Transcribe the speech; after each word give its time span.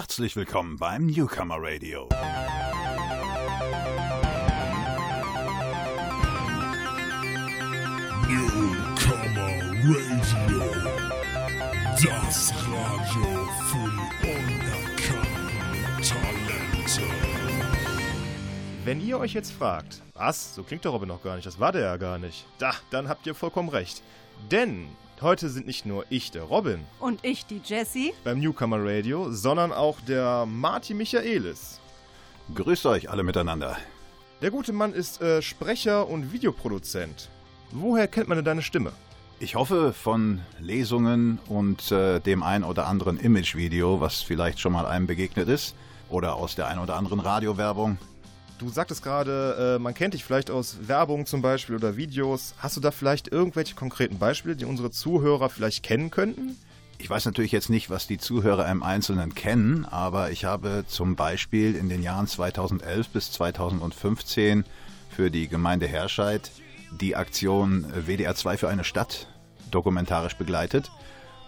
Herzlich 0.00 0.36
willkommen 0.36 0.76
beim 0.76 1.06
Newcomer 1.06 1.56
Radio. 1.58 2.08
Newcomer 8.28 9.48
Radio. 9.82 10.60
Das 12.00 12.54
Radio 12.70 13.48
für 13.66 13.90
die 13.90 14.28
unerkannten 14.28 16.02
Talente. 16.04 17.02
Wenn 18.84 19.00
ihr 19.00 19.18
euch 19.18 19.34
jetzt 19.34 19.50
fragt, 19.50 20.00
was, 20.14 20.54
so 20.54 20.62
klingt 20.62 20.84
der 20.84 20.92
Robin 20.92 21.08
noch 21.08 21.24
gar 21.24 21.34
nicht, 21.34 21.46
das 21.46 21.58
war 21.58 21.72
der 21.72 21.80
ja 21.80 21.96
gar 21.96 22.18
nicht, 22.18 22.46
da, 22.60 22.72
dann 22.92 23.08
habt 23.08 23.26
ihr 23.26 23.34
vollkommen 23.34 23.68
recht. 23.68 24.04
Denn 24.52 24.90
heute 25.22 25.48
sind 25.48 25.66
nicht 25.66 25.86
nur 25.86 26.04
ich, 26.10 26.30
der 26.30 26.42
Robin, 26.42 26.80
Und 27.00 27.24
ich, 27.24 27.46
die 27.46 27.60
Jessie. 27.64 28.12
beim 28.24 28.40
Newcomer 28.40 28.78
Radio, 28.80 29.30
sondern 29.32 29.72
auch 29.72 30.00
der 30.00 30.46
Martin 30.46 30.96
Michaelis. 30.96 31.80
Grüßt 32.54 32.86
euch 32.86 33.10
alle 33.10 33.22
miteinander. 33.22 33.76
Der 34.40 34.50
gute 34.50 34.72
Mann 34.72 34.92
ist 34.92 35.20
äh, 35.20 35.42
Sprecher 35.42 36.08
und 36.08 36.32
Videoproduzent. 36.32 37.28
Woher 37.72 38.06
kennt 38.08 38.28
man 38.28 38.38
denn 38.38 38.44
deine 38.44 38.62
Stimme? 38.62 38.92
Ich 39.40 39.54
hoffe 39.54 39.92
von 39.92 40.40
Lesungen 40.58 41.38
und 41.48 41.92
äh, 41.92 42.18
dem 42.20 42.42
ein 42.42 42.64
oder 42.64 42.86
anderen 42.86 43.18
Imagevideo, 43.20 44.00
was 44.00 44.22
vielleicht 44.22 44.58
schon 44.60 44.72
mal 44.72 44.86
einem 44.86 45.06
begegnet 45.06 45.48
ist, 45.48 45.74
oder 46.08 46.36
aus 46.36 46.54
der 46.54 46.68
ein 46.68 46.78
oder 46.78 46.96
anderen 46.96 47.20
Radiowerbung. 47.20 47.98
Du 48.58 48.68
sagtest 48.70 49.04
gerade, 49.04 49.76
äh, 49.76 49.78
man 49.78 49.94
kennt 49.94 50.14
dich 50.14 50.24
vielleicht 50.24 50.50
aus 50.50 50.78
Werbung 50.82 51.26
zum 51.26 51.42
Beispiel 51.42 51.76
oder 51.76 51.96
Videos. 51.96 52.54
Hast 52.58 52.76
du 52.76 52.80
da 52.80 52.90
vielleicht 52.90 53.28
irgendwelche 53.28 53.76
konkreten 53.76 54.18
Beispiele, 54.18 54.56
die 54.56 54.64
unsere 54.64 54.90
Zuhörer 54.90 55.48
vielleicht 55.48 55.84
kennen 55.84 56.10
könnten? 56.10 56.56
Ich 56.98 57.08
weiß 57.08 57.24
natürlich 57.26 57.52
jetzt 57.52 57.70
nicht, 57.70 57.88
was 57.88 58.08
die 58.08 58.18
Zuhörer 58.18 58.68
im 58.68 58.82
Einzelnen 58.82 59.32
kennen, 59.36 59.84
aber 59.84 60.32
ich 60.32 60.44
habe 60.44 60.84
zum 60.88 61.14
Beispiel 61.14 61.76
in 61.76 61.88
den 61.88 62.02
Jahren 62.02 62.26
2011 62.26 63.10
bis 63.10 63.30
2015 63.30 64.64
für 65.08 65.30
die 65.30 65.46
Gemeinde 65.46 65.86
Herscheid 65.86 66.50
die 66.90 67.14
Aktion 67.14 67.86
WDR 68.06 68.34
2 68.34 68.56
für 68.56 68.68
eine 68.68 68.82
Stadt 68.82 69.28
dokumentarisch 69.70 70.34
begleitet. 70.34 70.90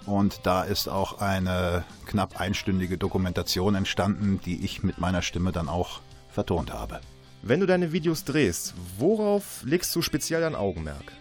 Und 0.07 0.43
da 0.45 0.63
ist 0.63 0.89
auch 0.89 1.21
eine 1.21 1.83
knapp 2.07 2.41
einstündige 2.41 2.97
Dokumentation 2.97 3.75
entstanden, 3.75 4.41
die 4.45 4.65
ich 4.65 4.85
mit 4.85 4.99
meiner 4.99 5.23
Stimme 5.23 5.51
dann 5.51 5.69
auch 5.69 6.01
vertont 6.33 6.73
habe. 6.73 7.01
Wenn 7.43 7.61
du 7.61 7.67
deine 7.67 7.93
Videos 7.93 8.25
drehst, 8.25 8.75
worauf 8.99 9.63
legst 9.65 9.95
du 9.97 10.03
speziell 10.03 10.43
dein 10.43 10.55
Augenmerk? 10.55 11.13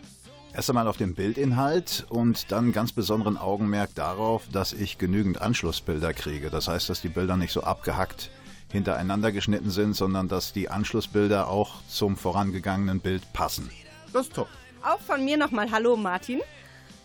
Erst 0.53 0.69
einmal 0.69 0.87
auf 0.87 0.97
den 0.97 1.13
Bildinhalt 1.13 2.05
und 2.09 2.51
dann 2.51 2.73
ganz 2.73 2.91
besonderen 2.91 3.37
Augenmerk 3.37 3.93
darauf, 3.95 4.47
dass 4.51 4.73
ich 4.73 4.97
genügend 4.97 5.41
Anschlussbilder 5.41 6.13
kriege. 6.13 6.49
Das 6.49 6.67
heißt, 6.67 6.89
dass 6.89 7.01
die 7.01 7.09
Bilder 7.09 7.37
nicht 7.37 7.53
so 7.53 7.63
abgehackt 7.63 8.31
hintereinander 8.71 9.31
geschnitten 9.31 9.69
sind, 9.69 9.95
sondern 9.95 10.27
dass 10.27 10.53
die 10.53 10.69
Anschlussbilder 10.69 11.47
auch 11.47 11.81
zum 11.87 12.17
vorangegangenen 12.17 12.99
Bild 12.99 13.31
passen. 13.33 13.69
Das 14.13 14.27
ist 14.27 14.35
top. 14.35 14.47
Auch 14.83 14.99
von 14.99 15.23
mir 15.23 15.37
nochmal 15.37 15.71
Hallo, 15.71 15.95
Martin. 15.95 16.41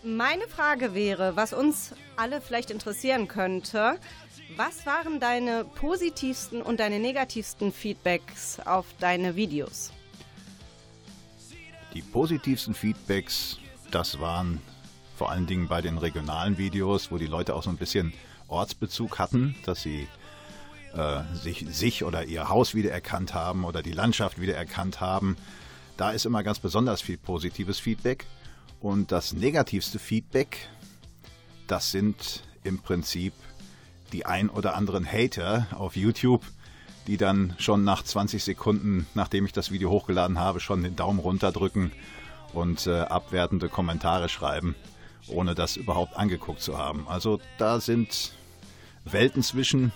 Meine 0.03 0.47
Frage 0.49 0.95
wäre, 0.95 1.37
was 1.37 1.53
uns 1.53 1.93
alle 2.17 2.41
vielleicht 2.41 2.71
interessieren 2.71 3.27
könnte, 3.29 3.99
was 4.57 4.87
waren 4.87 5.21
deine 5.21 5.65
positivsten 5.65 6.63
und 6.63 6.81
deine 6.81 6.99
negativsten 6.99 7.73
Feedbacks 7.73 8.61
auf 8.61 8.87
deine 9.01 9.37
Videos? 9.37 9.93
Die 11.93 12.03
positivsten 12.03 12.75
Feedbacks, 12.75 13.59
das 13.91 14.21
waren 14.21 14.61
vor 15.17 15.31
allen 15.31 15.47
Dingen 15.47 15.69
bei 15.69 15.81
den 15.81 15.99
regionalen 15.99 16.59
Videos, 16.59 17.11
wo 17.11 17.19
die 17.19 17.27
Leute 17.27 17.55
auch 17.55 17.63
so 17.63 17.71
ein 17.71 17.77
bisschen 17.77 18.13
Ortsbezug 18.49 19.19
hatten, 19.19 19.55
dass 19.65 19.83
sie 19.83 20.09
äh, 20.95 21.23
sich, 21.35 21.67
sich 21.71 22.05
oder 22.05 22.25
ihr 22.25 22.49
Haus 22.49 22.75
wiedererkannt 22.75 23.35
haben 23.35 23.65
oder 23.65 23.83
die 23.83 23.93
Landschaft 23.93 24.41
wiedererkannt 24.41 25.01
haben. 25.01 25.37
Da 25.97 26.11
ist 26.11 26.27
immer 26.27 26.43
ganz 26.43 26.59
besonders 26.59 27.01
viel 27.01 27.17
positives 27.17 27.79
Feedback. 27.79 28.27
Und 28.81 29.13
das 29.13 29.33
negativste 29.33 29.99
Feedback, 29.99 30.69
das 31.67 31.91
sind 31.91 32.43
im 32.65 32.81
Prinzip 32.81 33.33
die 34.15 34.25
ein 34.27 34.49
oder 34.49 34.77
anderen 34.77 35.05
Hater 35.05 35.67
auf 35.73 35.97
YouTube, 35.97 36.43
die 37.09 37.17
dann 37.17 37.55
schon 37.59 37.83
nach 37.83 38.05
20 38.05 38.43
Sekunden, 38.43 39.07
nachdem 39.15 39.45
ich 39.45 39.53
das 39.53 39.73
Video 39.73 39.91
hochgeladen 39.91 40.39
habe, 40.39 40.61
schon 40.61 40.85
den 40.85 40.95
Daumen 40.95 41.19
runter 41.19 41.51
drücken 41.51 41.91
und 42.53 42.87
äh, 42.87 43.01
abwertende 43.01 43.69
Kommentare 43.69 44.29
schreiben, 44.29 44.77
ohne 45.27 45.57
das 45.57 45.77
überhaupt 45.77 46.17
angeguckt 46.17 46.61
zu 46.61 46.79
haben. 46.79 47.09
Also 47.09 47.41
da 47.59 47.81
sind 47.81 48.33
Welten 49.05 49.43
zwischen, 49.43 49.93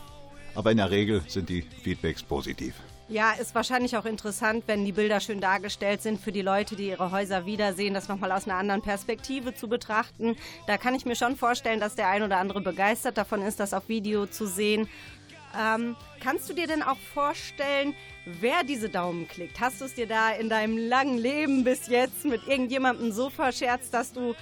aber 0.57 0.73
in 0.73 0.79
der 0.79 0.91
Regel 0.91 1.23
sind 1.29 1.49
die 1.49 1.63
Feedbacks 1.63 2.25
positiv. 2.25 2.75
Ja, 3.11 3.33
ist 3.33 3.55
wahrscheinlich 3.55 3.97
auch 3.97 4.05
interessant, 4.05 4.65
wenn 4.67 4.85
die 4.85 4.93
Bilder 4.93 5.19
schön 5.21 5.41
dargestellt 5.41 6.03
sind 6.03 6.21
für 6.21 6.31
die 6.31 6.43
Leute, 6.43 6.77
die 6.77 6.89
ihre 6.89 7.11
Häuser 7.11 7.47
wiedersehen, 7.47 7.95
das 7.95 8.07
nochmal 8.07 8.31
aus 8.33 8.45
einer 8.45 8.57
anderen 8.57 8.83
Perspektive 8.83 9.55
zu 9.55 9.67
betrachten. 9.67 10.37
Da 10.67 10.77
kann 10.77 10.95
ich 10.95 11.07
mir 11.07 11.17
schon 11.17 11.35
vorstellen, 11.35 11.81
dass 11.81 11.95
der 11.95 12.09
ein 12.09 12.23
oder 12.23 12.37
andere 12.37 12.61
begeistert 12.61 13.17
davon 13.17 13.41
ist, 13.41 13.61
das 13.61 13.73
auf 13.73 13.89
Video 13.89 14.27
zu 14.27 14.47
sehen. 14.47 14.91
Ähm, 15.59 15.97
kannst 16.21 16.51
du 16.51 16.53
dir 16.53 16.67
denn 16.67 16.83
auch 16.83 16.99
vorstellen, 17.15 17.95
wer 18.27 18.63
diese 18.63 18.91
Daumen 18.91 19.27
klickt? 19.27 19.59
Hast 19.59 19.81
du 19.81 19.87
es 19.87 19.95
dir 19.95 20.07
da 20.07 20.33
in 20.33 20.51
deinem 20.51 20.77
langen 20.77 21.17
Leben 21.17 21.65
bis 21.65 21.87
jetzt 21.87 22.27
mit 22.27 22.47
irgendjemandem 22.47 23.11
so 23.11 23.31
verscherzt, 23.31 23.95
dass 23.95 24.13
du 24.13 24.35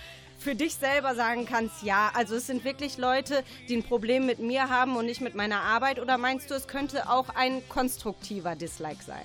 für 0.47 0.55
dich 0.55 0.77
selber 0.77 1.17
sagen 1.17 1.45
kannst, 1.45 1.83
ja, 1.83 2.12
also 2.15 2.37
es 2.37 2.47
sind 2.47 2.65
wirklich 2.65 2.99
Leute, 2.99 3.43
die 3.69 3.75
ein 3.75 3.83
Problem 3.83 4.27
mit 4.27 4.39
mir 4.39 4.69
haben 4.69 4.95
und 4.95 5.05
nicht 5.05 5.21
mit 5.21 5.34
meiner 5.34 5.61
Arbeit? 5.61 5.99
Oder 5.99 6.19
meinst 6.19 6.53
du, 6.53 6.55
es 6.55 6.69
könnte 6.69 7.11
auch 7.11 7.31
ein 7.31 7.69
konstruktiver 7.69 8.55
Dislike 8.55 9.03
sein? 9.03 9.25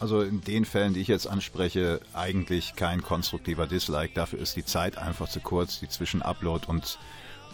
Also 0.00 0.20
in 0.20 0.42
den 0.42 0.66
Fällen, 0.66 0.92
die 0.92 1.00
ich 1.00 1.08
jetzt 1.08 1.26
anspreche, 1.26 2.00
eigentlich 2.12 2.76
kein 2.76 3.00
konstruktiver 3.00 3.66
Dislike. 3.66 4.12
Dafür 4.14 4.38
ist 4.38 4.54
die 4.54 4.64
Zeit 4.66 4.98
einfach 4.98 5.30
zu 5.30 5.40
kurz, 5.40 5.80
die 5.80 5.88
zwischen 5.88 6.20
Upload 6.20 6.66
und, 6.66 6.98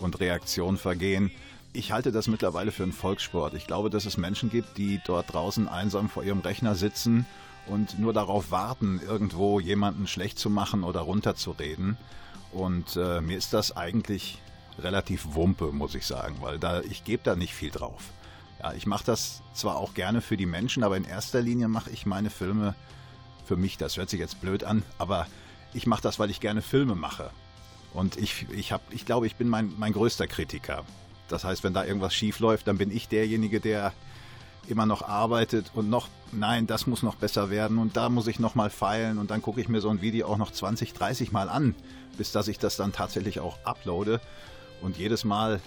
und 0.00 0.18
Reaktion 0.18 0.76
vergehen. 0.76 1.30
Ich 1.72 1.92
halte 1.92 2.10
das 2.10 2.26
mittlerweile 2.26 2.72
für 2.72 2.82
einen 2.82 2.92
Volkssport. 2.92 3.54
Ich 3.54 3.68
glaube, 3.68 3.88
dass 3.88 4.04
es 4.04 4.16
Menschen 4.16 4.50
gibt, 4.50 4.78
die 4.78 5.00
dort 5.06 5.32
draußen 5.32 5.68
einsam 5.68 6.08
vor 6.08 6.24
ihrem 6.24 6.40
Rechner 6.40 6.74
sitzen 6.74 7.24
und 7.68 8.00
nur 8.00 8.12
darauf 8.12 8.50
warten, 8.50 9.00
irgendwo 9.06 9.60
jemanden 9.60 10.08
schlecht 10.08 10.40
zu 10.40 10.50
machen 10.50 10.82
oder 10.82 11.02
runterzureden. 11.02 11.96
Und 12.56 12.96
äh, 12.96 13.20
mir 13.20 13.36
ist 13.36 13.52
das 13.52 13.76
eigentlich 13.76 14.38
relativ 14.78 15.34
Wumpe, 15.34 15.72
muss 15.72 15.94
ich 15.94 16.06
sagen, 16.06 16.36
weil 16.40 16.58
da 16.58 16.80
ich 16.80 17.04
gebe 17.04 17.22
da 17.22 17.36
nicht 17.36 17.52
viel 17.52 17.70
drauf. 17.70 18.02
Ja, 18.62 18.72
ich 18.72 18.86
mache 18.86 19.04
das 19.04 19.42
zwar 19.52 19.76
auch 19.76 19.92
gerne 19.92 20.22
für 20.22 20.38
die 20.38 20.46
Menschen, 20.46 20.82
aber 20.82 20.96
in 20.96 21.04
erster 21.04 21.42
Linie 21.42 21.68
mache 21.68 21.90
ich 21.90 22.06
meine 22.06 22.30
Filme 22.30 22.74
für 23.44 23.56
mich. 23.56 23.76
Das 23.76 23.98
hört 23.98 24.08
sich 24.08 24.20
jetzt 24.20 24.40
blöd 24.40 24.64
an, 24.64 24.82
aber 24.96 25.26
ich 25.74 25.86
mache 25.86 26.00
das, 26.00 26.18
weil 26.18 26.30
ich 26.30 26.40
gerne 26.40 26.62
Filme 26.62 26.94
mache. 26.94 27.30
Und 27.92 28.16
ich, 28.16 28.46
ich, 28.50 28.72
hab, 28.72 28.80
ich 28.90 29.04
glaube, 29.04 29.26
ich 29.26 29.36
bin 29.36 29.50
mein, 29.50 29.74
mein 29.76 29.92
größter 29.92 30.26
Kritiker. 30.26 30.84
Das 31.28 31.44
heißt, 31.44 31.62
wenn 31.62 31.74
da 31.74 31.84
irgendwas 31.84 32.14
schief 32.14 32.38
läuft, 32.38 32.68
dann 32.68 32.78
bin 32.78 32.90
ich 32.90 33.08
derjenige, 33.08 33.60
der 33.60 33.92
immer 34.68 34.86
noch 34.86 35.02
arbeitet 35.02 35.70
und 35.74 35.90
noch, 35.90 36.08
nein, 36.32 36.66
das 36.66 36.86
muss 36.86 37.02
noch 37.02 37.16
besser 37.16 37.50
werden 37.50 37.78
und 37.78 37.96
da 37.96 38.08
muss 38.08 38.26
ich 38.26 38.38
noch 38.38 38.54
mal 38.54 38.70
feilen 38.70 39.18
und 39.18 39.30
dann 39.30 39.42
gucke 39.42 39.60
ich 39.60 39.68
mir 39.68 39.80
so 39.80 39.88
ein 39.88 40.00
Video 40.00 40.28
auch 40.28 40.36
noch 40.36 40.50
20, 40.50 40.92
30 40.92 41.32
Mal 41.32 41.48
an, 41.48 41.74
bis 42.16 42.32
dass 42.32 42.48
ich 42.48 42.58
das 42.58 42.76
dann 42.76 42.92
tatsächlich 42.92 43.40
auch 43.40 43.58
uploade. 43.64 44.20
Und 44.82 44.98
jedes 44.98 45.24
Mal 45.24 45.60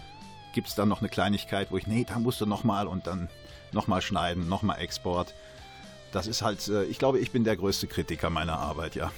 gibt 0.53 0.67
es 0.67 0.75
dann 0.75 0.89
noch 0.89 0.99
eine 0.99 1.09
Kleinigkeit, 1.09 1.71
wo 1.71 1.77
ich, 1.77 1.87
nee, 1.87 2.05
da 2.07 2.19
musst 2.19 2.41
du 2.41 2.45
noch 2.45 2.63
mal 2.63 2.87
und 2.87 3.07
dann 3.07 3.29
noch 3.71 3.87
mal 3.87 4.01
schneiden, 4.01 4.49
noch 4.49 4.61
mal 4.61 4.75
Export. 4.75 5.33
Das 6.11 6.27
ist 6.27 6.41
halt, 6.41 6.67
äh, 6.67 6.83
ich 6.85 6.99
glaube, 6.99 7.19
ich 7.19 7.31
bin 7.31 7.43
der 7.43 7.55
größte 7.55 7.87
Kritiker 7.87 8.29
meiner 8.29 8.57
Arbeit, 8.57 8.95
ja. 8.95 9.11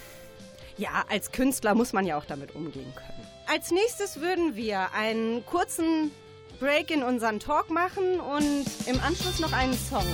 Ja, 0.78 1.04
als 1.10 1.32
Künstler 1.32 1.76
muss 1.76 1.94
man 1.94 2.06
ja 2.06 2.18
auch 2.18 2.26
damit 2.26 2.56
umgehen 2.56 2.94
können. 2.96 3.28
Als 3.48 3.72
nächstes 3.72 4.20
würden 4.20 4.56
wir 4.56 4.94
einen 4.94 5.46
kurzen 5.46 6.12
Break 6.62 6.92
in 6.92 7.02
unseren 7.02 7.40
Talk 7.40 7.72
machen 7.72 8.20
und 8.20 8.66
im 8.86 9.02
Anschluss 9.02 9.40
noch 9.40 9.52
einen 9.52 9.74
Song. 9.74 10.06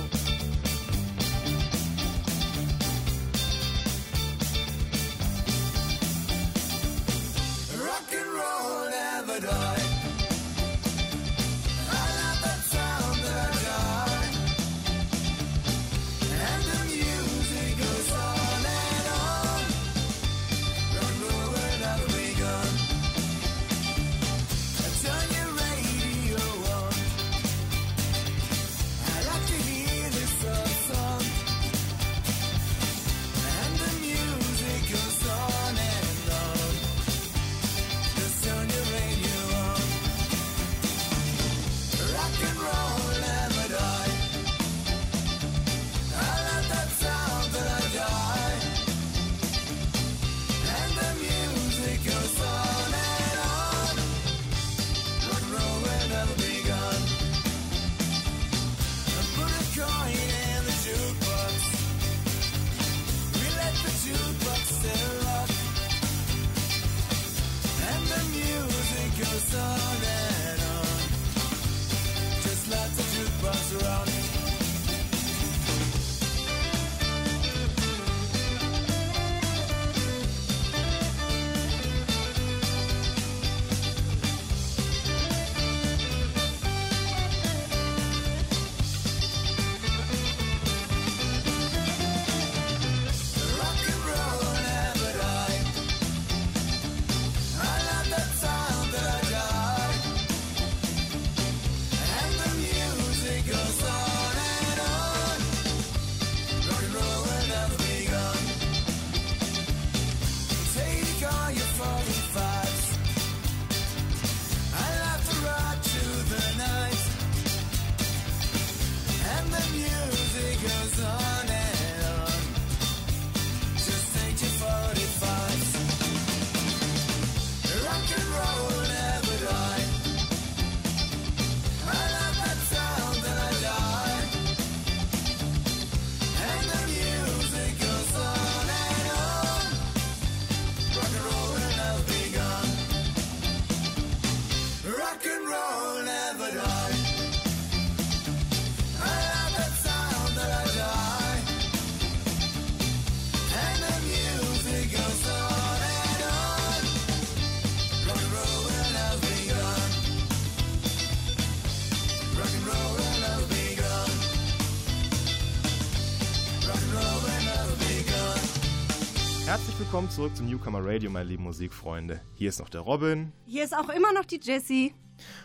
Willkommen 169.88 170.10
zurück 170.10 170.36
zum 170.36 170.46
Newcomer 170.50 170.84
Radio, 170.84 171.10
meine 171.10 171.30
lieben 171.30 171.44
Musikfreunde. 171.44 172.20
Hier 172.34 172.50
ist 172.50 172.58
noch 172.58 172.68
der 172.68 172.82
Robin 172.82 173.32
Hier 173.46 173.64
ist 173.64 173.74
auch 173.74 173.88
immer 173.88 174.12
noch 174.12 174.26
die 174.26 174.38
Jessie. 174.38 174.92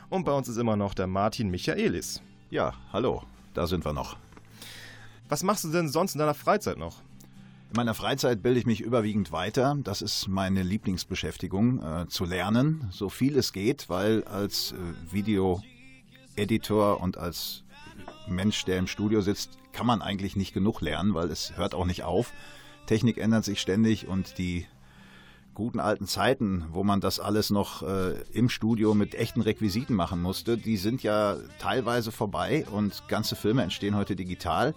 und 0.10 0.25
bei 0.25 0.34
uns 0.34 0.50
ist 0.50 0.57
immer 0.57 0.75
noch 0.75 0.94
der 0.94 1.07
Martin 1.07 1.50
Michaelis. 1.50 2.22
Ja, 2.50 2.74
hallo, 2.92 3.24
da 3.54 3.68
sind 3.68 3.86
wir 3.86 3.94
noch. 3.94 4.18
Was 5.30 5.44
machst 5.44 5.63
du 5.63 5.69
denn 5.69 5.88
sonst 5.88 6.16
in 6.16 6.19
deiner 6.19 6.34
Freizeit 6.34 6.78
noch? 6.78 7.00
In 7.69 7.78
meiner 7.78 7.94
Freizeit 7.94 8.44
bilde 8.44 8.60
ich 8.60 8.66
mich 8.66 8.81
überwiegend 8.81 9.31
weiter. 9.31 9.78
Das 9.81 10.01
ist 10.01 10.28
meine 10.28 10.62
Lieblingsbeschäftigung, 10.62 11.81
äh, 11.81 12.07
zu 12.10 12.25
lernen, 12.25 12.90
so 12.92 13.07
viel 13.07 13.38
es 13.38 13.54
geht, 13.54 13.88
weil 13.88 14.25
als 14.25 14.74
äh, 14.74 15.13
Videoeditor 15.13 17.00
und 17.00 17.18
als 17.18 17.63
Mensch, 18.28 18.66
der 18.66 18.78
im 18.78 18.88
Studio 18.88 19.22
sitzt, 19.22 19.57
kann 19.72 19.88
man 19.88 20.01
eigentlich 20.01 20.36
nicht 20.36 20.54
genug 20.54 20.81
lernen, 20.81 21.13
weil 21.13 21.31
es 21.31 21.56
hört 21.56 21.74
auch 21.74 21.86
nicht 21.86 22.04
auf. 22.04 22.34
Technik 22.85 23.18
ändert 23.18 23.45
sich 23.45 23.62
ständig 23.62 24.07
und 24.07 24.38
die 24.38 24.65
guten 25.53 25.80
alten 25.80 26.07
Zeiten, 26.07 26.65
wo 26.71 26.83
man 26.83 27.00
das 27.00 27.19
alles 27.19 27.50
noch 27.50 27.83
äh, 27.83 28.15
im 28.33 28.50
Studio 28.50 28.94
mit 28.94 29.15
echten 29.15 29.41
Requisiten 29.41 29.95
machen 29.95 30.21
musste, 30.21 30.57
die 30.57 30.77
sind 30.77 31.03
ja 31.03 31.38
teilweise 31.59 32.12
vorbei 32.12 32.65
und 32.71 33.07
ganze 33.07 33.35
Filme 33.35 33.62
entstehen 33.62 33.95
heute 33.95 34.15
digital. 34.15 34.74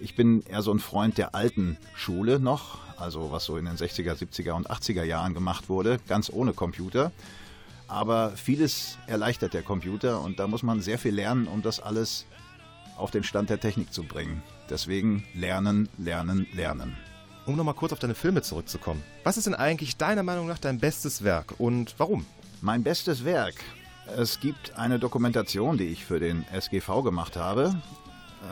Ich 0.00 0.16
bin 0.16 0.42
eher 0.42 0.62
so 0.62 0.72
ein 0.72 0.78
Freund 0.78 1.18
der 1.18 1.34
alten 1.34 1.76
Schule 1.94 2.40
noch, 2.40 2.78
also 2.98 3.30
was 3.30 3.44
so 3.44 3.56
in 3.56 3.66
den 3.66 3.76
60er, 3.76 4.14
70er 4.14 4.52
und 4.52 4.70
80er 4.70 5.04
Jahren 5.04 5.34
gemacht 5.34 5.68
wurde, 5.68 6.00
ganz 6.08 6.30
ohne 6.32 6.52
Computer. 6.52 7.12
Aber 7.86 8.30
vieles 8.30 8.98
erleichtert 9.06 9.52
der 9.52 9.62
Computer 9.62 10.22
und 10.22 10.38
da 10.38 10.48
muss 10.48 10.62
man 10.62 10.80
sehr 10.80 10.98
viel 10.98 11.14
lernen, 11.14 11.46
um 11.46 11.62
das 11.62 11.80
alles 11.80 12.26
auf 12.96 13.10
den 13.10 13.24
Stand 13.24 13.50
der 13.50 13.60
Technik 13.60 13.92
zu 13.92 14.04
bringen. 14.04 14.42
Deswegen 14.70 15.24
lernen, 15.34 15.88
lernen, 15.98 16.46
lernen. 16.54 16.96
Um 17.46 17.56
nochmal 17.56 17.74
kurz 17.74 17.92
auf 17.92 17.98
deine 17.98 18.14
Filme 18.14 18.40
zurückzukommen. 18.42 19.02
Was 19.22 19.36
ist 19.36 19.46
denn 19.46 19.54
eigentlich 19.54 19.96
deiner 19.96 20.22
Meinung 20.22 20.46
nach 20.46 20.58
dein 20.58 20.78
bestes 20.78 21.24
Werk 21.24 21.54
und 21.58 21.94
warum? 21.98 22.24
Mein 22.62 22.82
bestes 22.82 23.24
Werk. 23.24 23.56
Es 24.16 24.40
gibt 24.40 24.76
eine 24.78 24.98
Dokumentation, 24.98 25.76
die 25.76 25.84
ich 25.84 26.04
für 26.04 26.20
den 26.20 26.44
SGV 26.52 27.02
gemacht 27.02 27.36
habe. 27.36 27.74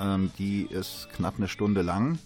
Ähm, 0.00 0.30
die 0.38 0.62
ist 0.64 1.08
knapp 1.14 1.34
eine 1.38 1.48
Stunde 1.48 1.82
lang. 1.82 2.18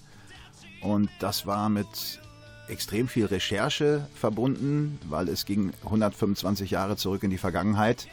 Und 0.81 1.09
das 1.21 1.47
war 1.47 1.69
mit 1.69 2.21
extrem 2.69 3.07
viel 3.07 3.27
Recherche 3.27 4.09
verbunden, 4.15 4.99
weil 5.09 5.29
es 5.29 5.45
ging 5.45 5.73
125 5.85 6.71
Jahre 6.71 6.97
zurück 6.97 7.23
in 7.23 7.31
die 7.31 7.39
Vergangenheit. 7.39 8.09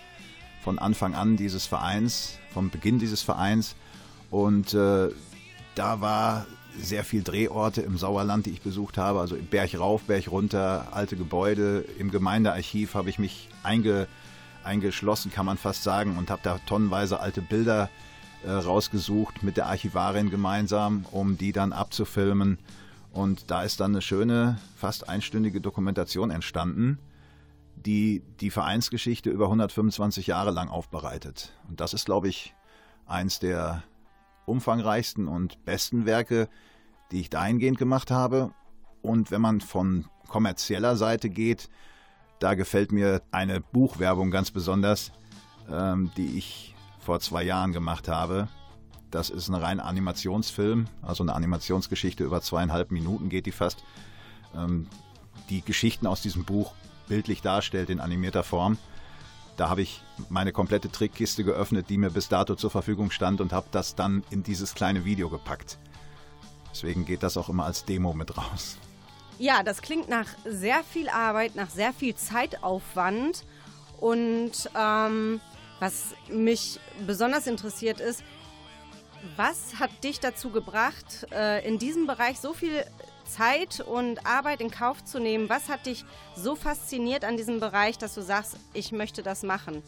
Von 0.63 0.79
Anfang 0.79 1.15
an 1.15 1.37
dieses 1.37 1.65
Vereins, 1.65 2.37
vom 2.53 2.69
Beginn 2.69 2.99
dieses 2.99 3.21
Vereins. 3.21 3.75
Und 4.29 4.73
äh, 4.73 5.09
da 5.75 6.01
war 6.01 6.45
sehr 6.79 7.03
viel 7.03 7.23
Drehorte 7.23 7.81
im 7.81 7.97
Sauerland, 7.97 8.45
die 8.45 8.51
ich 8.51 8.61
besucht 8.61 8.97
habe, 8.97 9.19
also 9.19 9.35
Berg 9.35 9.77
rauf, 9.77 10.03
Berg 10.03 10.29
runter, 10.29 10.87
alte 10.91 11.15
Gebäude. 11.15 11.85
Im 11.97 12.11
Gemeindearchiv 12.11 12.95
habe 12.95 13.09
ich 13.09 13.19
mich 13.19 13.49
einge, 13.63 14.07
eingeschlossen, 14.63 15.31
kann 15.31 15.45
man 15.45 15.57
fast 15.57 15.83
sagen, 15.83 16.17
und 16.17 16.29
habe 16.29 16.41
da 16.43 16.59
tonnenweise 16.65 17.19
alte 17.19 17.41
Bilder 17.41 17.89
äh, 18.43 18.51
rausgesucht 18.51 19.43
mit 19.43 19.57
der 19.57 19.67
Archivarin 19.67 20.29
gemeinsam, 20.29 21.05
um 21.11 21.37
die 21.37 21.51
dann 21.51 21.73
abzufilmen. 21.73 22.57
Und 23.11 23.51
da 23.51 23.63
ist 23.63 23.79
dann 23.79 23.91
eine 23.91 24.01
schöne, 24.01 24.59
fast 24.75 25.07
einstündige 25.07 25.61
Dokumentation 25.61 26.31
entstanden, 26.31 26.97
die 27.75 28.23
die 28.39 28.49
Vereinsgeschichte 28.49 29.29
über 29.29 29.45
125 29.45 30.27
Jahre 30.27 30.51
lang 30.51 30.69
aufbereitet. 30.69 31.53
Und 31.69 31.79
das 31.79 31.93
ist, 31.93 32.05
glaube 32.05 32.27
ich, 32.27 32.53
eins 33.05 33.39
der 33.39 33.83
umfangreichsten 34.45 35.27
und 35.27 35.63
besten 35.65 36.05
Werke, 36.05 36.49
die 37.11 37.21
ich 37.21 37.29
dahingehend 37.29 37.77
gemacht 37.77 38.11
habe. 38.11 38.51
Und 39.01 39.31
wenn 39.31 39.41
man 39.41 39.61
von 39.61 40.05
kommerzieller 40.27 40.95
Seite 40.95 41.29
geht, 41.29 41.69
da 42.39 42.55
gefällt 42.55 42.91
mir 42.91 43.21
eine 43.31 43.61
Buchwerbung 43.61 44.31
ganz 44.31 44.51
besonders, 44.51 45.11
ähm, 45.71 46.11
die 46.17 46.37
ich 46.37 46.75
vor 46.99 47.19
zwei 47.19 47.43
Jahren 47.43 47.71
gemacht 47.71 48.07
habe. 48.07 48.47
Das 49.11 49.29
ist 49.29 49.47
ein 49.47 49.55
rein 49.55 49.79
Animationsfilm, 49.79 50.87
also 51.01 51.23
eine 51.23 51.35
Animationsgeschichte 51.35 52.23
über 52.23 52.41
zweieinhalb 52.41 52.91
Minuten 52.91 53.29
geht 53.29 53.45
die 53.45 53.51
fast, 53.51 53.83
ähm, 54.55 54.87
die 55.49 55.61
Geschichten 55.61 56.07
aus 56.07 56.21
diesem 56.21 56.45
Buch 56.45 56.73
bildlich 57.07 57.41
darstellt 57.41 57.89
in 57.89 57.99
animierter 57.99 58.43
Form. 58.43 58.77
Da 59.55 59.69
habe 59.69 59.81
ich 59.81 60.01
meine 60.29 60.51
komplette 60.51 60.91
Trickkiste 60.91 61.43
geöffnet, 61.43 61.89
die 61.89 61.97
mir 61.97 62.09
bis 62.09 62.27
dato 62.27 62.55
zur 62.55 62.71
Verfügung 62.71 63.11
stand 63.11 63.39
und 63.39 63.53
habe 63.53 63.67
das 63.71 63.95
dann 63.95 64.23
in 64.31 64.43
dieses 64.43 64.73
kleine 64.73 65.05
Video 65.05 65.29
gepackt. 65.29 65.77
Deswegen 66.71 67.05
geht 67.05 67.21
das 67.21 67.37
auch 67.37 67.49
immer 67.49 67.65
als 67.65 67.85
Demo 67.85 68.13
mit 68.13 68.35
raus. 68.35 68.77
Ja, 69.37 69.61
das 69.61 69.81
klingt 69.81 70.09
nach 70.09 70.27
sehr 70.45 70.83
viel 70.83 71.09
Arbeit, 71.09 71.55
nach 71.55 71.69
sehr 71.69 71.93
viel 71.93 72.15
Zeitaufwand. 72.15 73.43
Und 73.99 74.69
ähm, 74.75 75.39
was 75.79 76.15
mich 76.29 76.79
besonders 77.05 77.45
interessiert 77.45 77.99
ist, 77.99 78.23
was 79.37 79.79
hat 79.79 80.03
dich 80.03 80.19
dazu 80.19 80.49
gebracht, 80.49 81.27
äh, 81.31 81.65
in 81.67 81.79
diesem 81.79 82.07
Bereich 82.07 82.39
so 82.39 82.53
viel 82.53 82.83
Zeit 83.25 83.79
und 83.79 84.25
Arbeit 84.25 84.61
in 84.61 84.71
Kauf 84.71 85.03
zu 85.03 85.19
nehmen? 85.19 85.49
Was 85.49 85.69
hat 85.69 85.85
dich 85.85 86.05
so 86.35 86.55
fasziniert 86.55 87.23
an 87.25 87.37
diesem 87.37 87.59
Bereich, 87.59 87.97
dass 87.97 88.15
du 88.15 88.21
sagst, 88.21 88.57
ich 88.73 88.91
möchte 88.91 89.23
das 89.23 89.43
machen? 89.43 89.81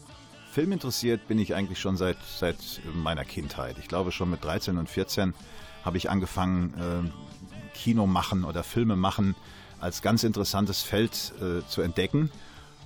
Film 0.52 0.72
interessiert 0.72 1.28
bin 1.28 1.38
ich 1.38 1.54
eigentlich 1.54 1.78
schon 1.78 1.96
seit, 1.96 2.16
seit 2.38 2.56
meiner 2.94 3.24
Kindheit. 3.24 3.76
Ich 3.78 3.88
glaube 3.88 4.10
schon 4.10 4.30
mit 4.30 4.42
13 4.42 4.78
und 4.78 4.88
14 4.88 5.34
habe 5.84 5.98
ich 5.98 6.08
angefangen, 6.08 6.74
äh, 6.74 7.76
Kino 7.76 8.06
machen 8.06 8.44
oder 8.44 8.64
Filme 8.64 8.96
machen 8.96 9.34
als 9.80 10.02
ganz 10.02 10.24
interessantes 10.24 10.82
Feld 10.82 11.32
äh, 11.40 11.66
zu 11.68 11.82
entdecken 11.82 12.30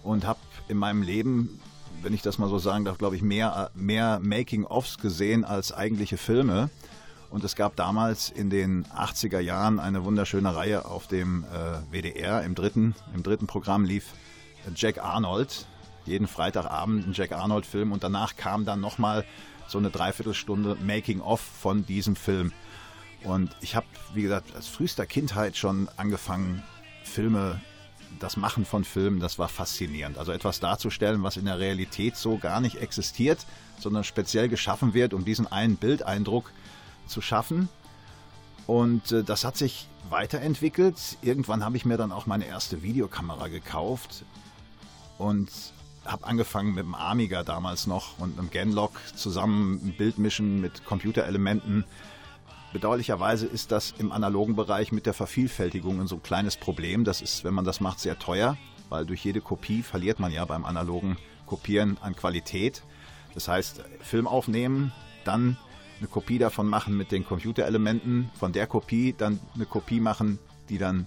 und 0.03 0.27
habe 0.27 0.41
in 0.69 0.77
meinem 0.77 1.03
Leben, 1.03 1.61
wenn 2.03 2.13
ich 2.13 2.23
das 2.23 2.39
mal 2.39 2.49
so 2.49 2.59
sagen 2.59 2.85
darf, 2.85 2.99
glaube 2.99 3.17
ich, 3.17 3.23
mehr, 3.23 3.71
mehr 3.75 4.21
Making-ofs 4.21 4.99
gesehen 4.99 5.45
als 5.45 5.73
eigentliche 5.73 6.17
Filme. 6.17 6.71
Und 7.31 7.45
es 7.45 7.55
gab 7.55 7.77
damals 7.77 8.29
in 8.29 8.51
den 8.51 8.85
80er 8.87 9.39
Jahren 9.39 9.79
eine 9.79 10.05
wunderschöne 10.05 10.55
Reihe 10.55 10.85
auf 10.85 11.07
dem 11.07 11.45
äh, 11.45 11.93
WDR. 11.93 12.43
Im 12.43 12.57
dritten, 12.57 12.97
Im 13.15 13.23
dritten 13.23 13.47
Programm 13.47 13.85
lief 13.85 14.13
Jack 14.75 14.99
Arnold. 14.99 15.67
Jeden 16.07 16.27
Freitagabend 16.27 17.07
ein 17.07 17.13
Jack 17.13 17.31
Arnold-Film. 17.31 17.93
Und 17.93 18.03
danach 18.03 18.37
kam 18.37 18.65
dann 18.65 18.81
nochmal 18.81 19.25
so 19.69 19.79
eine 19.79 19.91
Dreiviertelstunde 19.91 20.77
Making-of 20.83 21.41
von 21.41 21.87
diesem 21.87 22.17
Film. 22.17 22.53
Und 23.23 23.55
ich 23.61 23.77
habe, 23.77 23.87
wie 24.13 24.23
gesagt, 24.23 24.55
als 24.57 24.67
frühester 24.67 25.07
Kindheit 25.07 25.57
schon 25.57 25.89
angefangen, 25.97 26.65
Filme, 27.05 27.61
das 28.19 28.37
Machen 28.37 28.65
von 28.65 28.83
Filmen, 28.83 29.21
das 29.21 29.39
war 29.39 29.49
faszinierend. 29.49 30.19
Also 30.19 30.33
etwas 30.33 30.59
darzustellen, 30.59 31.23
was 31.23 31.37
in 31.37 31.45
der 31.45 31.61
Realität 31.61 32.17
so 32.17 32.39
gar 32.39 32.61
nicht 32.61 32.77
existiert, 32.77 33.47
sondern 33.79 34.03
speziell 34.03 34.49
geschaffen 34.49 34.95
wird, 34.95 35.15
um 35.15 35.25
diesen 35.25 35.47
einen 35.47 35.77
Bildeindruck 35.77 36.51
zu 37.11 37.21
schaffen. 37.21 37.69
Und 38.67 39.13
äh, 39.13 39.25
das 39.25 39.45
hat 39.45 39.57
sich 39.57 39.89
weiterentwickelt. 40.09 41.19
Irgendwann 41.23 41.65
habe 41.65 41.77
ich 41.77 41.85
mir 41.85 41.97
dann 41.97 42.13
auch 42.13 42.27
meine 42.27 42.47
erste 42.47 42.83
Videokamera 42.83 43.49
gekauft 43.49 44.25
und 45.19 45.51
habe 46.05 46.27
angefangen 46.27 46.75
mit 46.75 46.85
dem 46.85 46.95
Amiga 46.95 47.43
damals 47.43 47.87
noch 47.87 48.19
und 48.19 48.39
einem 48.39 48.51
Genlock 48.51 48.93
zusammen 49.15 49.81
ein 49.85 49.97
Bild 49.97 50.19
mischen 50.19 50.61
mit 50.61 50.85
Computerelementen. 50.85 51.85
Bedauerlicherweise 52.73 53.47
ist 53.47 53.73
das 53.73 53.93
im 53.99 54.13
analogen 54.13 54.57
Bereich 54.57 54.93
mit 54.93 55.05
der 55.05 55.15
Vervielfältigung 55.15 56.01
ein 56.01 56.07
so 56.07 56.19
kleines 56.19 56.57
Problem. 56.57 57.05
Das 57.05 57.21
ist, 57.21 57.45
wenn 57.45 57.53
man 57.55 57.65
das 57.65 57.81
macht, 57.81 58.01
sehr 58.01 58.19
teuer, 58.19 58.57
weil 58.89 59.05
durch 59.05 59.25
jede 59.25 59.41
Kopie 59.41 59.83
verliert 59.83 60.21
man 60.21 60.33
ja 60.33 60.45
beim 60.45 60.65
analogen 60.65 61.17
Kopieren 61.47 61.99
an 62.01 62.15
Qualität. 62.15 62.83
Das 63.35 63.49
heißt, 63.49 63.83
Film 64.01 64.27
aufnehmen, 64.27 64.93
dann 65.25 65.57
eine 66.01 66.09
Kopie 66.09 66.39
davon 66.39 66.67
machen 66.67 66.97
mit 66.97 67.13
den 67.13 67.25
Computerelementen, 67.25 68.31
von 68.39 68.53
der 68.53 68.67
Kopie 68.67 69.15
dann 69.17 69.39
eine 69.55 69.67
Kopie 69.67 70.01
machen, 70.01 70.39
die 70.69 70.79
dann 70.79 71.07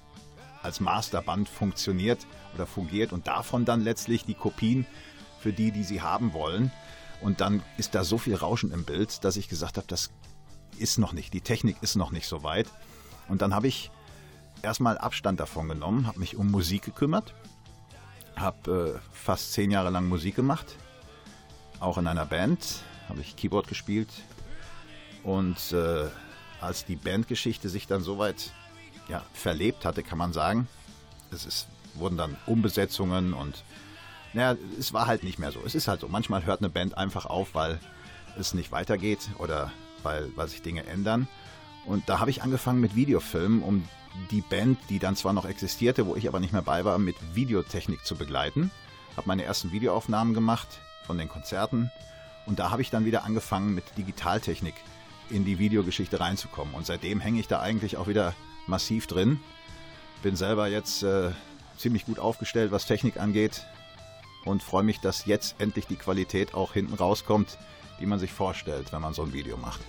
als 0.62 0.80
Masterband 0.80 1.50
funktioniert 1.50 2.26
oder 2.56 2.66
fungiert 2.66 3.12
und 3.12 3.28
davon 3.28 3.66
dann 3.66 3.82
letztlich 3.82 4.24
die 4.24 4.36
Kopien 4.36 4.86
für 5.40 5.52
die, 5.52 5.72
die 5.72 5.84
sie 5.84 6.02
haben 6.02 6.34
wollen. 6.34 6.72
Und 7.22 7.42
dann 7.42 7.64
ist 7.78 7.96
da 7.96 8.04
so 8.04 8.18
viel 8.18 8.36
Rauschen 8.36 8.72
im 8.72 8.86
Bild, 8.86 9.24
dass 9.24 9.36
ich 9.36 9.50
gesagt 9.50 9.78
habe, 9.78 9.88
das 9.88 10.12
ist 10.78 10.98
noch 10.98 11.14
nicht, 11.14 11.34
die 11.34 11.42
Technik 11.42 11.78
ist 11.82 11.96
noch 11.96 12.12
nicht 12.12 12.28
so 12.28 12.44
weit. 12.44 12.68
Und 13.28 13.42
dann 13.42 13.54
habe 13.54 13.68
ich 13.68 13.92
erstmal 14.62 14.98
Abstand 14.98 15.40
davon 15.40 15.68
genommen, 15.68 16.08
habe 16.08 16.20
mich 16.20 16.36
um 16.36 16.52
Musik 16.52 16.84
gekümmert, 16.84 17.34
habe 18.36 19.00
äh, 19.02 19.10
fast 19.12 19.54
zehn 19.54 19.72
Jahre 19.72 19.90
lang 19.90 20.08
Musik 20.08 20.36
gemacht, 20.36 20.76
auch 21.80 21.98
in 21.98 22.08
einer 22.08 22.26
Band, 22.26 22.84
habe 23.10 23.22
ich 23.22 23.36
Keyboard 23.36 23.68
gespielt. 23.68 24.10
Und 25.24 25.72
äh, 25.72 26.08
als 26.62 26.86
die 26.86 26.96
Bandgeschichte 26.96 27.70
sich 27.70 27.88
dann 27.88 28.04
soweit 28.04 28.52
ja, 29.08 29.24
verlebt 29.34 29.86
hatte, 29.86 30.04
kann 30.04 30.18
man 30.18 30.34
sagen, 30.34 30.68
es 31.32 31.46
ist, 31.46 31.68
wurden 31.96 32.18
dann 32.18 32.38
Umbesetzungen 32.46 33.34
und 33.34 33.64
naja, 34.34 34.58
es 34.80 34.94
war 34.94 35.06
halt 35.06 35.24
nicht 35.24 35.40
mehr 35.40 35.52
so. 35.52 35.60
Es 35.66 35.76
ist 35.76 35.88
halt 35.88 36.02
so. 36.02 36.08
Manchmal 36.08 36.46
hört 36.46 36.62
eine 36.62 36.70
Band 36.70 36.98
einfach 36.98 37.26
auf, 37.26 37.54
weil 37.54 37.80
es 38.38 38.54
nicht 38.54 38.72
weitergeht 38.72 39.30
oder 39.38 39.72
weil, 40.02 40.32
weil 40.36 40.48
sich 40.48 40.62
Dinge 40.62 40.86
ändern. 40.88 41.28
Und 41.86 42.10
da 42.10 42.20
habe 42.20 42.32
ich 42.32 42.42
angefangen 42.42 42.82
mit 42.82 42.96
Videofilmen, 42.96 43.62
um 43.62 43.88
die 44.32 44.42
Band, 44.42 44.80
die 44.90 45.00
dann 45.00 45.16
zwar 45.16 45.34
noch 45.34 45.46
existierte, 45.46 46.08
wo 46.08 46.16
ich 46.16 46.28
aber 46.28 46.40
nicht 46.40 46.54
mehr 46.54 46.62
bei 46.62 46.86
war, 46.86 46.98
mit 46.98 47.16
Videotechnik 47.36 48.06
zu 48.06 48.16
begleiten. 48.16 48.72
Habe 49.18 49.28
meine 49.28 49.44
ersten 49.44 49.72
Videoaufnahmen 49.72 50.34
gemacht 50.34 50.68
von 51.06 51.18
den 51.18 51.30
Konzerten. 51.30 51.92
Und 52.46 52.60
da 52.60 52.72
habe 52.72 52.82
ich 52.82 52.90
dann 52.90 53.06
wieder 53.06 53.24
angefangen 53.24 53.74
mit 53.74 53.84
Digitaltechnik 53.98 54.76
in 55.34 55.46
die 55.46 55.60
Videogeschichte 55.60 56.20
reinzukommen. 56.20 56.74
Und 56.74 56.86
seitdem 56.86 57.20
hänge 57.20 57.40
ich 57.40 57.48
da 57.48 57.60
eigentlich 57.60 57.98
auch 57.98 58.08
wieder 58.08 58.34
massiv 58.68 59.08
drin. 59.08 59.40
Bin 60.22 60.36
selber 60.36 60.68
jetzt 60.68 61.04
äh, 61.04 61.32
ziemlich 61.78 62.06
gut 62.06 62.20
aufgestellt, 62.20 62.72
was 62.72 62.86
Technik 62.86 63.20
angeht. 63.20 63.66
Und 64.46 64.62
freue 64.62 64.84
mich, 64.84 65.00
dass 65.00 65.26
jetzt 65.26 65.56
endlich 65.60 65.88
die 65.88 65.96
Qualität 65.96 66.54
auch 66.54 66.74
hinten 66.74 66.94
rauskommt, 66.94 67.58
die 68.00 68.06
man 68.06 68.20
sich 68.20 68.32
vorstellt, 68.32 68.92
wenn 68.92 69.02
man 69.02 69.14
so 69.14 69.24
ein 69.24 69.34
Video 69.34 69.58
macht. 69.58 69.82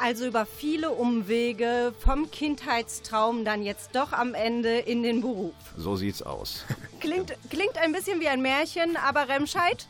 Also 0.00 0.26
über 0.26 0.44
viele 0.44 0.90
Umwege 0.90 1.94
vom 2.00 2.30
Kindheitstraum 2.30 3.44
dann 3.44 3.62
jetzt 3.62 3.94
doch 3.94 4.12
am 4.12 4.34
Ende 4.34 4.78
in 4.78 5.04
den 5.04 5.20
Beruf. 5.20 5.54
So 5.76 5.94
sieht's 5.94 6.20
aus. 6.20 6.64
Klingt, 7.00 7.34
klingt 7.48 7.78
ein 7.78 7.92
bisschen 7.92 8.20
wie 8.20 8.28
ein 8.28 8.42
Märchen, 8.42 8.96
aber 8.96 9.28
Remscheid, 9.28 9.86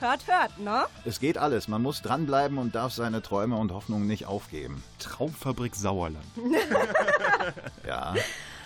hört, 0.00 0.26
hört, 0.26 0.58
ne? 0.58 0.84
Es 1.04 1.20
geht 1.20 1.38
alles. 1.38 1.68
Man 1.68 1.82
muss 1.82 2.02
dranbleiben 2.02 2.58
und 2.58 2.74
darf 2.74 2.92
seine 2.92 3.22
Träume 3.22 3.56
und 3.56 3.72
Hoffnungen 3.72 4.06
nicht 4.06 4.26
aufgeben. 4.26 4.82
Traumfabrik 4.98 5.74
Sauerland. 5.74 6.24
Ja. 7.86 8.14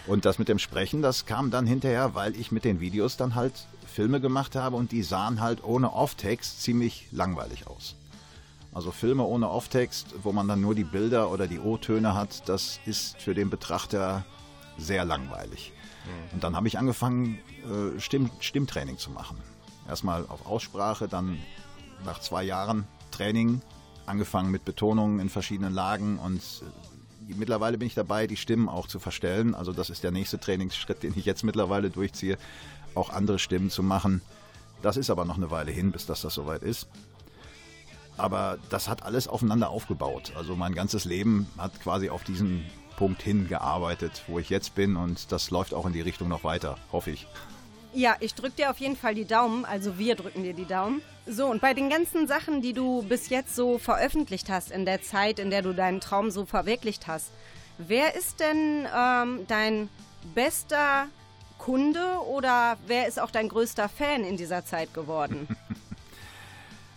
Und 0.06 0.25
das 0.25 0.38
mit 0.38 0.49
dem 0.49 0.58
Sprechen, 0.61 1.02
das 1.02 1.26
kam 1.26 1.50
dann 1.50 1.66
hinterher, 1.66 2.14
weil 2.14 2.37
ich 2.37 2.52
mit 2.52 2.64
den 2.64 2.80
Videos 2.80 3.16
dann 3.16 3.35
halt 3.35 3.52
Filme 3.87 4.20
gemacht 4.20 4.54
habe 4.54 4.76
und 4.76 4.92
die 4.92 5.02
sahen 5.02 5.40
halt 5.40 5.64
ohne 5.64 5.92
Off-Text 5.92 6.62
ziemlich 6.62 7.08
langweilig 7.11 7.66
aus. 7.66 7.97
Also 8.73 8.92
Filme 8.92 9.25
ohne 9.25 9.50
Off-Text, 9.50 10.14
wo 10.23 10.32
man 10.32 10.47
dann 10.47 10.61
nur 10.61 10.75
die 10.75 10.85
Bilder 10.85 11.30
oder 11.30 11.47
die 11.49 11.58
O-Töne 11.58 12.14
hat, 12.14 12.49
das 12.49 12.78
ist 12.87 13.20
für 13.20 13.35
den 13.35 13.50
Betrachter 13.50 14.25
sehr 14.78 15.04
langweilig. 15.04 15.73
Und 16.32 16.44
dann 16.44 16.56
habe 16.56 16.68
ich 16.68 16.78
angefangen, 16.78 17.38
äh, 17.64 18.00
Stimm 18.00 18.30
Stimmtraining 18.40 18.99
zu 18.99 19.11
machen. 19.11 19.37
Erstmal 19.88 20.26
auf 20.26 20.47
Aussprache, 20.47 21.09
dann 21.09 21.38
nach 22.04 22.21
zwei 22.21 22.45
Jahren 22.45 22.87
Training 23.11 23.62
angefangen 24.07 24.50
mit 24.50 24.64
Betonungen 24.64 25.21
in 25.21 25.28
verschiedenen 25.28 25.75
Lagen 25.75 26.18
und 26.18 26.40
äh, 27.28 27.35
mittlerweile 27.35 27.78
bin 27.78 27.87
ich 27.87 27.95
dabei, 27.95 28.26
die 28.26 28.37
Stimmen 28.37 28.68
auch 28.68 28.87
zu 28.87 28.99
verstellen. 28.99 29.54
Also 29.54 29.73
das 29.73 29.90
ist 29.90 30.02
der 30.02 30.11
nächste 30.11 30.38
Trainingsschritt, 30.38 31.02
den 31.02 31.14
ich 31.16 31.25
jetzt 31.25 31.45
mittlerweile 31.45 31.90
durchziehe, 31.90 32.38
auch 32.95 33.11
andere 33.11 33.38
Stimmen 33.38 33.71
zu 33.71 33.83
machen. 33.83 34.23
Das 34.83 34.97
ist 34.97 35.11
aber 35.11 35.25
noch 35.25 35.37
eine 35.37 35.50
Weile 35.50 35.73
hin, 35.73 35.90
bis 35.90 36.07
das, 36.07 36.23
das 36.23 36.35
soweit 36.35 36.62
ist. 36.62 36.87
Aber 38.16 38.59
das 38.71 38.88
hat 38.88 39.04
alles 39.04 39.28
aufeinander 39.28 39.71
aufgebaut. 39.71 40.33
Also 40.37 40.57
mein 40.57 40.75
ganzes 40.75 41.04
Leben 41.04 41.49
hat 41.57 41.80
quasi 41.80 42.11
auf 42.11 42.25
diesen 42.25 42.64
Punkt 42.97 43.23
hingearbeitet, 43.23 44.25
wo 44.26 44.40
ich 44.40 44.50
jetzt 44.50 44.75
bin 44.75 44.97
und 44.97 45.30
das 45.30 45.50
läuft 45.50 45.73
auch 45.73 45.87
in 45.87 45.92
die 45.92 46.00
Richtung 46.00 46.28
noch 46.28 46.42
weiter, 46.42 46.76
hoffe 46.90 47.12
ich. 47.12 47.28
Ja, 47.95 48.16
ich 48.21 48.35
drück 48.35 48.54
dir 48.57 48.71
auf 48.71 48.78
jeden 48.78 48.97
Fall 48.97 49.14
die 49.14 49.25
Daumen. 49.25 49.64
Also 49.64 49.99
wir 49.99 50.14
drücken 50.14 50.42
dir 50.42 50.54
die 50.54 50.66
Daumen. 50.66 51.02
So, 51.26 51.47
und 51.47 51.61
bei 51.61 51.75
den 51.75 51.90
ganzen 51.90 52.26
Sachen, 52.26 52.62
die 52.62 52.73
du 52.73 53.02
bis 53.02 53.28
jetzt 53.28 53.54
so 53.54 53.78
veröffentlicht 53.78 54.49
hast, 54.49 54.71
in 54.71 54.85
der 54.85 55.02
Zeit, 55.02 55.38
in 55.38 55.50
der 55.50 55.62
du 55.62 55.75
deinen 55.75 56.00
Traum 56.00 56.30
so 56.30 56.45
verwirklicht 56.45 57.07
hast, 57.07 57.30
wer 57.78 58.14
ist 58.14 58.40
denn 58.40 58.87
ähm, 58.95 59.47
dein 59.47 59.88
bester 60.35 61.07
Kunde 61.59 62.04
oder 62.30 62.76
wer 62.87 63.09
ist 63.09 63.21
auch 63.21 63.30
dein 63.30 63.49
größter 63.49 63.88
Fan 63.88 64.25
in 64.25 64.37
dieser 64.37 64.64
Zeit 64.64 64.95
geworden? 64.95 65.49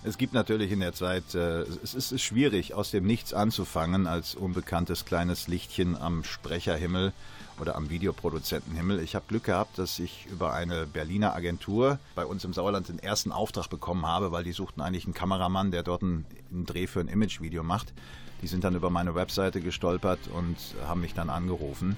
Es 0.04 0.18
gibt 0.18 0.34
natürlich 0.34 0.72
in 0.72 0.80
der 0.80 0.94
Zeit, 0.94 1.36
äh, 1.36 1.62
es 1.62 1.94
ist 1.94 2.20
schwierig, 2.20 2.74
aus 2.74 2.90
dem 2.90 3.06
Nichts 3.06 3.36
anzufangen 3.36 4.08
als 4.08 4.34
unbekanntes 4.34 5.06
kleines 5.06 5.48
Lichtchen 5.48 5.96
am 5.96 6.24
Sprecherhimmel 6.24 7.14
oder 7.62 7.76
am 7.76 7.92
Videoproduzentenhimmel. 7.92 9.00
Ich 9.02 9.14
habe 9.14 9.26
Glück 9.28 9.44
gehabt, 9.44 9.78
dass 9.78 10.00
ich 10.00 10.26
über 10.32 10.52
eine 10.52 10.88
Berliner 10.88 11.36
Agentur 11.36 12.00
bei 12.16 12.26
uns 12.26 12.44
im 12.44 12.54
Sauerland 12.54 12.90
den 12.90 12.98
ersten 12.98 13.32
Auftrag 13.32 13.70
bekommen 13.70 14.08
habe, 14.08 14.32
weil 14.32 14.44
die 14.44 14.52
suchten 14.52 14.82
eigentlich 14.82 15.06
einen 15.06 15.14
Kameramann, 15.14 15.70
der 15.70 15.84
dort 15.84 16.02
einen, 16.02 16.26
einen 16.52 16.66
Dreh 16.66 16.88
für 16.88 17.02
ein 17.02 17.08
Imagevideo 17.08 17.62
macht. 17.62 17.94
Die 18.42 18.48
sind 18.48 18.64
dann 18.64 18.74
über 18.74 18.90
meine 18.90 19.14
Webseite 19.14 19.62
gestolpert 19.62 20.20
und 20.34 20.58
haben 20.88 21.02
mich 21.02 21.14
dann 21.14 21.30
angerufen. 21.30 21.98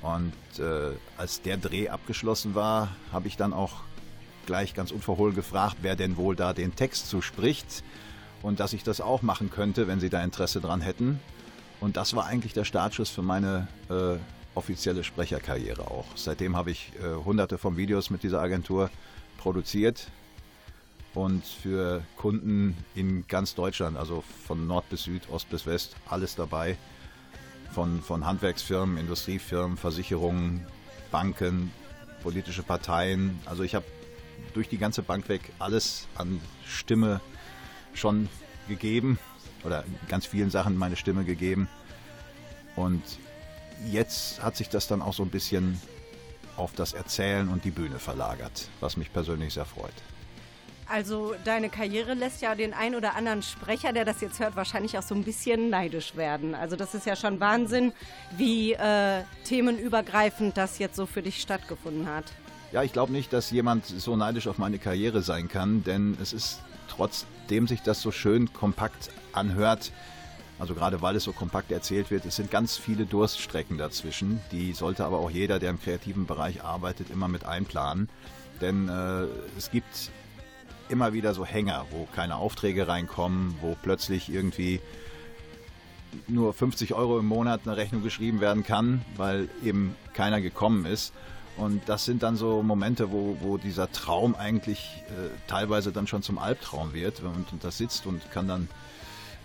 Und 0.00 0.32
äh, 0.58 0.96
als 1.16 1.42
der 1.42 1.58
Dreh 1.58 1.88
abgeschlossen 1.88 2.56
war, 2.56 2.88
habe 3.12 3.28
ich 3.28 3.36
dann 3.36 3.52
auch 3.52 3.82
gleich 4.46 4.74
ganz 4.74 4.90
unverhohlen 4.90 5.36
gefragt, 5.36 5.76
wer 5.82 5.94
denn 5.94 6.16
wohl 6.16 6.34
da 6.34 6.52
den 6.52 6.74
Text 6.74 7.08
zuspricht 7.08 7.84
und 8.42 8.58
dass 8.58 8.72
ich 8.72 8.82
das 8.82 9.00
auch 9.00 9.22
machen 9.22 9.48
könnte, 9.48 9.86
wenn 9.86 10.00
sie 10.00 10.10
da 10.10 10.24
Interesse 10.24 10.60
dran 10.60 10.80
hätten. 10.80 11.20
Und 11.78 11.96
das 11.96 12.16
war 12.16 12.26
eigentlich 12.26 12.52
der 12.52 12.64
Startschuss 12.64 13.10
für 13.10 13.22
meine 13.22 13.68
äh, 13.88 14.16
offizielle 14.54 15.04
Sprecherkarriere 15.04 15.82
auch. 15.90 16.06
Seitdem 16.14 16.56
habe 16.56 16.70
ich 16.70 16.92
äh, 17.00 17.14
hunderte 17.24 17.58
von 17.58 17.76
Videos 17.76 18.10
mit 18.10 18.22
dieser 18.22 18.40
Agentur 18.40 18.90
produziert 19.38 20.08
und 21.14 21.44
für 21.44 22.02
Kunden 22.16 22.76
in 22.94 23.26
ganz 23.28 23.54
Deutschland, 23.54 23.96
also 23.96 24.22
von 24.46 24.66
Nord 24.66 24.88
bis 24.88 25.04
Süd, 25.04 25.28
Ost 25.30 25.50
bis 25.50 25.66
West, 25.66 25.96
alles 26.08 26.34
dabei. 26.36 26.76
Von, 27.72 28.02
von 28.02 28.26
Handwerksfirmen, 28.26 28.98
Industriefirmen, 28.98 29.78
Versicherungen, 29.78 30.66
Banken, 31.10 31.72
politische 32.22 32.62
Parteien. 32.62 33.38
Also 33.46 33.62
ich 33.62 33.74
habe 33.74 33.86
durch 34.52 34.68
die 34.68 34.76
ganze 34.76 35.02
Bank 35.02 35.28
weg 35.30 35.40
alles 35.58 36.06
an 36.14 36.38
Stimme 36.66 37.22
schon 37.94 38.28
gegeben 38.68 39.18
oder 39.64 39.84
in 39.84 40.08
ganz 40.08 40.26
vielen 40.26 40.50
Sachen 40.50 40.76
meine 40.76 40.96
Stimme 40.96 41.24
gegeben. 41.24 41.66
Und 42.76 43.02
jetzt 43.90 44.42
hat 44.42 44.56
sich 44.56 44.68
das 44.68 44.86
dann 44.86 45.02
auch 45.02 45.14
so 45.14 45.22
ein 45.22 45.30
bisschen 45.30 45.80
auf 46.56 46.72
das 46.74 46.92
Erzählen 46.92 47.48
und 47.48 47.64
die 47.64 47.70
Bühne 47.70 47.98
verlagert, 47.98 48.68
was 48.80 48.96
mich 48.96 49.12
persönlich 49.12 49.54
sehr 49.54 49.64
freut. 49.64 49.94
Also 50.88 51.34
deine 51.44 51.70
Karriere 51.70 52.12
lässt 52.12 52.42
ja 52.42 52.54
den 52.54 52.74
ein 52.74 52.94
oder 52.94 53.14
anderen 53.14 53.42
Sprecher, 53.42 53.94
der 53.94 54.04
das 54.04 54.20
jetzt 54.20 54.40
hört, 54.40 54.56
wahrscheinlich 54.56 54.98
auch 54.98 55.02
so 55.02 55.14
ein 55.14 55.24
bisschen 55.24 55.70
neidisch 55.70 56.16
werden. 56.16 56.54
Also 56.54 56.76
das 56.76 56.94
ist 56.94 57.06
ja 57.06 57.16
schon 57.16 57.40
Wahnsinn, 57.40 57.92
wie 58.36 58.74
äh, 58.74 59.22
themenübergreifend 59.44 60.56
das 60.56 60.78
jetzt 60.78 60.96
so 60.96 61.06
für 61.06 61.22
dich 61.22 61.40
stattgefunden 61.40 62.08
hat. 62.08 62.26
Ja, 62.72 62.82
ich 62.82 62.92
glaube 62.92 63.12
nicht, 63.12 63.32
dass 63.32 63.50
jemand 63.50 63.86
so 63.86 64.16
neidisch 64.16 64.46
auf 64.46 64.58
meine 64.58 64.78
Karriere 64.78 65.22
sein 65.22 65.48
kann, 65.48 65.82
denn 65.84 66.16
es 66.20 66.32
ist 66.32 66.60
trotzdem 66.88 67.68
sich 67.68 67.80
das 67.82 68.02
so 68.02 68.10
schön 68.10 68.52
kompakt 68.52 69.10
anhört, 69.32 69.92
also 70.62 70.74
gerade 70.74 71.02
weil 71.02 71.16
es 71.16 71.24
so 71.24 71.32
kompakt 71.32 71.72
erzählt 71.72 72.12
wird, 72.12 72.24
es 72.24 72.36
sind 72.36 72.48
ganz 72.48 72.76
viele 72.76 73.04
Durststrecken 73.04 73.78
dazwischen. 73.78 74.40
Die 74.52 74.74
sollte 74.74 75.04
aber 75.04 75.18
auch 75.18 75.28
jeder, 75.28 75.58
der 75.58 75.70
im 75.70 75.82
kreativen 75.82 76.24
Bereich 76.24 76.62
arbeitet, 76.62 77.10
immer 77.10 77.26
mit 77.26 77.44
einplanen. 77.44 78.08
Denn 78.60 78.88
äh, 78.88 79.24
es 79.58 79.72
gibt 79.72 80.12
immer 80.88 81.12
wieder 81.12 81.34
so 81.34 81.44
Hänger, 81.44 81.86
wo 81.90 82.06
keine 82.14 82.36
Aufträge 82.36 82.86
reinkommen, 82.86 83.56
wo 83.60 83.76
plötzlich 83.82 84.32
irgendwie 84.32 84.78
nur 86.28 86.54
50 86.54 86.94
Euro 86.94 87.18
im 87.18 87.26
Monat 87.26 87.62
eine 87.64 87.76
Rechnung 87.76 88.04
geschrieben 88.04 88.40
werden 88.40 88.62
kann, 88.62 89.04
weil 89.16 89.48
eben 89.64 89.96
keiner 90.14 90.40
gekommen 90.40 90.86
ist. 90.86 91.12
Und 91.56 91.88
das 91.88 92.04
sind 92.04 92.22
dann 92.22 92.36
so 92.36 92.62
Momente, 92.62 93.10
wo, 93.10 93.36
wo 93.40 93.58
dieser 93.58 93.90
Traum 93.90 94.36
eigentlich 94.36 95.02
äh, 95.08 95.28
teilweise 95.48 95.90
dann 95.90 96.06
schon 96.06 96.22
zum 96.22 96.38
Albtraum 96.38 96.94
wird 96.94 97.18
und, 97.18 97.52
und 97.52 97.64
das 97.64 97.78
sitzt 97.78 98.06
und 98.06 98.30
kann 98.30 98.46
dann 98.46 98.68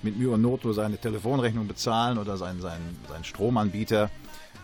mit 0.04 0.18
Mühe 0.18 0.32
und 0.32 0.42
Not 0.42 0.64
nur 0.64 0.74
seine 0.74 0.98
Telefonrechnung 0.98 1.68
bezahlen 1.68 2.18
oder 2.18 2.38
seinen, 2.38 2.62
seinen, 2.62 2.98
seinen 3.10 3.24
Stromanbieter. 3.24 4.10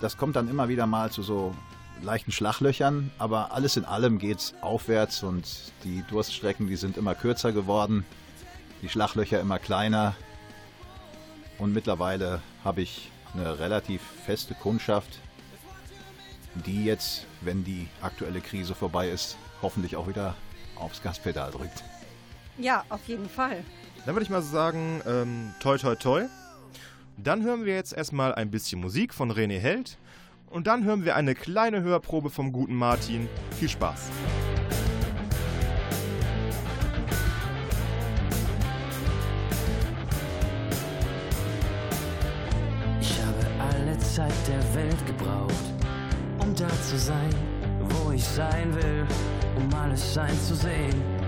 Das 0.02 0.18
kommt 0.18 0.36
dann 0.36 0.50
immer 0.50 0.70
wieder 0.70 0.86
mal 0.86 1.12
zu 1.12 1.24
so 1.24 1.56
leichten 2.02 2.32
Schlaglöchern, 2.32 3.12
aber 3.18 3.54
alles 3.54 3.78
in 3.78 3.86
allem 3.86 4.20
geht's 4.20 4.54
aufwärts 4.62 5.24
und 5.24 5.48
die 5.84 6.04
Durststrecken, 6.10 6.68
die 6.68 6.76
sind 6.76 6.98
immer 6.98 7.16
kürzer 7.16 7.52
geworden, 7.52 8.06
die 8.82 8.90
Schlaglöcher 8.90 9.40
immer 9.40 9.60
kleiner 9.60 10.16
und 11.58 11.74
mittlerweile 11.74 12.42
habe 12.64 12.82
ich 12.82 13.10
eine 13.34 13.60
relativ 13.60 14.02
feste 14.26 14.54
Kundschaft, 14.54 15.20
die 16.66 16.86
jetzt, 16.86 17.26
wenn 17.42 17.64
die 17.64 17.88
aktuelle 18.02 18.42
Krise 18.42 18.76
vorbei 18.76 19.10
ist, 19.10 19.38
hoffentlich 19.62 19.96
auch 19.96 20.08
wieder 20.08 20.36
aufs 20.76 21.02
Gaspedal 21.02 21.52
drückt. 21.52 21.84
Ja, 22.58 22.84
auf 22.90 23.08
jeden 23.08 23.30
Fall. 23.30 23.64
Dann 24.06 24.16
würde 24.16 24.24
ich 24.24 24.30
mal 24.30 24.42
sagen, 24.42 25.02
ähm, 25.08 25.54
toi 25.60 25.78
toi 25.78 25.96
toi. 25.96 26.24
Dann 27.18 27.44
hören 27.44 27.64
wir 27.64 27.74
jetzt 27.74 27.94
erstmal 27.94 28.36
ein 28.36 28.52
bisschen 28.52 28.82
Musik 28.82 29.14
von 29.14 29.32
René 29.32 29.60
Held. 29.60 29.98
Und 30.50 30.68
dann 30.68 30.84
hören 30.84 31.06
wir 31.06 31.16
eine 31.16 31.36
kleine 31.36 31.82
Hörprobe 31.82 32.30
vom 32.30 32.52
guten 32.52 32.76
Martin. 32.76 33.30
Viel 33.58 33.70
Spaß. 33.70 34.10
Ich 43.00 43.20
habe 43.20 43.74
alle 43.74 43.98
Zeit 44.00 44.34
der 44.48 44.76
Welt 44.76 45.06
gebraucht, 45.08 45.54
um 46.40 46.54
da 46.56 46.70
zu 46.70 46.98
sein, 46.98 47.30
wo 47.80 48.12
ich 48.12 48.24
sein 48.24 48.76
will, 48.76 49.08
um 49.56 49.74
alles 49.74 50.14
sein 50.14 50.38
zu 50.42 50.56
sehen. 50.56 51.23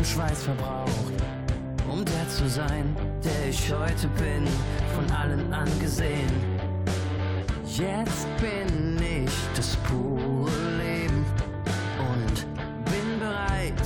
Und 0.00 0.06
Schweiß 0.06 0.44
verbraucht, 0.44 1.12
um 1.92 2.02
der 2.06 2.26
zu 2.30 2.48
sein, 2.48 2.96
der 3.22 3.50
ich 3.50 3.70
heute 3.70 4.08
bin, 4.08 4.48
von 4.94 5.14
allen 5.14 5.52
angesehen. 5.52 6.32
Jetzt 7.66 8.26
bin 8.40 8.96
ich 8.96 9.30
das 9.54 9.76
pure 9.88 10.50
Leben 10.78 11.22
und 11.98 12.46
bin 12.86 13.18
bereit, 13.18 13.84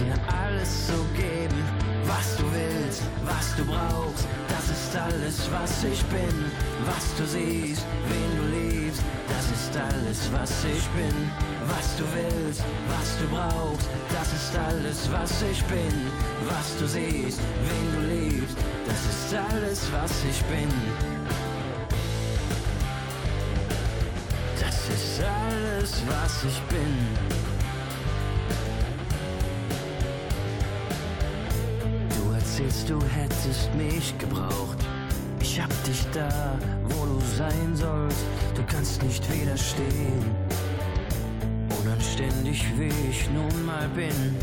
dir 0.00 0.16
alles 0.34 0.88
zu 0.88 0.98
geben, 1.14 1.62
was 2.06 2.36
du 2.38 2.44
willst, 2.52 3.02
was 3.24 3.54
du 3.54 3.64
brauchst. 3.64 4.26
Das 4.48 4.68
ist 4.68 4.96
alles, 4.96 5.48
was 5.52 5.84
ich 5.84 6.02
bin, 6.06 6.50
was 6.86 7.14
du 7.16 7.24
siehst, 7.24 7.86
wen 8.08 8.30
du 8.36 8.58
liebst. 8.58 9.02
Das 9.28 9.46
ist 9.52 9.76
alles, 9.76 10.28
was 10.32 10.64
ich 10.64 10.88
bin, 10.88 11.30
was 11.68 11.96
du 11.96 12.04
willst, 12.14 12.62
was 12.88 13.18
du 13.18 13.26
brauchst. 13.28 13.88
Das 14.12 14.32
ist 14.32 14.56
alles, 14.56 15.10
was 15.10 15.42
ich 15.42 15.62
bin, 15.64 16.10
was 16.48 16.76
du 16.78 16.86
siehst, 16.86 17.40
wen 17.66 17.86
du 17.94 18.14
liebst. 18.14 18.56
Das 18.86 19.00
ist 19.04 19.34
alles, 19.34 19.80
was 19.92 20.12
ich 20.24 20.42
bin. 20.44 20.68
Das 24.60 24.88
ist 24.88 25.22
alles, 25.22 26.02
was 26.06 26.44
ich 26.44 26.60
bin. 26.62 26.96
Du 32.16 32.32
erzählst, 32.32 32.88
du 32.88 32.98
hättest 33.02 33.74
mich 33.74 34.16
gebraucht. 34.18 34.78
Ich 35.40 35.60
hab 35.60 35.70
dich 35.84 36.06
da, 36.12 36.58
wo 36.84 37.06
du 37.06 37.20
sein 37.36 37.76
sollst. 37.76 38.24
Du 38.54 38.62
kannst 38.64 39.02
nicht 39.02 39.22
widerstehen. 39.32 40.51
Unanständig 42.52 42.64
wie 42.78 43.10
ich 43.10 43.30
nun 43.30 43.64
mal 43.64 43.88
bin, 43.88 44.36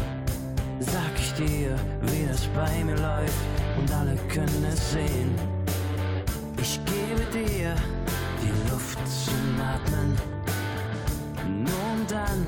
sag 0.79 1.13
ich 1.15 1.33
dir, 1.33 1.75
wie 2.01 2.25
das 2.27 2.47
bei 2.55 2.83
mir 2.83 2.95
läuft. 2.95 3.43
Und 3.77 3.91
alle 3.91 4.15
können 4.33 4.65
es 4.67 4.91
sehen. 4.91 5.35
Ich 6.59 6.79
gebe 6.85 7.23
dir 7.31 7.75
die 8.41 8.71
Luft 8.71 8.97
zum 9.05 9.61
Atmen. 9.61 10.17
Nur 11.45 11.83
um 11.93 12.07
dann 12.07 12.45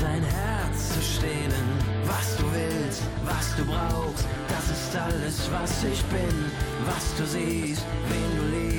dein 0.00 0.22
Herz 0.22 0.94
zu 0.94 1.00
stehlen. 1.00 1.66
Was 2.04 2.36
du 2.36 2.44
willst, 2.52 3.02
was 3.24 3.56
du 3.56 3.64
brauchst, 3.64 4.26
das 4.48 4.70
ist 4.76 4.96
alles, 4.96 5.50
was 5.50 5.84
ich 5.84 6.04
bin. 6.06 6.50
Was 6.84 7.16
du 7.16 7.24
siehst, 7.24 7.82
wen 8.08 8.36
du 8.36 8.56
liebst, 8.56 8.71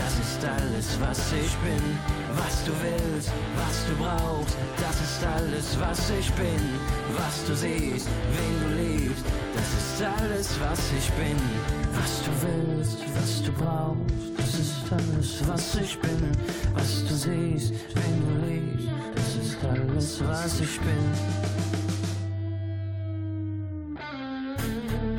das 0.00 0.14
ist 0.18 0.44
alles, 0.44 0.88
was 1.00 1.32
ich 1.32 1.54
bin. 1.58 1.98
Was 2.34 2.64
du 2.64 2.72
willst, 2.82 3.30
was 3.56 3.76
du 3.86 3.94
brauchst, 4.02 4.56
das 4.80 4.96
ist 5.00 5.24
alles, 5.24 5.78
was 5.78 6.10
ich 6.18 6.32
bin. 6.32 6.62
Was 7.16 7.44
du 7.46 7.54
siehst, 7.54 8.08
wen 8.34 8.54
du 8.62 8.68
liebst, 8.82 9.24
das 9.54 9.68
ist 9.80 10.02
alles, 10.02 10.48
was 10.60 10.80
ich 10.98 11.10
bin. 11.20 11.36
Was 11.98 12.12
du 12.24 12.32
willst, 12.44 12.98
was 13.14 13.42
du 13.42 13.52
brauchst, 13.52 14.38
das 14.38 14.54
ist 14.54 14.92
alles, 14.92 15.48
was 15.48 15.74
ich 15.84 15.98
bin. 16.00 16.32
Was 16.74 17.04
du 17.06 17.14
siehst, 17.14 17.74
wen 17.98 18.16
du 18.26 18.34
liebst, 18.46 18.88
das 19.14 19.30
ist 19.44 19.58
alles, 19.64 20.20
was 20.26 20.60
ich 20.60 20.80
bin. 20.80 21.04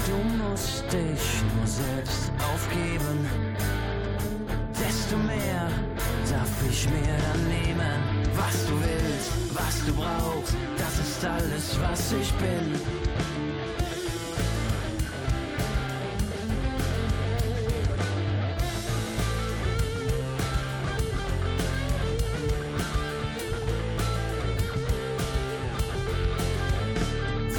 Du 0.08 0.18
musst 0.44 0.84
dich 0.92 1.26
nur 1.56 1.68
selbst 1.68 2.32
aufgeben. 2.52 3.51
Desto 5.12 5.28
mehr 5.28 5.68
darf 6.30 6.70
ich 6.70 6.90
mir 6.90 7.02
dann 7.02 7.48
nehmen. 7.50 8.00
Was 8.34 8.66
du 8.66 8.80
willst, 8.80 9.32
was 9.54 9.86
du 9.86 9.94
brauchst, 9.94 10.56
das 10.78 11.00
ist 11.00 11.26
alles, 11.26 11.78
was 11.82 12.14
ich 12.14 12.32
bin. 12.36 12.80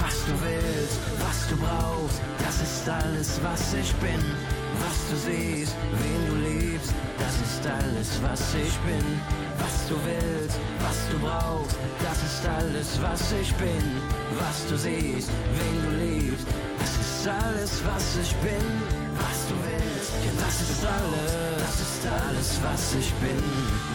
Was 0.01 0.25
du 0.25 0.33
willst, 0.41 1.01
was 1.19 1.49
du 1.51 1.57
brauchst, 1.57 2.21
das 2.39 2.63
ist 2.63 2.89
alles, 2.89 3.41
was 3.43 3.75
ich 3.75 3.93
bin. 3.97 4.25
Was 4.81 5.11
du 5.11 5.17
siehst, 5.31 5.77
wen 5.93 6.27
du 6.29 6.42
ist 7.53 7.67
alles, 7.67 8.11
was 8.23 8.55
ich 8.55 8.77
bin. 8.89 9.07
Was 9.59 9.77
du 9.89 9.97
willst, 10.09 10.59
was 10.81 10.99
du 11.11 11.19
brauchst, 11.19 11.77
das 12.03 12.19
ist 12.29 12.43
alles, 12.47 12.89
was 13.03 13.33
ich 13.41 13.53
bin. 13.55 13.85
Was 14.41 14.67
du 14.69 14.77
siehst, 14.77 15.31
wen 15.57 15.77
du 15.85 15.91
liebst, 16.05 16.47
das 16.79 16.93
ist 17.05 17.29
alles, 17.29 17.73
was 17.85 18.07
ich 18.25 18.33
bin. 18.47 18.69
Was 19.21 19.39
du 19.49 19.55
willst, 19.67 20.13
ja, 20.25 20.33
das 20.45 20.57
ist 20.65 20.85
alles, 20.99 21.33
das 21.65 21.77
ist 21.87 22.03
alles, 22.23 22.49
was 22.67 22.85
ich 23.01 23.11
bin. 23.21 23.43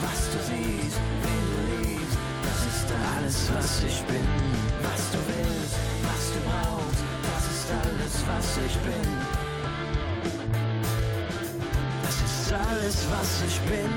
Was 0.05 0.19
du 0.33 0.39
siehst, 0.49 0.97
wen 1.23 1.43
du 1.51 1.59
liebst, 1.73 2.17
das 2.47 2.59
ist 2.71 2.87
alles, 3.13 3.37
was 3.55 3.71
ich 3.89 3.99
bin. 4.11 4.27
Was 4.85 5.01
du 5.13 5.19
willst, 5.31 5.75
was 6.07 6.23
du 6.33 6.39
brauchst, 6.47 7.01
das 7.29 7.43
ist 7.55 7.67
alles, 7.81 8.15
was 8.29 8.47
ich 8.65 8.75
bin. 8.85 9.46
Ist 12.47 12.53
alles, 12.53 13.07
was 13.11 13.43
ich 13.45 13.59
bin. 13.61 13.89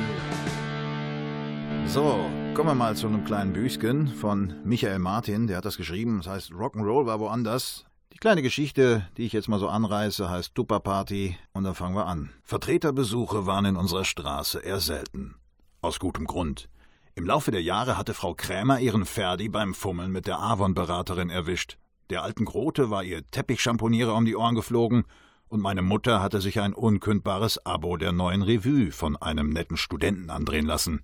So, 1.86 2.28
kommen 2.54 2.70
wir 2.70 2.74
mal 2.74 2.96
zu 2.96 3.06
einem 3.06 3.24
kleinen 3.24 3.52
Büchchen 3.52 4.08
von 4.08 4.54
Michael 4.64 4.98
Martin. 4.98 5.46
Der 5.46 5.58
hat 5.58 5.64
das 5.64 5.76
geschrieben. 5.76 6.18
Das 6.18 6.26
heißt, 6.26 6.50
Rock'n'Roll 6.50 7.06
war 7.06 7.20
woanders. 7.20 7.84
Die 8.12 8.18
kleine 8.18 8.42
Geschichte, 8.42 9.06
die 9.16 9.24
ich 9.24 9.32
jetzt 9.32 9.46
mal 9.48 9.60
so 9.60 9.68
anreiße, 9.68 10.28
heißt 10.28 10.54
Tupper 10.56 10.80
Party. 10.80 11.36
Und 11.52 11.62
dann 11.62 11.76
fangen 11.76 11.94
wir 11.94 12.06
an. 12.06 12.30
Vertreterbesuche 12.42 13.46
waren 13.46 13.66
in 13.66 13.76
unserer 13.76 14.04
Straße 14.04 14.58
eher 14.58 14.80
selten. 14.80 15.36
Aus 15.80 16.00
gutem 16.00 16.26
Grund. 16.26 16.68
Im 17.14 17.26
Laufe 17.26 17.52
der 17.52 17.62
Jahre 17.62 17.96
hatte 17.96 18.14
Frau 18.14 18.34
Krämer 18.34 18.80
ihren 18.80 19.06
Ferdi 19.06 19.48
beim 19.48 19.74
Fummeln 19.74 20.10
mit 20.10 20.26
der 20.26 20.40
Avon-Beraterin 20.40 21.30
erwischt. 21.30 21.78
Der 22.10 22.24
alten 22.24 22.46
Grote 22.46 22.90
war 22.90 23.04
ihr 23.04 23.24
Teppichchamponierer 23.30 24.14
um 24.16 24.24
die 24.24 24.34
Ohren 24.34 24.56
geflogen 24.56 25.04
und 25.50 25.60
meine 25.60 25.82
Mutter 25.82 26.22
hatte 26.22 26.40
sich 26.40 26.60
ein 26.60 26.72
unkündbares 26.72 27.66
Abo 27.66 27.96
der 27.96 28.12
neuen 28.12 28.42
Revue 28.42 28.92
von 28.92 29.16
einem 29.16 29.50
netten 29.50 29.76
Studenten 29.76 30.30
andrehen 30.30 30.64
lassen. 30.64 31.02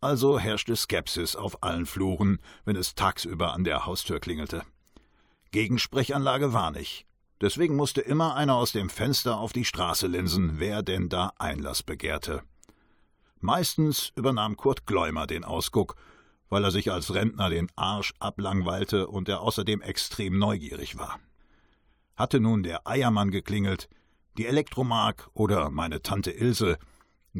Also 0.00 0.38
herrschte 0.38 0.76
Skepsis 0.76 1.34
auf 1.36 1.62
allen 1.62 1.84
Fluren, 1.84 2.38
wenn 2.64 2.76
es 2.76 2.94
tagsüber 2.94 3.52
an 3.52 3.64
der 3.64 3.86
Haustür 3.86 4.20
klingelte. 4.20 4.62
Gegensprechanlage 5.50 6.52
war 6.52 6.70
nicht. 6.70 7.06
Deswegen 7.40 7.74
musste 7.74 8.00
immer 8.00 8.36
einer 8.36 8.54
aus 8.54 8.70
dem 8.70 8.88
Fenster 8.88 9.38
auf 9.38 9.52
die 9.52 9.64
Straße 9.64 10.06
linsen, 10.06 10.60
wer 10.60 10.82
denn 10.82 11.08
da 11.08 11.32
Einlass 11.38 11.82
begehrte. 11.82 12.42
Meistens 13.40 14.12
übernahm 14.14 14.56
Kurt 14.56 14.86
Gleumer 14.86 15.26
den 15.26 15.44
Ausguck, 15.44 15.96
weil 16.50 16.62
er 16.62 16.70
sich 16.70 16.92
als 16.92 17.14
Rentner 17.14 17.50
den 17.50 17.68
Arsch 17.74 18.14
ablangweilte 18.20 19.08
und 19.08 19.28
er 19.28 19.40
außerdem 19.40 19.82
extrem 19.82 20.38
neugierig 20.38 20.98
war. 20.98 21.18
Hatte 22.20 22.38
nun 22.38 22.62
der 22.62 22.86
Eiermann 22.86 23.30
geklingelt, 23.30 23.88
die 24.36 24.44
Elektromark 24.44 25.30
oder 25.32 25.70
meine 25.70 26.02
Tante 26.02 26.30
Ilse, 26.30 26.76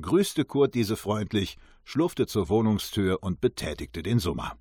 grüßte 0.01 0.47
Kurt 0.47 0.75
diese 0.75 0.97
freundlich, 0.97 1.59
schlurfte 1.85 2.27
zur 2.27 2.49
Wohnungstür 2.49 3.23
und 3.23 3.43
betätigte 3.43 4.03
den 4.03 4.21
Summer. 4.21 4.57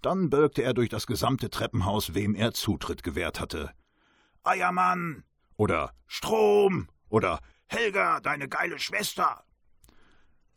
Dann 0.00 0.30
bölkte 0.30 0.64
er 0.64 0.74
durch 0.74 0.88
das 0.88 1.06
gesamte 1.06 1.48
Treppenhaus, 1.48 2.12
wem 2.12 2.34
er 2.34 2.54
Zutritt 2.54 3.04
gewährt 3.04 3.38
hatte. 3.38 3.70
Eiermann 4.42 5.22
oder 5.56 5.92
Strom 6.08 6.88
oder 7.08 7.38
Helga, 7.68 8.18
deine 8.18 8.48
geile 8.48 8.80
Schwester. 8.80 9.44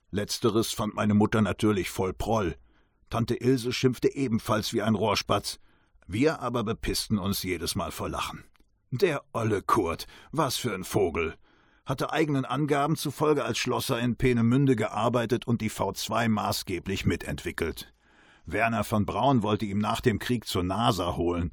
Letzteres 0.09 0.71
fand 0.71 0.95
meine 0.95 1.13
Mutter 1.13 1.43
natürlich 1.43 1.91
voll 1.91 2.15
Proll. 2.15 2.55
Tante 3.11 3.35
Ilse 3.35 3.71
schimpfte 3.71 4.15
ebenfalls 4.15 4.73
wie 4.73 4.81
ein 4.81 4.95
Rohrspatz. 4.95 5.59
Wir 6.07 6.39
aber 6.39 6.63
bepissten 6.63 7.19
uns 7.19 7.43
jedes 7.43 7.75
Mal 7.75 7.91
vor 7.91 8.09
Lachen. 8.09 8.45
Der 8.91 9.23
olle 9.33 9.61
Kurt, 9.63 10.05
was 10.31 10.57
für 10.57 10.73
ein 10.73 10.83
Vogel. 10.83 11.35
Hatte 11.85 12.13
eigenen 12.13 12.45
Angaben 12.45 12.95
zufolge 12.95 13.43
als 13.43 13.57
Schlosser 13.57 13.99
in 13.99 14.15
Peenemünde 14.15 14.75
gearbeitet 14.75 15.47
und 15.47 15.61
die 15.61 15.71
V2 15.71 16.29
maßgeblich 16.29 17.05
mitentwickelt. 17.05 17.93
Werner 18.45 18.83
von 18.83 19.05
Braun 19.05 19.41
wollte 19.41 19.65
ihm 19.65 19.79
nach 19.79 20.01
dem 20.01 20.19
Krieg 20.19 20.45
zur 20.45 20.63
NASA 20.63 21.15
holen. 21.15 21.51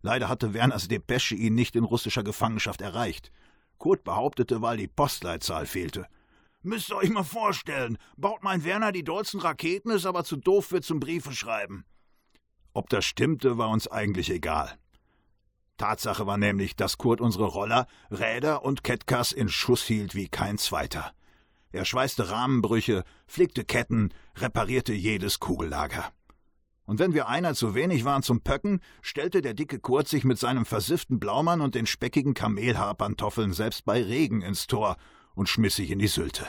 Leider 0.00 0.28
hatte 0.28 0.54
Werners 0.54 0.88
Depesche 0.88 1.34
ihn 1.34 1.54
nicht 1.54 1.76
in 1.76 1.84
russischer 1.84 2.24
Gefangenschaft 2.24 2.80
erreicht. 2.80 3.30
Kurt 3.76 4.02
behauptete, 4.02 4.62
weil 4.62 4.78
die 4.78 4.88
Postleitzahl 4.88 5.66
fehlte. 5.66 6.06
Müsst 6.62 6.90
ihr 6.90 6.96
euch 6.96 7.10
mal 7.10 7.24
vorstellen, 7.24 7.98
baut 8.16 8.42
mein 8.42 8.64
Werner 8.64 8.90
die 8.90 9.04
dollsten 9.04 9.40
Raketen, 9.40 9.90
ist 9.90 10.06
aber 10.06 10.24
zu 10.24 10.36
doof 10.36 10.66
für 10.66 10.80
zum 10.80 10.98
Briefe 10.98 11.32
schreiben. 11.32 11.84
Ob 12.72 12.88
das 12.88 13.04
stimmte, 13.04 13.58
war 13.58 13.68
uns 13.68 13.86
eigentlich 13.86 14.30
egal. 14.30 14.79
Tatsache 15.80 16.26
war 16.26 16.36
nämlich, 16.36 16.76
dass 16.76 16.98
Kurt 16.98 17.22
unsere 17.22 17.46
Roller, 17.46 17.86
Räder 18.10 18.66
und 18.66 18.84
Kettkas 18.84 19.32
in 19.32 19.48
Schuss 19.48 19.82
hielt 19.82 20.14
wie 20.14 20.28
kein 20.28 20.58
zweiter. 20.58 21.12
Er 21.72 21.86
schweißte 21.86 22.28
Rahmenbrüche, 22.28 23.02
flickte 23.26 23.64
Ketten, 23.64 24.12
reparierte 24.36 24.92
jedes 24.92 25.40
Kugellager. 25.40 26.12
Und 26.84 26.98
wenn 26.98 27.14
wir 27.14 27.28
einer 27.28 27.54
zu 27.54 27.74
wenig 27.74 28.04
waren 28.04 28.22
zum 28.22 28.42
Pöcken, 28.42 28.80
stellte 29.00 29.40
der 29.40 29.54
dicke 29.54 29.78
Kurt 29.78 30.06
sich 30.06 30.22
mit 30.22 30.38
seinem 30.38 30.66
versifften 30.66 31.18
Blaumann 31.18 31.62
und 31.62 31.74
den 31.74 31.86
speckigen 31.86 32.34
Kamelhaarpantoffeln 32.34 33.54
selbst 33.54 33.86
bei 33.86 34.02
Regen 34.02 34.42
ins 34.42 34.66
Tor 34.66 34.98
und 35.34 35.48
schmiss 35.48 35.76
sich 35.76 35.90
in 35.90 35.98
die 35.98 36.08
Sylte. 36.08 36.46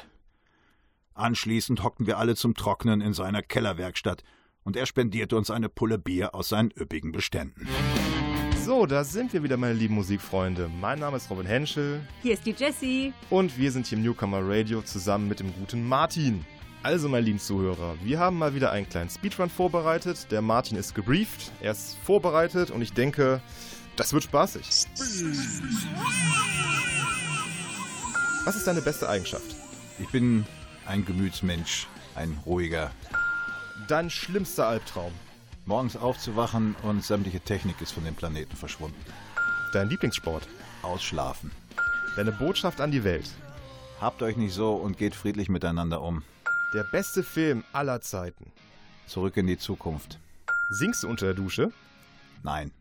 Anschließend 1.14 1.84
hockten 1.84 2.06
wir 2.06 2.18
alle 2.18 2.36
zum 2.36 2.54
Trocknen 2.54 3.00
in 3.00 3.14
seiner 3.14 3.44
Kellerwerkstatt 3.44 4.24
und 4.64 4.76
er 4.76 4.88
spendierte 4.88 5.38
uns 5.38 5.50
eine 5.50 5.70
Pulle 5.70 6.00
Bier 6.00 6.36
aus 6.36 6.50
seinen 6.50 6.72
üppigen 6.72 7.14
Beständen. 7.14 7.70
So, 8.66 8.86
da 8.86 9.04
sind 9.04 9.34
wir 9.34 9.44
wieder, 9.44 9.58
meine 9.58 9.74
lieben 9.74 9.96
Musikfreunde. 9.96 10.70
Mein 10.80 11.00
Name 11.00 11.18
ist 11.18 11.30
Robin 11.30 11.46
Henschel 11.46 12.02
Hier 12.22 12.34
ist 12.34 12.46
die 12.46 12.52
Jessie. 12.52 13.14
und 13.30 13.58
wir 13.58 13.72
sind 13.72 13.88
hier 13.88 13.98
im 13.98 14.04
Newcomer 14.04 14.40
Radio 14.44 14.82
zusammen 14.82 15.28
mit 15.28 15.40
dem 15.40 15.54
guten 15.56 15.88
Martin. 15.88 16.46
Also, 16.84 17.10
meine 17.10 17.26
lieben 17.26 17.40
Zuhörer, 17.40 17.96
wir 18.04 18.20
haben 18.20 18.38
mal 18.38 18.56
wieder 18.56 18.72
einen 18.72 18.88
kleinen 18.90 19.10
Speedrun 19.10 19.50
vorbereitet. 19.50 20.28
Der 20.32 20.42
Martin 20.42 20.78
ist 20.78 20.96
gebrieft, 20.96 21.52
er 21.62 21.72
ist 21.74 21.98
vorbereitet 22.04 22.72
und 22.72 22.82
ich 22.82 22.94
denke, 22.94 23.42
das 23.96 24.14
wird 24.14 24.24
spaßig. 24.24 24.66
Was 28.46 28.56
ist 28.56 28.66
deine 28.66 28.82
beste 28.82 29.08
Eigenschaft? 29.10 29.56
Ich 30.00 30.10
bin 30.10 30.46
ein 30.88 31.06
Gemütsmensch, 31.06 31.88
ein 32.16 32.38
ruhiger. 32.46 32.92
Dein 33.88 34.10
schlimmster 34.10 34.68
Albtraum? 34.68 35.12
Morgens 35.72 35.96
aufzuwachen 35.96 36.76
und 36.84 37.02
sämtliche 37.02 37.40
Technik 37.40 37.80
ist 37.80 37.94
von 37.94 38.04
dem 38.04 38.14
Planeten 38.14 38.58
verschwunden. 38.58 39.00
Dein 39.72 39.88
Lieblingssport? 39.88 40.46
Ausschlafen. 40.82 41.50
Deine 42.18 42.34
Botschaft 42.34 42.82
an 42.82 42.92
die 42.92 43.06
Welt? 43.06 43.30
Habt 44.02 44.22
euch 44.22 44.36
nicht 44.36 44.54
so 44.54 44.74
und 44.74 44.98
geht 44.98 45.16
friedlich 45.16 45.48
miteinander 45.48 46.02
um. 46.02 46.24
Der 46.74 46.84
beste 46.84 47.24
Film 47.24 47.64
aller 47.72 48.02
Zeiten? 48.02 48.52
Zurück 49.08 49.38
in 49.38 49.48
die 49.48 49.58
Zukunft. 49.58 50.20
Singst 50.72 51.04
du 51.04 51.08
unter 51.08 51.28
der 51.28 51.36
Dusche? 51.36 51.72
Nein, 52.44 52.74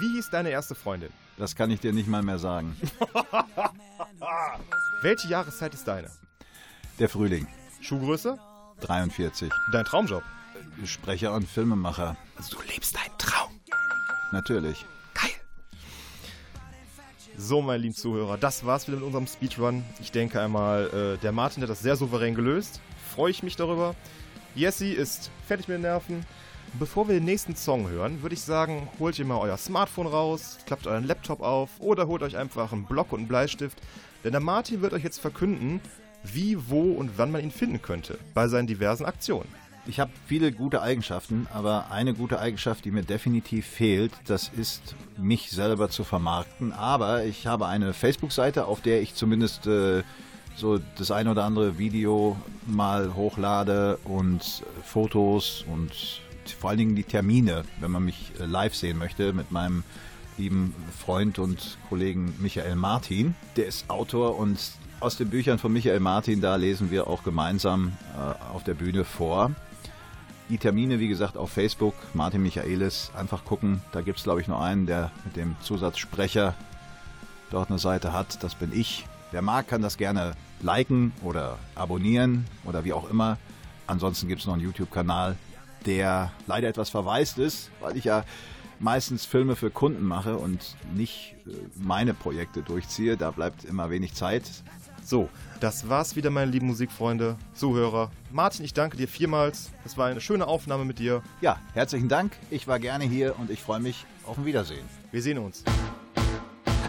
Wie 0.00 0.14
hieß 0.14 0.30
deine 0.30 0.48
erste 0.48 0.74
Freundin? 0.74 1.10
das 1.36 1.54
kann 1.54 1.70
ich 1.70 1.80
dir 1.80 1.92
nicht 1.92 2.08
mal 2.08 2.22
mehr 2.22 2.38
sagen. 2.38 2.74
Welche 5.02 5.28
Jahreszeit 5.28 5.74
ist 5.74 5.86
deine? 5.86 6.10
Der 6.98 7.10
Frühling, 7.10 7.46
Schuhgröße? 7.82 8.38
43. 8.80 9.52
Dein 9.70 9.84
Traumjob? 9.84 10.22
Sprecher 10.86 11.32
und 11.34 11.48
Filmemacher. 11.48 12.16
Also 12.36 12.56
du 12.56 12.62
lebst 12.72 12.94
deinen 12.94 13.16
Traum. 13.18 13.50
Natürlich. 14.32 14.84
Geil. 15.14 15.30
So, 17.36 17.62
meine 17.62 17.78
lieben 17.78 17.94
Zuhörer, 17.94 18.36
das 18.36 18.64
war's 18.66 18.86
wieder 18.86 18.98
mit 18.98 19.06
unserem 19.06 19.26
Speedrun. 19.26 19.84
Ich 20.00 20.12
denke 20.12 20.40
einmal, 20.40 21.16
äh, 21.16 21.22
der 21.22 21.32
Martin 21.32 21.62
hat 21.62 21.70
das 21.70 21.80
sehr 21.80 21.96
souverän 21.96 22.34
gelöst. 22.34 22.80
Freue 23.14 23.30
ich 23.30 23.42
mich 23.42 23.56
darüber. 23.56 23.94
Jessie 24.54 24.92
ist 24.92 25.30
fertig 25.46 25.68
mit 25.68 25.76
den 25.76 25.82
Nerven. 25.82 26.26
Bevor 26.78 27.08
wir 27.08 27.14
den 27.14 27.24
nächsten 27.24 27.56
Song 27.56 27.88
hören, 27.88 28.22
würde 28.22 28.34
ich 28.34 28.42
sagen, 28.42 28.88
holt 28.98 29.18
ihr 29.18 29.24
mal 29.24 29.38
euer 29.38 29.56
Smartphone 29.56 30.06
raus, 30.06 30.58
klappt 30.66 30.86
euren 30.86 31.04
Laptop 31.04 31.40
auf 31.40 31.70
oder 31.78 32.06
holt 32.06 32.22
euch 32.22 32.36
einfach 32.36 32.72
einen 32.72 32.84
Block 32.84 33.12
und 33.12 33.20
einen 33.20 33.28
Bleistift. 33.28 33.80
Denn 34.22 34.32
der 34.32 34.40
Martin 34.40 34.82
wird 34.82 34.92
euch 34.92 35.02
jetzt 35.02 35.20
verkünden, 35.20 35.80
wie, 36.22 36.68
wo 36.68 36.92
und 36.92 37.16
wann 37.16 37.30
man 37.30 37.42
ihn 37.42 37.50
finden 37.50 37.80
könnte 37.80 38.18
bei 38.34 38.48
seinen 38.48 38.66
diversen 38.66 39.06
Aktionen. 39.06 39.48
Ich 39.88 40.00
habe 40.00 40.10
viele 40.26 40.52
gute 40.52 40.82
Eigenschaften, 40.82 41.46
aber 41.50 41.90
eine 41.90 42.12
gute 42.12 42.38
Eigenschaft, 42.38 42.84
die 42.84 42.90
mir 42.90 43.04
definitiv 43.04 43.66
fehlt, 43.66 44.12
das 44.26 44.50
ist, 44.54 44.94
mich 45.16 45.50
selber 45.50 45.88
zu 45.88 46.04
vermarkten. 46.04 46.74
Aber 46.74 47.24
ich 47.24 47.46
habe 47.46 47.66
eine 47.66 47.94
Facebook-Seite, 47.94 48.66
auf 48.66 48.82
der 48.82 49.00
ich 49.00 49.14
zumindest 49.14 49.66
äh, 49.66 50.02
so 50.56 50.78
das 50.98 51.10
ein 51.10 51.26
oder 51.26 51.44
andere 51.44 51.78
Video 51.78 52.36
mal 52.66 53.14
hochlade 53.14 53.98
und 54.04 54.42
äh, 54.42 54.82
Fotos 54.84 55.64
und 55.72 56.20
vor 56.60 56.68
allen 56.68 56.78
Dingen 56.78 56.94
die 56.94 57.04
Termine, 57.04 57.64
wenn 57.80 57.90
man 57.90 58.04
mich 58.04 58.32
äh, 58.38 58.44
live 58.44 58.74
sehen 58.74 58.98
möchte, 58.98 59.32
mit 59.32 59.50
meinem 59.52 59.84
lieben 60.36 60.74
Freund 60.98 61.38
und 61.38 61.78
Kollegen 61.88 62.34
Michael 62.40 62.76
Martin. 62.76 63.34
Der 63.56 63.64
ist 63.64 63.88
Autor 63.88 64.38
und 64.38 64.58
aus 65.00 65.16
den 65.16 65.30
Büchern 65.30 65.58
von 65.58 65.72
Michael 65.72 66.00
Martin, 66.00 66.42
da 66.42 66.56
lesen 66.56 66.90
wir 66.90 67.06
auch 67.06 67.22
gemeinsam 67.22 67.96
äh, 68.14 68.52
auf 68.52 68.64
der 68.64 68.74
Bühne 68.74 69.04
vor. 69.06 69.52
Die 70.48 70.56
Termine, 70.56 70.98
wie 70.98 71.08
gesagt, 71.08 71.36
auf 71.36 71.50
Facebook, 71.50 71.94
Martin 72.14 72.42
Michaelis, 72.42 73.10
einfach 73.14 73.44
gucken. 73.44 73.82
Da 73.92 74.00
gibt 74.00 74.16
es, 74.16 74.24
glaube 74.24 74.40
ich, 74.40 74.48
nur 74.48 74.62
einen, 74.62 74.86
der 74.86 75.10
mit 75.26 75.36
dem 75.36 75.56
Zusatz 75.60 75.98
Sprecher 75.98 76.54
dort 77.50 77.68
eine 77.68 77.78
Seite 77.78 78.14
hat. 78.14 78.42
Das 78.42 78.54
bin 78.54 78.72
ich. 78.72 79.06
Wer 79.30 79.42
mag, 79.42 79.68
kann 79.68 79.82
das 79.82 79.98
gerne 79.98 80.32
liken 80.62 81.12
oder 81.22 81.58
abonnieren 81.74 82.46
oder 82.64 82.84
wie 82.84 82.94
auch 82.94 83.10
immer. 83.10 83.36
Ansonsten 83.86 84.26
gibt 84.26 84.40
es 84.40 84.46
noch 84.46 84.54
einen 84.54 84.62
YouTube-Kanal, 84.62 85.36
der 85.84 86.32
leider 86.46 86.68
etwas 86.68 86.88
verwaist 86.88 87.36
ist, 87.36 87.70
weil 87.80 87.98
ich 87.98 88.04
ja 88.04 88.24
meistens 88.80 89.26
Filme 89.26 89.54
für 89.54 89.70
Kunden 89.70 90.04
mache 90.04 90.38
und 90.38 90.76
nicht 90.94 91.34
äh, 91.46 91.50
meine 91.74 92.14
Projekte 92.14 92.62
durchziehe. 92.62 93.18
Da 93.18 93.32
bleibt 93.32 93.64
immer 93.64 93.90
wenig 93.90 94.14
Zeit. 94.14 94.44
So, 95.08 95.30
das 95.58 95.88
war's 95.88 96.16
wieder, 96.16 96.28
meine 96.28 96.50
lieben 96.50 96.66
Musikfreunde, 96.66 97.36
Zuhörer. 97.54 98.10
Martin, 98.30 98.62
ich 98.66 98.74
danke 98.74 98.98
dir 98.98 99.08
vielmals. 99.08 99.70
Es 99.86 99.96
war 99.96 100.08
eine 100.08 100.20
schöne 100.20 100.46
Aufnahme 100.46 100.84
mit 100.84 100.98
dir. 100.98 101.22
Ja, 101.40 101.56
herzlichen 101.72 102.10
Dank. 102.10 102.36
Ich 102.50 102.68
war 102.68 102.78
gerne 102.78 103.04
hier 103.04 103.34
und 103.38 103.48
ich 103.48 103.62
freue 103.62 103.80
mich 103.80 104.04
auf 104.26 104.36
ein 104.36 104.44
Wiedersehen. 104.44 104.84
Wir 105.10 105.22
sehen 105.22 105.38
uns. 105.38 105.64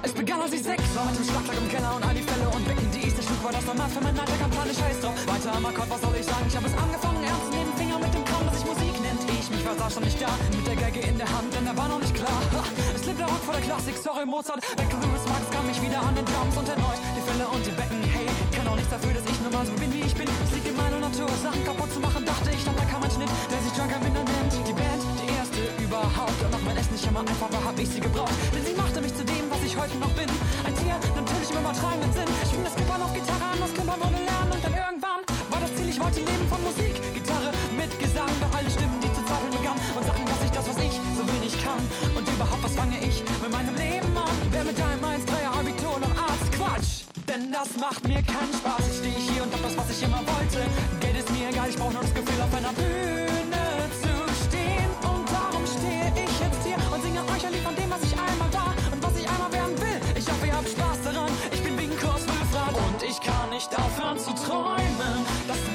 Es 0.03 0.11
begann 0.11 0.41
als 0.41 0.51
ich 0.51 0.63
sechs 0.63 0.83
war 0.97 1.05
mit 1.05 1.15
dem 1.15 1.23
Schlagzeug 1.23 1.57
im 1.63 1.69
Keller 1.69 1.95
und 1.95 2.03
all 2.03 2.13
die 2.13 2.21
Fälle 2.21 2.49
und 2.49 2.67
Becken, 2.67 2.91
die 2.91 3.07
ich 3.07 3.15
zerschlug, 3.15 3.41
war 3.41 3.53
das 3.53 3.65
normal 3.65 3.87
für 3.87 4.03
meinen 4.03 4.19
Alltag, 4.19 4.41
am 4.43 4.51
Plan, 4.51 4.67
ich 4.69 4.77
scheiß 4.77 4.99
drauf. 4.99 5.15
Weiter 5.25 5.55
am 5.55 5.65
Akkord, 5.65 5.89
was 5.89 6.01
soll 6.01 6.15
ich 6.19 6.25
sagen? 6.25 6.45
Ich 6.45 6.57
hab 6.57 6.65
es 6.65 6.73
angefangen, 6.75 7.23
ernst 7.23 7.45
zu 7.45 7.51
nehmen, 7.55 7.71
Finger 7.77 7.99
mit 7.99 8.13
dem 8.13 8.25
Kram, 8.25 8.43
das 8.47 8.59
sich 8.59 8.65
Musik 8.67 8.99
nennt. 8.99 9.23
Ich 9.31 9.49
mich 9.49 9.63
war 9.63 9.75
saß 9.79 9.93
schon 9.93 10.03
nicht 10.03 10.19
da, 10.21 10.27
mit 10.51 10.67
der 10.67 10.75
Geige 10.75 10.99
in 11.07 11.17
der 11.17 11.29
Hand, 11.31 11.55
denn 11.55 11.65
er 11.65 11.77
war 11.77 11.87
noch 11.87 12.01
nicht 12.01 12.13
klar. 12.13 12.35
Ha, 12.51 12.63
der 13.51 13.61
Klassik, 13.61 13.95
sorry 13.97 14.25
Mozart, 14.25 14.61
weg 14.77 14.91
Louis 14.91 15.23
Max 15.25 15.43
kam 15.49 15.65
ich 15.69 15.81
wieder 15.81 15.99
an 16.01 16.13
den 16.15 16.25
Drums 16.25 16.55
und 16.57 16.67
erneut 16.67 16.99
die 17.15 17.23
Fälle 17.23 17.47
und 17.47 17.65
die 17.65 17.71
Becken. 17.71 18.03
Hey, 18.03 18.27
kann 18.51 18.67
auch 18.67 18.75
nichts 18.75 18.91
dafür, 18.91 19.13
dass 19.13 19.25
ich 19.25 19.39
nur 19.41 19.51
mal 19.51 19.65
so 19.65 19.73
bin, 19.73 19.91
wie 19.93 20.03
ich 20.05 20.13
bin. 20.13 20.27
Es 20.43 20.51
liegt 20.53 20.67
in 20.67 20.75
meiner 20.75 20.99
Natur, 20.99 21.29
Sachen 21.41 21.63
kaputt 21.65 21.91
zu 21.91 21.99
machen, 21.99 22.25
dachte 22.25 22.49
ich, 22.51 22.61
doch 22.65 22.75
da 22.75 22.85
kam 22.85 23.01
ein 23.01 23.11
Schnitt, 23.11 23.31
der 23.49 23.59
sich 23.63 23.73
Junker 23.73 23.99
Minder 24.03 24.23
nennt. 24.23 24.53
Die 24.67 24.75
Band, 24.75 25.01
die 25.23 25.29
erste 25.33 25.61
überhaupt, 25.81 26.39
und 26.45 26.51
auch 26.53 26.65
wenn 26.67 26.77
es 26.77 26.89
nicht 26.91 27.05
immer 27.07 27.21
einfach 27.21 27.49
war, 27.49 27.63
hab 27.63 27.77
ich 27.79 27.89
sie 27.89 28.01
gebraucht. 28.01 28.35
Denn 28.53 28.63
sie 28.65 28.75
machte 28.75 29.01
mich 29.01 29.15
zu 29.15 29.23
dem, 29.23 29.45
was 29.49 29.61
ich 29.63 29.73
heute 29.73 29.97
noch 29.97 30.13
bin. 30.13 30.29
Ein 30.67 30.75
Tier, 30.75 30.95
natürlich 31.15 31.49
im 31.49 31.57
übertragenen 31.63 32.11
Sinn. 32.13 32.29
Ich 32.43 32.49
fing 32.53 32.63
das 32.63 32.75
Kippern 32.75 33.01
auf 33.01 33.13
Gitarre 33.13 33.45
an, 33.55 33.59
das 33.59 33.73
Kümmern 33.73 33.99
ohne 34.03 34.19
Lernen. 34.19 34.38
Denn 47.39 47.53
das 47.53 47.69
macht 47.79 48.05
mir 48.05 48.21
keinen 48.21 48.51
Spaß. 48.51 48.83
Jetzt 48.85 48.97
stehe 48.99 49.15
ich 49.15 49.29
hier 49.31 49.43
und 49.43 49.53
hab 49.53 49.61
das, 49.63 49.77
was 49.77 49.89
ich 49.91 50.03
immer 50.03 50.19
wollte. 50.27 50.59
Geld 50.99 51.17
ist 51.19 51.29
mir 51.31 51.47
egal, 51.47 51.69
ich 51.69 51.77
brauch 51.77 51.91
nur 51.93 52.01
das 52.01 52.13
Gefühl, 52.13 52.41
auf 52.41 52.53
einer 52.53 52.73
Bühne 52.73 53.63
zu 54.03 54.11
stehen. 54.43 54.91
Und 55.07 55.23
darum 55.31 55.63
stehe 55.63 56.11
ich 56.19 56.35
jetzt 56.43 56.61
hier 56.67 56.75
und 56.91 57.01
singe 57.01 57.21
euch 57.31 57.45
ein 57.45 57.53
Lied 57.53 57.63
von 57.63 57.75
dem, 57.75 57.89
was 57.89 58.03
ich 58.03 58.11
einmal 58.11 58.51
war 58.51 58.73
und 58.91 59.01
was 59.01 59.15
ich 59.15 59.29
einmal 59.29 59.51
werden 59.53 59.75
will. 59.79 59.99
Ich 60.19 60.27
hoffe, 60.27 60.47
ihr 60.47 60.53
habt 60.53 60.67
Spaß 60.67 60.99
daran. 61.05 61.31
Ich 61.53 61.63
bin 61.63 61.77
wie 61.79 61.87
ein 61.87 61.97
Kurs 61.97 62.27
Wülfrath 62.27 62.75
und 62.75 62.99
ich 63.07 63.21
kann 63.21 63.49
nicht 63.51 63.71
aufhören 63.71 64.19
zu 64.19 64.31
träumen. 64.35 65.23
Das 65.47 65.68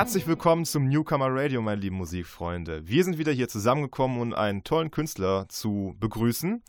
Herzlich 0.00 0.26
willkommen 0.26 0.64
zum 0.64 0.88
Newcomer 0.88 1.28
Radio, 1.28 1.60
meine 1.60 1.78
lieben 1.78 1.96
Musikfreunde. 1.96 2.88
Wir 2.88 3.04
sind 3.04 3.18
wieder 3.18 3.32
hier 3.32 3.50
zusammengekommen, 3.50 4.18
um 4.18 4.32
einen 4.32 4.64
tollen 4.64 4.90
Künstler 4.90 5.46
zu 5.50 5.94
begrüßen. 6.00 6.62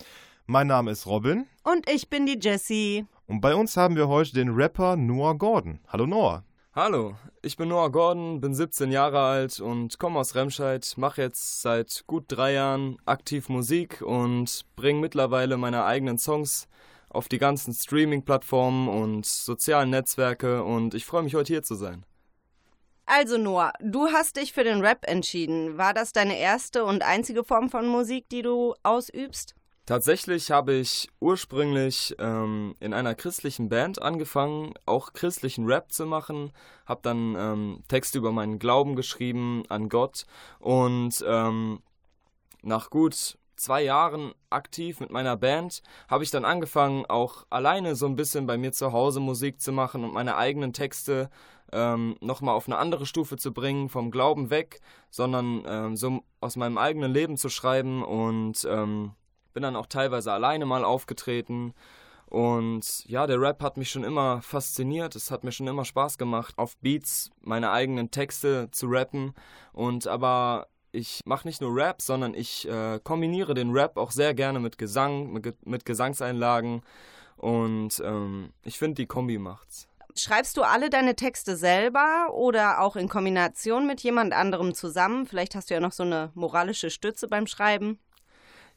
Mein 0.48 0.67
Name 0.67 0.91
ist 0.91 1.08
Robin 1.08 1.48
Und 1.63 1.89
ich 1.89 2.10
bin 2.10 2.26
die 2.26 2.38
Jessie. 2.38 3.06
und 3.28 3.39
bei 3.39 3.56
uns 3.56 3.78
haben 3.78 3.96
wir 3.96 4.10
heute 4.10 4.34
den 4.34 4.50
Rapper 4.50 4.98
Noah 4.98 5.38
Gordon. 5.38 5.80
Hallo 5.88 6.06
Noah. 6.06 6.44
Hallo, 6.76 7.15
ich 7.41 7.56
bin 7.56 7.70
Noah 7.70 7.89
Gordon, 7.89 8.41
bin 8.41 8.54
17 8.54 8.91
Jahre 8.91 9.22
alt 9.22 9.62
und 9.62 9.98
komme 9.98 10.20
aus 10.20 10.36
Remscheid, 10.36 10.94
mache 10.98 11.22
jetzt 11.22 11.62
seit 11.62 12.04
gut 12.08 12.26
drei 12.28 12.52
Jahren 12.52 12.98
aktiv 13.06 13.48
Musik 13.48 14.02
und 14.02 14.65
bringe 14.76 15.00
mittlerweile 15.00 15.56
meine 15.56 15.86
eigenen 15.86 16.17
Songs 16.17 16.67
auf 17.08 17.30
die 17.30 17.38
ganzen 17.38 17.74
Streaming-Plattformen 17.74 18.89
und 18.89 19.26
sozialen 19.26 19.89
Netzwerke 19.89 20.65
und 20.65 20.94
ich 20.96 21.06
freue 21.06 21.24
mich 21.24 21.36
heute 21.36 21.54
hier 21.54 21.63
zu 21.63 21.76
sein. 21.76 22.04
Also 23.13 23.38
Noah, 23.38 23.74
du 23.82 24.08
hast 24.08 24.38
dich 24.38 24.54
für 24.54 24.63
den 24.63 24.80
Rap 24.80 25.06
entschieden. 25.06 25.78
War 25.78 25.93
das 25.93 26.13
deine 26.13 26.39
erste 26.39 26.86
und 26.86 27.04
einzige 27.04 27.43
Form 27.43 27.69
von 27.69 27.86
Musik, 27.86 28.30
die 28.30 28.41
du 28.41 28.74
ausübst? 28.84 29.54
Tatsächlich 29.86 30.50
habe 30.50 30.76
ich 30.76 31.10
ursprünglich 31.19 32.15
ähm, 32.19 32.74
in 32.80 32.93
einer 32.93 33.13
christlichen 33.13 33.67
Band 33.67 34.02
angefangen, 34.02 34.76
auch 34.86 35.12
christlichen 35.12 35.65
Rap 35.65 35.91
zu 35.91 36.06
machen, 36.06 36.54
habe 36.86 37.02
dann 37.04 37.36
ähm, 37.38 37.84
Texte 37.89 38.17
über 38.17 38.32
meinen 38.32 38.60
Glauben 38.60 38.95
geschrieben 38.95 39.63
an 39.67 39.89
Gott 39.89 40.26
und 40.60 41.21
ähm, 41.28 41.82
nach 42.62 42.89
gut 42.89 43.38
zwei 43.58 43.84
Jahren 43.84 44.34
aktiv 44.50 45.02
mit 45.02 45.12
meiner 45.12 45.36
Band 45.36 45.84
habe 46.08 46.24
ich 46.24 46.32
dann 46.32 46.45
angefangen, 46.45 47.06
auch 47.06 47.45
alleine 47.50 47.95
so 47.95 48.06
ein 48.06 48.15
bisschen 48.15 48.47
bei 48.47 48.58
mir 48.58 48.71
zu 48.71 48.93
Hause 48.93 49.19
Musik 49.19 49.60
zu 49.60 49.74
machen 49.74 50.06
und 50.06 50.13
meine 50.13 50.38
eigenen 50.38 50.71
Texte 50.71 51.30
ähm, 51.72 52.16
nochmal 52.22 52.56
auf 52.56 52.68
eine 52.68 52.78
andere 52.78 53.06
Stufe 53.06 53.38
zu 53.38 53.54
bringen, 53.54 53.90
vom 53.90 54.12
Glauben 54.12 54.50
weg, 54.50 54.82
sondern 55.10 55.64
ähm, 55.66 55.96
so 55.96 56.24
aus 56.40 56.56
meinem 56.56 56.78
eigenen 56.78 57.12
Leben 57.12 57.38
zu 57.38 57.50
schreiben 57.50 58.04
und 58.04 58.66
ähm, 58.70 59.12
bin 59.54 59.64
dann 59.64 59.76
auch 59.76 59.88
teilweise 59.88 60.32
alleine 60.32 60.66
mal 60.66 60.84
aufgetreten. 60.84 61.74
Und 62.28 63.06
ja, 63.08 63.28
der 63.28 63.42
Rap 63.42 63.62
hat 63.62 63.76
mich 63.76 63.90
schon 63.90 64.06
immer 64.06 64.42
fasziniert. 64.42 65.16
Es 65.16 65.32
hat 65.32 65.44
mir 65.44 65.52
schon 65.52 65.68
immer 65.68 65.84
Spaß 65.84 66.18
gemacht, 66.18 66.54
auf 66.58 66.78
Beats 66.78 67.30
meine 67.42 67.72
eigenen 67.72 68.10
Texte 68.10 68.70
zu 68.72 68.88
rappen. 68.88 69.34
Und 69.74 70.08
aber 70.08 70.68
ich 70.94 71.22
mache 71.26 71.48
nicht 71.48 71.62
nur 71.62 71.76
Rap, 71.76 72.02
sondern 72.02 72.34
ich 72.34 72.68
äh, 72.68 73.00
kombiniere 73.04 73.54
den 73.54 73.72
Rap 73.72 73.98
auch 73.98 74.12
sehr 74.12 74.34
gerne 74.34 74.60
mit 74.60 74.78
Gesang, 74.78 75.34
mit, 75.34 75.66
mit 75.66 75.86
Gesangseinlagen 75.86 76.84
und 77.42 78.00
ähm, 78.06 78.54
ich 78.64 78.78
finde, 78.78 79.02
die 79.02 79.08
Kombi 79.08 79.40
macht's. 79.40 79.88
Schreibst 80.15 80.58
du 80.58 80.63
alle 80.63 80.89
deine 80.89 81.15
Texte 81.15 81.56
selber 81.56 82.34
oder 82.34 82.82
auch 82.82 82.95
in 82.95 83.10
Kombination 83.10 83.88
mit 83.88 84.02
jemand 84.02 84.34
anderem 84.34 84.74
zusammen? 84.74 85.26
Vielleicht 85.26 85.56
hast 85.56 85.69
du 85.69 85.74
ja 85.74 85.80
noch 85.80 85.91
so 85.91 86.04
eine 86.04 86.32
moralische 86.34 86.89
Stütze 86.89 87.28
beim 87.28 87.47
Schreiben. 87.47 88.00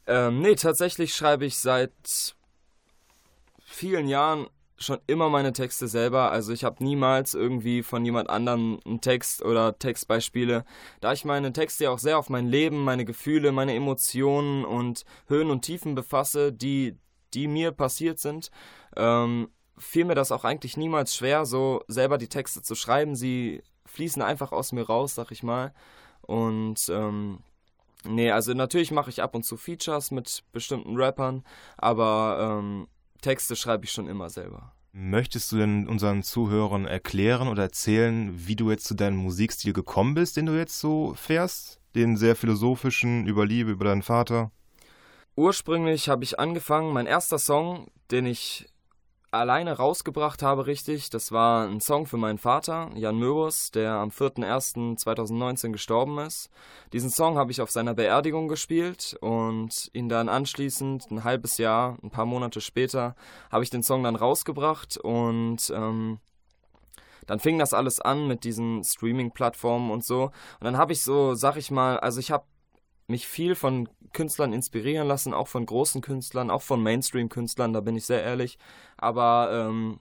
Ähm, 0.07 0.40
nee, 0.40 0.55
tatsächlich 0.55 1.14
schreibe 1.14 1.47
ich 1.47 1.59
seit 1.59 2.35
vielen 3.64 4.07
Jahren 4.07 4.49
schon 4.77 4.99
immer 5.07 5.29
meine 5.29 5.53
Texte 5.53 5.88
selber. 5.88 6.31
Also 6.31 6.53
ich 6.53 6.64
habe 6.64 6.83
niemals 6.83 7.35
irgendwie 7.35 7.83
von 7.83 8.05
jemand 8.05 8.29
anderem 8.29 8.81
einen 8.85 9.01
Text 9.01 9.42
oder 9.42 9.79
Textbeispiele. 9.79 10.64
Da 11.01 11.12
ich 11.12 11.25
meine 11.25 11.53
Texte 11.53 11.85
ja 11.85 11.90
auch 11.90 11.99
sehr 11.99 12.18
auf 12.18 12.29
mein 12.29 12.47
Leben, 12.47 12.85
meine 12.85 13.05
Gefühle, 13.05 13.53
meine 13.53 13.75
Emotionen 13.75 14.64
und 14.64 15.05
Höhen 15.29 15.51
und 15.51 15.62
Tiefen 15.62 15.94
befasse, 15.94 16.53
die, 16.53 16.97
die 17.35 17.49
mir 17.49 17.73
passiert 17.73 18.18
sind, 18.18 18.51
ähm, 18.97 19.49
fiel 19.79 20.05
mir 20.05 20.15
das 20.15 20.33
auch 20.33 20.45
eigentlich 20.45 20.77
niemals 20.77 21.15
schwer, 21.15 21.47
so 21.47 21.83
selber 21.89 22.19
die 22.19 22.29
Texte 22.29 22.63
zu 22.63 22.75
schreiben. 22.75 23.17
Sie 23.17 23.63
fließen 23.87 24.23
einfach 24.23 24.53
aus 24.53 24.73
mir 24.73 24.87
raus, 24.87 25.15
sag 25.15 25.31
ich 25.31 25.43
mal. 25.43 25.73
Und 26.23 26.89
ähm, 26.89 27.41
nee, 28.05 28.31
also 28.31 28.55
natürlich 28.55 28.91
mache 28.91 29.11
ich 29.11 29.23
ab 29.23 29.35
und 29.35 29.45
zu 29.45 29.57
Features 29.57 30.11
mit 30.11 30.45
bestimmten 30.53 30.97
Rappern, 30.97 31.45
aber 31.77 32.59
ähm, 32.61 32.89
Texte 33.21 33.57
schreibe 33.57 33.85
ich 33.85 33.93
schon 33.93 34.09
immer 34.09 34.31
selber. 34.31 34.73
Möchtest 34.93 35.51
du 35.51 35.57
denn 35.57 35.89
unseren 35.89 36.23
Zuhörern 36.23 36.87
erklären 36.87 37.49
oder 37.49 37.65
erzählen, 37.65 38.33
wie 38.47 38.55
du 38.55 38.71
jetzt 38.71 38.85
zu 38.85 38.95
deinem 38.95 39.17
Musikstil 39.17 39.73
gekommen 39.73 40.15
bist, 40.15 40.37
den 40.37 40.47
du 40.47 40.57
jetzt 40.57 40.79
so 40.79 41.15
fährst? 41.15 41.81
Den 41.97 42.17
sehr 42.17 42.37
philosophischen, 42.37 43.27
über 43.27 43.45
Liebe, 43.45 43.73
über 43.73 43.87
deinen 43.87 44.03
Vater? 44.03 44.53
Ursprünglich 45.37 46.09
habe 46.09 46.23
ich 46.23 46.39
angefangen, 46.39 46.93
mein 46.93 47.07
erster 47.07 47.39
Song, 47.39 47.89
den 48.13 48.27
ich 48.27 48.67
alleine 49.35 49.77
rausgebracht 49.77 50.42
habe, 50.42 50.66
richtig. 50.66 51.11
Das 51.11 51.33
war 51.33 51.66
ein 51.66 51.81
Song 51.81 52.07
für 52.07 52.16
meinen 52.16 52.38
Vater, 52.38 52.90
Jan 52.94 53.18
Möbus, 53.18 53.70
der 53.70 53.92
am 53.94 54.11
4.1.2019 54.11 55.73
gestorben 55.73 56.18
ist. 56.18 56.51
Diesen 56.92 57.11
Song 57.11 57.37
habe 57.37 57.51
ich 57.51 57.61
auf 57.61 57.70
seiner 57.70 57.94
Beerdigung 57.94 58.49
gespielt 58.49 59.16
und 59.20 59.90
ihn 59.92 60.09
dann 60.09 60.29
anschließend, 60.29 61.11
ein 61.11 61.25
halbes 61.25 61.59
Jahr, 61.59 61.99
ein 62.03 62.11
paar 62.11 62.27
Monate 62.27 62.61
später, 62.61 63.14
habe 63.51 63.64
ich 63.64 63.70
den 63.70 63.83
Song 63.83 64.03
dann 64.03 64.16
rausgebracht 64.16 64.97
und 64.99 65.73
ähm, 65.75 66.20
dann 67.27 67.40
fing 67.40 67.59
das 67.59 67.75
alles 67.75 68.01
an 68.01 68.27
mit 68.27 68.44
diesen 68.44 68.85
Streaming-Plattformen 68.85 69.90
und 69.90 70.05
so. 70.05 70.25
Und 70.25 70.33
dann 70.64 70.77
habe 70.77 70.92
ich 70.92 71.03
so, 71.03 71.35
sag 71.35 71.57
ich 71.57 71.70
mal, 71.70 71.99
also 71.99 72.20
ich 72.20 72.31
habe 72.31 72.44
mich 73.07 73.27
viel 73.27 73.55
von 73.55 73.88
Künstlern 74.12 74.53
inspirieren 74.53 75.07
lassen, 75.07 75.35
auch 75.35 75.49
von 75.49 75.67
großen 75.67 76.01
Künstlern, 76.01 76.51
auch 76.51 76.62
von 76.62 76.83
Mainstream-Künstlern, 76.83 77.73
da 77.73 77.81
bin 77.81 77.97
ich 77.97 78.07
sehr 78.07 78.23
ehrlich. 78.23 78.59
Aber 78.97 79.51
ähm, 79.53 80.01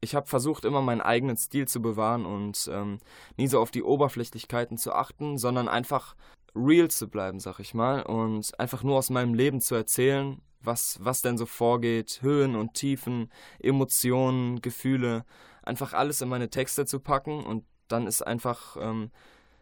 ich 0.00 0.14
habe 0.14 0.26
versucht, 0.26 0.64
immer 0.64 0.80
meinen 0.80 1.02
eigenen 1.02 1.36
Stil 1.36 1.68
zu 1.68 1.80
bewahren 1.82 2.24
und 2.26 2.68
ähm, 2.72 2.98
nie 3.36 3.46
so 3.46 3.60
auf 3.60 3.70
die 3.70 3.82
Oberflächlichkeiten 3.82 4.78
zu 4.78 4.92
achten, 4.92 5.38
sondern 5.38 5.68
einfach 5.68 6.16
real 6.54 6.88
zu 6.88 7.08
bleiben, 7.08 7.38
sag 7.38 7.60
ich 7.60 7.74
mal, 7.74 8.02
und 8.02 8.58
einfach 8.58 8.82
nur 8.82 8.96
aus 8.98 9.10
meinem 9.10 9.34
Leben 9.34 9.60
zu 9.60 9.74
erzählen, 9.74 10.40
was, 10.62 10.98
was 11.00 11.22
denn 11.22 11.38
so 11.38 11.46
vorgeht, 11.46 12.20
Höhen 12.22 12.56
und 12.56 12.74
Tiefen, 12.74 13.30
Emotionen, 13.60 14.60
Gefühle, 14.60 15.24
einfach 15.62 15.92
alles 15.92 16.20
in 16.22 16.28
meine 16.28 16.50
Texte 16.50 16.86
zu 16.86 17.00
packen 17.00 17.44
und 17.44 17.64
dann 17.88 18.06
ist 18.06 18.22
einfach, 18.26 18.76
ähm, 18.80 19.10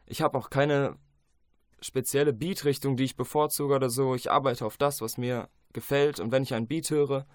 ich 0.07 0.23
habe 0.23 0.39
auch 0.39 0.51
keine 0.51 0.97
spezielle 1.81 2.33
Beat-Richtung, 2.33 2.97
die 2.97 3.05
ich 3.05 3.17
bevorzuge 3.17 3.75
oder 3.75 3.91
so. 3.91 4.15
Ich 4.15 4.31
arbeite 4.31 4.67
auf 4.67 4.77
das, 4.77 5.01
was 5.01 5.19
mir 5.19 5.49
gefällt. 5.73 6.21
Und 6.21 6.33
wenn 6.33 6.43
ich 6.43 6.55
einen 6.55 6.67
Beat 6.67 6.91
höre, 6.91 7.27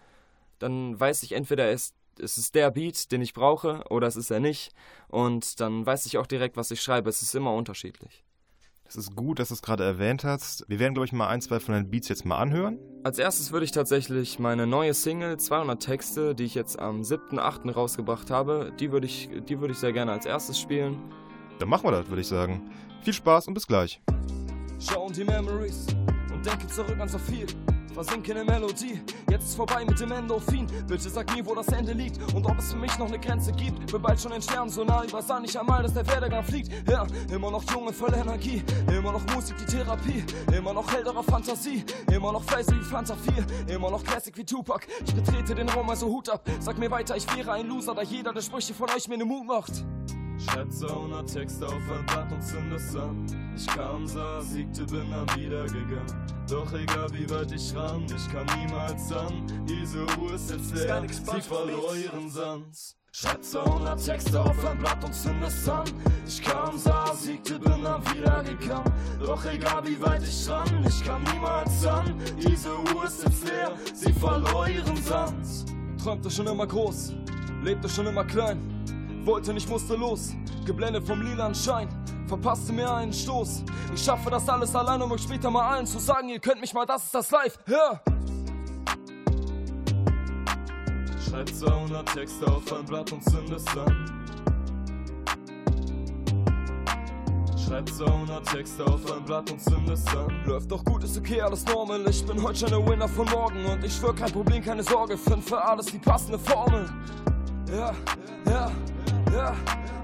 dann 0.60 1.00
weiß 1.00 1.24
ich 1.24 1.34
entweder, 1.34 1.70
es, 1.70 1.94
es 2.20 2.38
ist 2.38 2.56
der 2.56 2.72
Beat, 2.72 3.12
den 3.12 3.22
ich 3.22 3.34
brauche, 3.34 3.84
oder 3.90 4.08
es 4.08 4.16
ist 4.16 4.32
er 4.32 4.40
nicht. 4.40 4.74
Und 5.08 5.60
dann 5.60 5.86
weiß 5.86 6.06
ich 6.06 6.18
auch 6.18 6.28
direkt, 6.28 6.58
was 6.58 6.72
ich 6.72 6.82
schreibe. 6.82 7.10
Es 7.10 7.22
ist 7.22 7.36
immer 7.36 7.54
unterschiedlich. 7.54 8.24
Es 8.86 8.98
ist 8.98 9.16
gut, 9.16 9.40
dass 9.40 9.48
du 9.48 9.56
es 9.56 9.62
gerade 9.62 9.84
erwähnt 9.84 10.24
hast. 10.24 10.66
Wir 10.68 10.78
werden, 10.78 10.94
glaube 10.94 11.06
ich, 11.06 11.14
mal 11.14 11.28
ein, 11.28 11.42
zwei 11.42 11.60
von 11.60 11.74
deinen 11.74 11.90
Beats 11.90 12.10
jetzt 12.10 12.26
mal 12.26 12.38
anhören. 12.38 12.78
Als 13.04 13.18
erstes 13.18 13.52
würde 13.52 13.66
ich 13.66 13.72
tatsächlich 13.72 14.40
meine 14.40 14.68
neue 14.68 14.94
Single 14.94 15.38
200 15.38 15.82
Texte, 15.82 16.36
die 16.36 16.44
ich 16.44 16.54
jetzt 16.54 16.78
am 16.78 17.02
7.8. 17.02 17.72
rausgebracht 17.72 18.30
habe, 18.30 18.72
die 18.80 18.92
würde 18.92 19.08
ich, 19.08 19.30
die 19.48 19.60
würde 19.60 19.74
ich 19.74 19.80
sehr 19.80 19.94
gerne 19.94 20.12
als 20.12 20.26
erstes 20.26 20.60
spielen. 20.60 21.02
Dann 21.64 21.70
machen 21.70 21.86
wir 21.86 21.92
das, 21.92 22.10
würde 22.10 22.22
ich 22.22 22.28
sagen. 22.28 22.62
Viel 23.04 23.14
Spaß 23.14 23.48
und 23.48 23.54
bis 23.54 23.66
gleich. 23.66 24.02
Schau 24.80 25.10
die 25.10 25.24
Memories 25.24 25.88
und 26.34 26.46
denke 26.46 26.68
zurück 26.68 27.00
an 27.00 27.08
so 27.08 27.18
viel. 27.18 27.48
Versinke 27.94 28.34
in 28.34 28.46
Melodie, 28.46 29.00
jetzt 29.30 29.46
ist 29.46 29.56
vorbei 29.56 29.86
mit 29.86 29.98
dem 29.98 30.12
Endorphin. 30.12 30.68
Bitte 30.86 31.10
sag 31.10 31.34
mir, 31.34 31.46
wo 31.46 31.56
das 31.56 31.70
Ende 31.70 31.94
liegt 31.94 32.18
und 32.34 32.46
ob 32.46 32.58
es 32.58 32.74
für 32.74 32.80
mich 32.80 33.00
noch 33.00 33.08
eine 33.08 33.18
Grenze 33.18 33.54
gibt. 33.54 33.90
Bin 33.90 34.02
bald 34.02 34.20
schon 34.20 34.34
ein 34.34 34.42
Stern 34.42 34.68
so 34.68 34.84
nah, 34.84 35.06
ich 35.06 35.14
weiß 35.14 35.32
auch 35.32 35.40
nicht 35.40 35.56
einmal, 35.56 35.84
dass 35.84 35.94
der 35.94 36.06
Werdegang 36.06 36.44
fliegt. 36.44 36.70
Ja, 36.90 37.08
immer 37.32 37.50
noch 37.50 37.64
jung 37.72 37.88
und 37.88 37.96
voller 37.96 38.18
Energie, 38.18 38.62
immer 38.90 39.14
noch 39.14 39.26
Musik, 39.34 39.56
die 39.56 39.66
Therapie, 39.66 40.22
immer 40.54 40.74
noch 40.74 40.94
älterer 40.94 41.24
Fantasie, 41.24 41.86
immer 42.12 42.34
noch 42.34 42.44
fleißig 42.44 42.78
wie 42.78 42.84
Fanta 42.84 43.16
4, 43.16 43.74
immer 43.76 43.90
noch 43.90 44.04
Classic 44.04 44.36
wie 44.36 44.44
Tupac. 44.44 44.86
Ich 45.06 45.16
betrete 45.16 45.56
den 45.56 45.70
Raum, 45.70 45.90
also 45.90 46.08
Hut 46.08 46.28
ab, 46.28 46.46
sag 46.60 46.78
mir 46.78 46.92
weiter, 46.92 47.16
ich 47.16 47.34
wäre 47.34 47.54
ein 47.54 47.70
Loser, 47.70 47.96
da 47.96 48.02
jeder 48.02 48.34
der 48.34 48.42
Sprüche 48.42 48.74
von 48.74 48.90
euch 48.90 49.08
mir 49.08 49.18
ne 49.18 49.24
Mut 49.24 49.48
macht. 49.48 49.86
Schätze 50.52 50.88
100 50.88 51.34
Texte 51.34 51.66
auf 51.66 51.74
ein 51.74 52.06
Blatt 52.06 52.32
und 52.32 52.42
zünd 52.42 52.74
es 52.74 52.96
an. 52.96 53.26
Ich 53.56 53.68
kam, 53.68 54.06
sah, 54.06 54.42
siegte, 54.42 54.86
bin 54.86 55.10
dann 55.10 55.40
wieder 55.40 55.64
gegangen. 55.66 56.28
Doch 56.50 56.72
egal 56.74 57.08
wie 57.14 57.30
weit 57.30 57.52
ich 57.52 57.74
ran, 57.76 58.06
ich 58.06 58.32
kam 58.32 58.46
niemals 58.60 59.12
an. 59.12 59.46
Diese 59.68 60.04
Uhr 60.20 60.34
ist 60.34 60.52
jetzt 60.52 60.76
leer, 60.76 61.04
sie 61.08 61.42
verlor 61.42 61.96
ihren 61.96 62.30
Sand. 62.30 62.96
Schätze 63.12 63.64
100 63.64 64.04
Texte 64.04 64.42
auf 64.42 64.66
ein 64.66 64.78
Blatt 64.80 65.04
und 65.04 65.14
zünd 65.14 65.44
es 65.44 65.70
an. 65.70 65.86
Ich 66.28 66.42
kam, 66.42 66.78
sah, 66.78 67.14
siegte, 67.14 67.60
bin 67.60 67.84
dann 67.84 68.02
wieder 68.14 68.44
gegangen. 68.44 68.92
Doch 69.20 69.46
egal 69.46 69.86
wie 69.86 70.02
weit 70.02 70.24
ich 70.24 70.50
ran, 70.50 70.68
ich 70.86 71.04
kam 71.06 71.24
niemals 71.24 71.86
an. 71.86 72.20
Diese 72.38 72.70
Uhr 72.70 73.06
ist 73.06 73.24
jetzt 73.24 73.48
leer, 73.48 73.74
sie 73.94 74.12
verlor 74.12 74.68
ihren 74.68 74.98
Sand. 74.98 75.46
Träumte 76.02 76.30
schon 76.30 76.48
immer 76.48 76.68
groß, 76.68 77.14
lebte 77.64 77.88
schon 77.88 78.08
immer 78.08 78.26
klein. 78.26 78.74
Wollte 79.26 79.54
nicht, 79.54 79.70
musste 79.70 79.96
los, 79.96 80.36
geblendet 80.66 81.08
vom 81.08 81.22
lilanen 81.22 81.56
Schein, 81.56 81.88
verpasste 82.28 82.74
mir 82.74 82.94
einen 82.94 83.14
Stoß. 83.14 83.64
Ich 83.94 84.04
schaffe 84.04 84.30
das 84.30 84.50
alles 84.50 84.76
allein, 84.76 85.02
um 85.02 85.12
euch 85.14 85.22
später 85.22 85.50
mal 85.50 85.76
allen 85.76 85.86
zu 85.86 85.98
sagen, 85.98 86.28
ihr 86.28 86.40
könnt 86.40 86.60
mich 86.60 86.74
mal, 86.74 86.86
das 86.86 87.06
ist 87.06 87.16
das 87.16 87.32
Live, 87.32 87.58
hör! 87.66 88.02
Schreib 91.26 91.48
200 91.48 92.14
Texte 92.14 92.46
auf 92.48 92.74
ein 92.74 92.86
Blatt 92.86 93.12
und 93.14 93.24
zünd 93.24 93.50
es 93.50 93.66
an. 93.78 94.26
Schreib 97.66 97.90
200 97.90 98.46
Texte 98.46 98.86
auf 98.86 99.10
ein 99.10 99.24
Blatt 99.24 99.50
und 99.50 99.62
zünd 99.62 99.90
es 99.90 100.06
an. 100.08 100.44
Läuft 100.46 100.70
doch 100.70 100.84
gut, 100.84 101.04
ist 101.06 101.18
okay, 101.18 101.40
alles 101.40 101.66
normal. 101.66 102.06
Ich 102.10 102.26
bin 102.26 102.44
heute 102.44 102.60
schon 102.60 102.70
der 102.70 102.86
Winner 102.86 103.08
von 103.08 103.26
morgen 103.30 103.66
und 103.66 103.86
ich 103.86 103.96
schwör 103.96 104.14
kein 104.14 104.32
Problem, 104.34 104.62
keine 104.62 104.84
Sorge. 104.84 105.18
Find 105.18 105.46
für 105.46 105.64
alles 105.64 105.86
die 105.86 105.98
passende 105.98 106.38
Formel. 106.38 106.90
Ja, 107.72 107.94
ja 108.46 108.72
ja, 109.34 109.56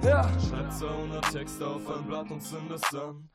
ja. 0.03 0.29
Schreib 0.39 0.71
200 0.71 1.31
Texte 1.31 1.67
auf 1.67 1.81
ein 1.89 2.05
Blatt 2.05 2.31
und 2.31 2.41
zünd 2.41 2.71
es 2.71 2.83
an. 2.95 3.29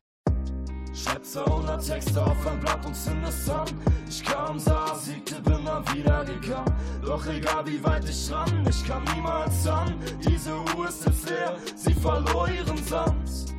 Schreib 0.92 1.24
200 1.24 1.87
Texte 1.87 2.22
auf 2.22 2.46
ein 2.46 2.60
Blatt 2.60 2.84
und 2.84 2.94
zünd 2.94 3.26
es 3.26 3.48
an. 3.48 3.66
Ich 4.08 4.24
kam, 4.24 4.58
sah, 4.58 4.94
siegte, 4.94 5.40
bin 5.42 5.64
dann 5.64 5.84
wieder. 5.94 6.24
Doch 6.24 6.64
Doch 7.02 7.26
egal 7.26 7.66
wie 7.66 7.82
weit 7.82 8.08
ich 8.08 8.32
ran, 8.32 8.66
ich 8.68 8.87
kam 8.87 9.04
niemals 9.14 9.66
an. 9.66 9.98
Diese 10.26 10.54
Uhr 10.76 10.88
ist 10.88 11.06
jetzt 11.06 11.28
leer, 11.28 11.56
sie 11.76 11.94
verlor 11.94 12.48
ihren 12.48 12.78
Sand. 12.84 13.53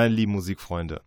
Meine 0.00 0.14
lieben 0.14 0.32
Musikfreunde, 0.32 1.02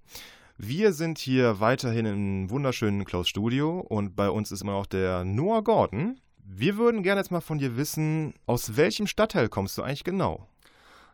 wir 0.55 0.93
sind 0.93 1.17
hier 1.17 1.59
weiterhin 1.59 2.05
im 2.05 2.51
wunderschönen 2.51 3.05
Klaus 3.05 3.27
Studio 3.27 3.79
und 3.79 4.15
bei 4.15 4.29
uns 4.29 4.51
ist 4.51 4.61
immer 4.61 4.73
noch 4.73 4.85
der 4.85 5.23
Noah 5.23 5.63
Gordon. 5.63 6.21
Wir 6.37 6.77
würden 6.77 7.01
gerne 7.01 7.19
jetzt 7.19 7.31
mal 7.31 7.41
von 7.41 7.57
dir 7.57 7.75
wissen, 7.75 8.35
aus 8.45 8.77
welchem 8.77 9.07
Stadtteil 9.07 9.49
kommst 9.49 9.79
du 9.79 9.81
eigentlich 9.81 10.03
genau? 10.03 10.47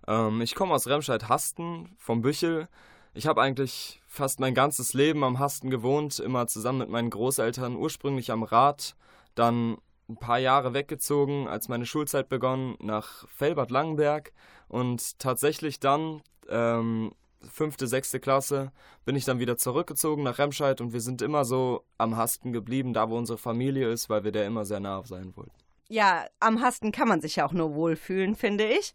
Ähm, 0.09 0.41
ich 0.41 0.55
komme 0.55 0.73
aus 0.73 0.87
Remscheid-Hasten, 0.87 1.95
vom 1.97 2.21
Büchel. 2.21 2.67
Ich 3.13 3.27
habe 3.27 3.41
eigentlich 3.41 4.01
fast 4.07 4.41
mein 4.41 4.53
ganzes 4.53 4.93
Leben 4.93 5.23
am 5.23 5.39
Hasten 5.39 5.69
gewohnt, 5.69 6.19
immer 6.19 6.47
zusammen 6.47 6.79
mit 6.79 6.89
meinen 6.89 7.09
Großeltern, 7.09 7.77
ursprünglich 7.77 8.29
am 8.29 8.43
Rad, 8.43 8.97
dann 9.35 9.77
ein 10.09 10.17
paar 10.17 10.39
Jahre 10.39 10.73
weggezogen, 10.73 11.47
als 11.47 11.69
meine 11.69 11.85
Schulzeit 11.85 12.27
begonnen, 12.27 12.75
nach 12.81 13.25
Felbert-Langenberg 13.29 14.33
und 14.67 15.17
tatsächlich 15.17 15.79
dann 15.79 16.21
ähm, 16.49 17.13
fünfte, 17.51 17.87
sechste 17.87 18.19
Klasse 18.19 18.71
bin 19.05 19.15
ich 19.15 19.25
dann 19.25 19.39
wieder 19.39 19.57
zurückgezogen 19.57 20.23
nach 20.23 20.37
Remscheid 20.37 20.81
und 20.81 20.93
wir 20.93 21.01
sind 21.01 21.21
immer 21.21 21.45
so 21.45 21.83
am 21.97 22.17
Hasten 22.17 22.51
geblieben, 22.53 22.93
da 22.93 23.09
wo 23.09 23.17
unsere 23.17 23.37
Familie 23.37 23.89
ist, 23.89 24.09
weil 24.09 24.23
wir 24.23 24.31
da 24.31 24.43
immer 24.43 24.65
sehr 24.65 24.79
nah 24.79 25.03
sein 25.05 25.35
wollten. 25.35 25.51
Ja, 25.87 26.25
am 26.39 26.61
Hasten 26.61 26.91
kann 26.91 27.07
man 27.07 27.21
sich 27.21 27.37
ja 27.37 27.45
auch 27.45 27.53
nur 27.53 27.73
wohlfühlen, 27.73 28.35
finde 28.35 28.65
ich. 28.65 28.93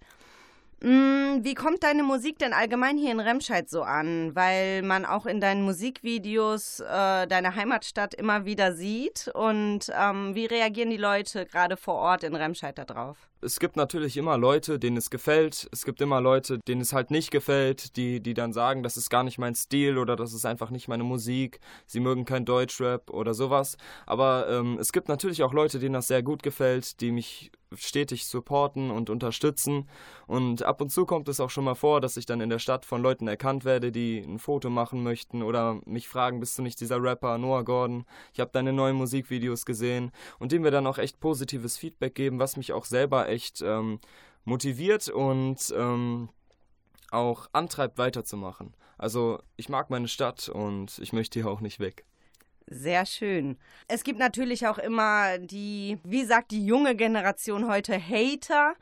Mm, 0.80 1.42
Wie 1.42 1.54
kommt 1.54 1.83
deine 1.83 2.02
Musik 2.02 2.38
denn 2.38 2.52
allgemein 2.52 2.98
hier 2.98 3.11
in 3.11 3.20
Remscheid 3.20 3.70
so 3.70 3.83
an? 3.83 4.35
Weil 4.37 4.83
man 4.83 5.07
auch 5.07 5.24
in 5.24 5.40
deinen 5.40 5.62
Musikvideos 5.62 6.80
äh, 6.80 7.26
deine 7.26 7.57
Heimatstadt 7.57 8.12
immer 8.14 8.44
wieder 8.44 8.74
sieht. 8.74 9.30
Und 9.35 9.90
ähm, 9.98 10.35
wie 10.35 10.46
reagieren 10.46 10.90
die 10.90 10.98
Leute 10.98 11.46
gerade 11.46 11.76
vor 11.76 11.94
Ort 11.94 12.22
in 12.22 12.37
Remscheid 12.37 12.76
darauf? 12.78 13.16
Es 13.44 13.61
gibt 13.61 13.76
natürlich 13.76 14.16
immer 14.16 14.38
Leute, 14.38 14.78
denen 14.78 14.96
es 14.96 15.11
gefällt. 15.11 15.68
Es 15.70 15.85
gibt 15.85 16.00
immer 16.00 16.20
Leute, 16.20 16.59
denen 16.66 16.80
es 16.80 16.94
halt 16.94 17.11
nicht 17.11 17.30
gefällt, 17.30 17.96
die, 17.96 18.20
die 18.20 18.33
dann 18.33 18.54
sagen, 18.54 18.83
das 18.83 18.96
ist 18.96 19.11
gar 19.11 19.22
nicht 19.22 19.38
mein 19.38 19.54
Stil 19.54 19.98
oder 19.98 20.16
das 20.16 20.33
ist 20.33 20.46
einfach 20.46 20.70
nicht 20.70 20.88
meine 20.88 21.04
Musik. 21.04 21.61
Sie 21.87 22.00
mögen 22.00 22.24
kein 22.24 22.46
Deutschrap 22.46 23.11
oder 23.11 23.35
sowas. 23.35 23.76
Aber 24.07 24.48
ähm, 24.48 24.78
es 24.80 24.92
gibt 24.92 25.09
natürlich 25.09 25.42
auch 25.42 25.52
Leute, 25.52 25.78
denen 25.78 25.92
das 25.92 26.07
sehr 26.07 26.22
gut 26.22 26.42
gefällt, 26.42 27.02
die 27.02 27.12
mich 27.12 27.52
stetig 27.76 28.26
supporten 28.26 28.90
und 28.90 29.11
unterstützen. 29.11 29.88
Und 30.26 30.62
ab 30.62 30.80
und 30.80 30.90
zu 30.90 31.07
kommt 31.07 31.28
es 31.28 31.40
auch 31.40 31.50
schon 31.50 31.64
mal 31.64 31.74
vor, 31.74 32.00
dass 32.00 32.16
ich 32.16 32.26
dann 32.26 32.40
in 32.40 32.50
der 32.50 32.59
Stadt 32.59 32.85
von 32.85 33.02
Leuten 33.02 33.28
erkannt 33.28 33.64
werde, 33.64 33.92
die 33.92 34.18
ein 34.18 34.38
Foto 34.38 34.70
machen 34.70 35.02
möchten 35.02 35.42
oder 35.42 35.80
mich 35.87 36.09
fragen, 36.09 36.40
bist 36.40 36.59
du 36.59 36.62
nicht 36.62 36.80
dieser 36.80 37.02
Rapper 37.02 37.38
Noah 37.38 37.64
Gordon? 37.64 38.04
Ich 38.33 38.40
habe 38.40 38.50
deine 38.52 38.72
neuen 38.72 38.96
Musikvideos 38.96 39.66
gesehen 39.66 40.12
und 40.38 40.52
die 40.52 40.59
mir 40.59 40.70
dann 40.70 40.87
auch 40.87 40.98
echt 40.98 41.20
positives 41.20 41.76
Feedback 41.76 42.14
geben, 42.14 42.38
was 42.38 42.57
mich 42.57 42.72
auch 42.72 42.85
selber 42.85 43.28
echt 43.35 43.61
ähm, 43.62 44.01
motiviert 44.44 45.09
und 45.09 45.75
ähm, 45.77 46.29
auch 47.11 47.49
antreibt, 47.53 47.99
weiterzumachen. 47.99 48.75
Also 48.97 49.40
ich 49.57 49.68
mag 49.68 49.90
meine 49.90 50.09
Stadt 50.09 50.49
und 50.49 50.99
ich 50.99 51.12
möchte 51.12 51.40
hier 51.40 51.51
auch 51.51 51.61
nicht 51.61 51.81
weg. 51.81 52.05
Sehr 52.66 53.05
schön. 53.05 53.59
Es 53.88 54.05
gibt 54.05 54.18
natürlich 54.18 54.66
auch 54.66 54.79
immer 54.79 55.38
die, 55.38 55.99
wie 56.03 56.25
sagt 56.25 56.51
die 56.51 56.64
junge 56.64 56.97
Generation 56.97 57.68
heute, 57.68 57.99
Hater. 58.01 58.75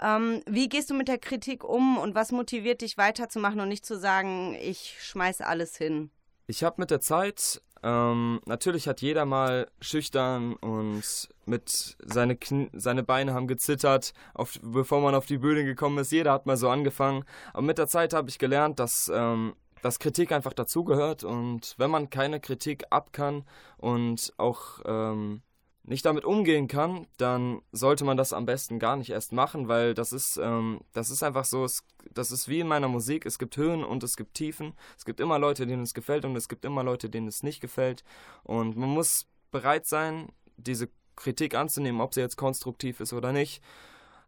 Ähm, 0.00 0.42
wie 0.46 0.68
gehst 0.68 0.90
du 0.90 0.94
mit 0.94 1.08
der 1.08 1.18
Kritik 1.18 1.64
um 1.64 1.98
und 1.98 2.14
was 2.14 2.30
motiviert 2.30 2.82
dich 2.82 2.98
weiterzumachen 2.98 3.60
und 3.60 3.68
nicht 3.68 3.84
zu 3.84 3.98
sagen, 3.98 4.54
ich 4.60 4.96
schmeiß 5.00 5.40
alles 5.40 5.76
hin? 5.76 6.10
Ich 6.46 6.62
habe 6.62 6.80
mit 6.80 6.90
der 6.90 7.00
Zeit, 7.00 7.60
ähm, 7.82 8.40
natürlich 8.46 8.88
hat 8.88 9.00
jeder 9.00 9.24
mal 9.24 9.68
schüchtern 9.80 10.54
und 10.54 11.28
mit 11.44 11.96
seine, 12.04 12.36
Kn 12.36 12.70
seine 12.72 13.02
Beine 13.02 13.34
haben 13.34 13.46
gezittert, 13.46 14.12
auf, 14.34 14.58
bevor 14.62 15.00
man 15.00 15.14
auf 15.14 15.26
die 15.26 15.38
Bühne 15.38 15.64
gekommen 15.64 15.98
ist. 15.98 16.12
Jeder 16.12 16.32
hat 16.32 16.46
mal 16.46 16.56
so 16.56 16.68
angefangen. 16.68 17.24
Aber 17.52 17.62
mit 17.62 17.78
der 17.78 17.86
Zeit 17.86 18.12
habe 18.12 18.28
ich 18.28 18.38
gelernt, 18.38 18.78
dass, 18.78 19.10
ähm, 19.14 19.54
dass 19.82 19.98
Kritik 19.98 20.32
einfach 20.32 20.52
dazugehört 20.52 21.22
und 21.24 21.74
wenn 21.78 21.90
man 21.90 22.10
keine 22.10 22.40
Kritik 22.40 22.84
ab 22.90 23.12
kann 23.12 23.44
und 23.78 24.32
auch 24.38 24.80
ähm, 24.84 25.42
nicht 25.86 26.04
damit 26.04 26.24
umgehen 26.24 26.66
kann, 26.68 27.06
dann 27.16 27.62
sollte 27.72 28.04
man 28.04 28.16
das 28.16 28.32
am 28.32 28.44
besten 28.44 28.78
gar 28.78 28.96
nicht 28.96 29.10
erst 29.10 29.32
machen, 29.32 29.68
weil 29.68 29.94
das 29.94 30.12
ist, 30.12 30.36
ähm, 30.36 30.80
das 30.92 31.10
ist 31.10 31.22
einfach 31.22 31.44
so, 31.44 31.64
es, 31.64 31.84
das 32.12 32.32
ist 32.32 32.48
wie 32.48 32.60
in 32.60 32.68
meiner 32.68 32.88
Musik, 32.88 33.24
es 33.24 33.38
gibt 33.38 33.56
Höhen 33.56 33.84
und 33.84 34.02
es 34.02 34.16
gibt 34.16 34.34
Tiefen, 34.34 34.74
es 34.98 35.04
gibt 35.04 35.20
immer 35.20 35.38
Leute, 35.38 35.66
denen 35.66 35.84
es 35.84 35.94
gefällt 35.94 36.24
und 36.24 36.34
es 36.36 36.48
gibt 36.48 36.64
immer 36.64 36.82
Leute, 36.82 37.08
denen 37.08 37.28
es 37.28 37.42
nicht 37.42 37.60
gefällt. 37.60 38.02
Und 38.42 38.76
man 38.76 38.88
muss 38.88 39.26
bereit 39.52 39.86
sein, 39.86 40.28
diese 40.56 40.88
Kritik 41.14 41.54
anzunehmen, 41.54 42.00
ob 42.00 42.14
sie 42.14 42.20
jetzt 42.20 42.36
konstruktiv 42.36 43.00
ist 43.00 43.12
oder 43.12 43.32
nicht. 43.32 43.62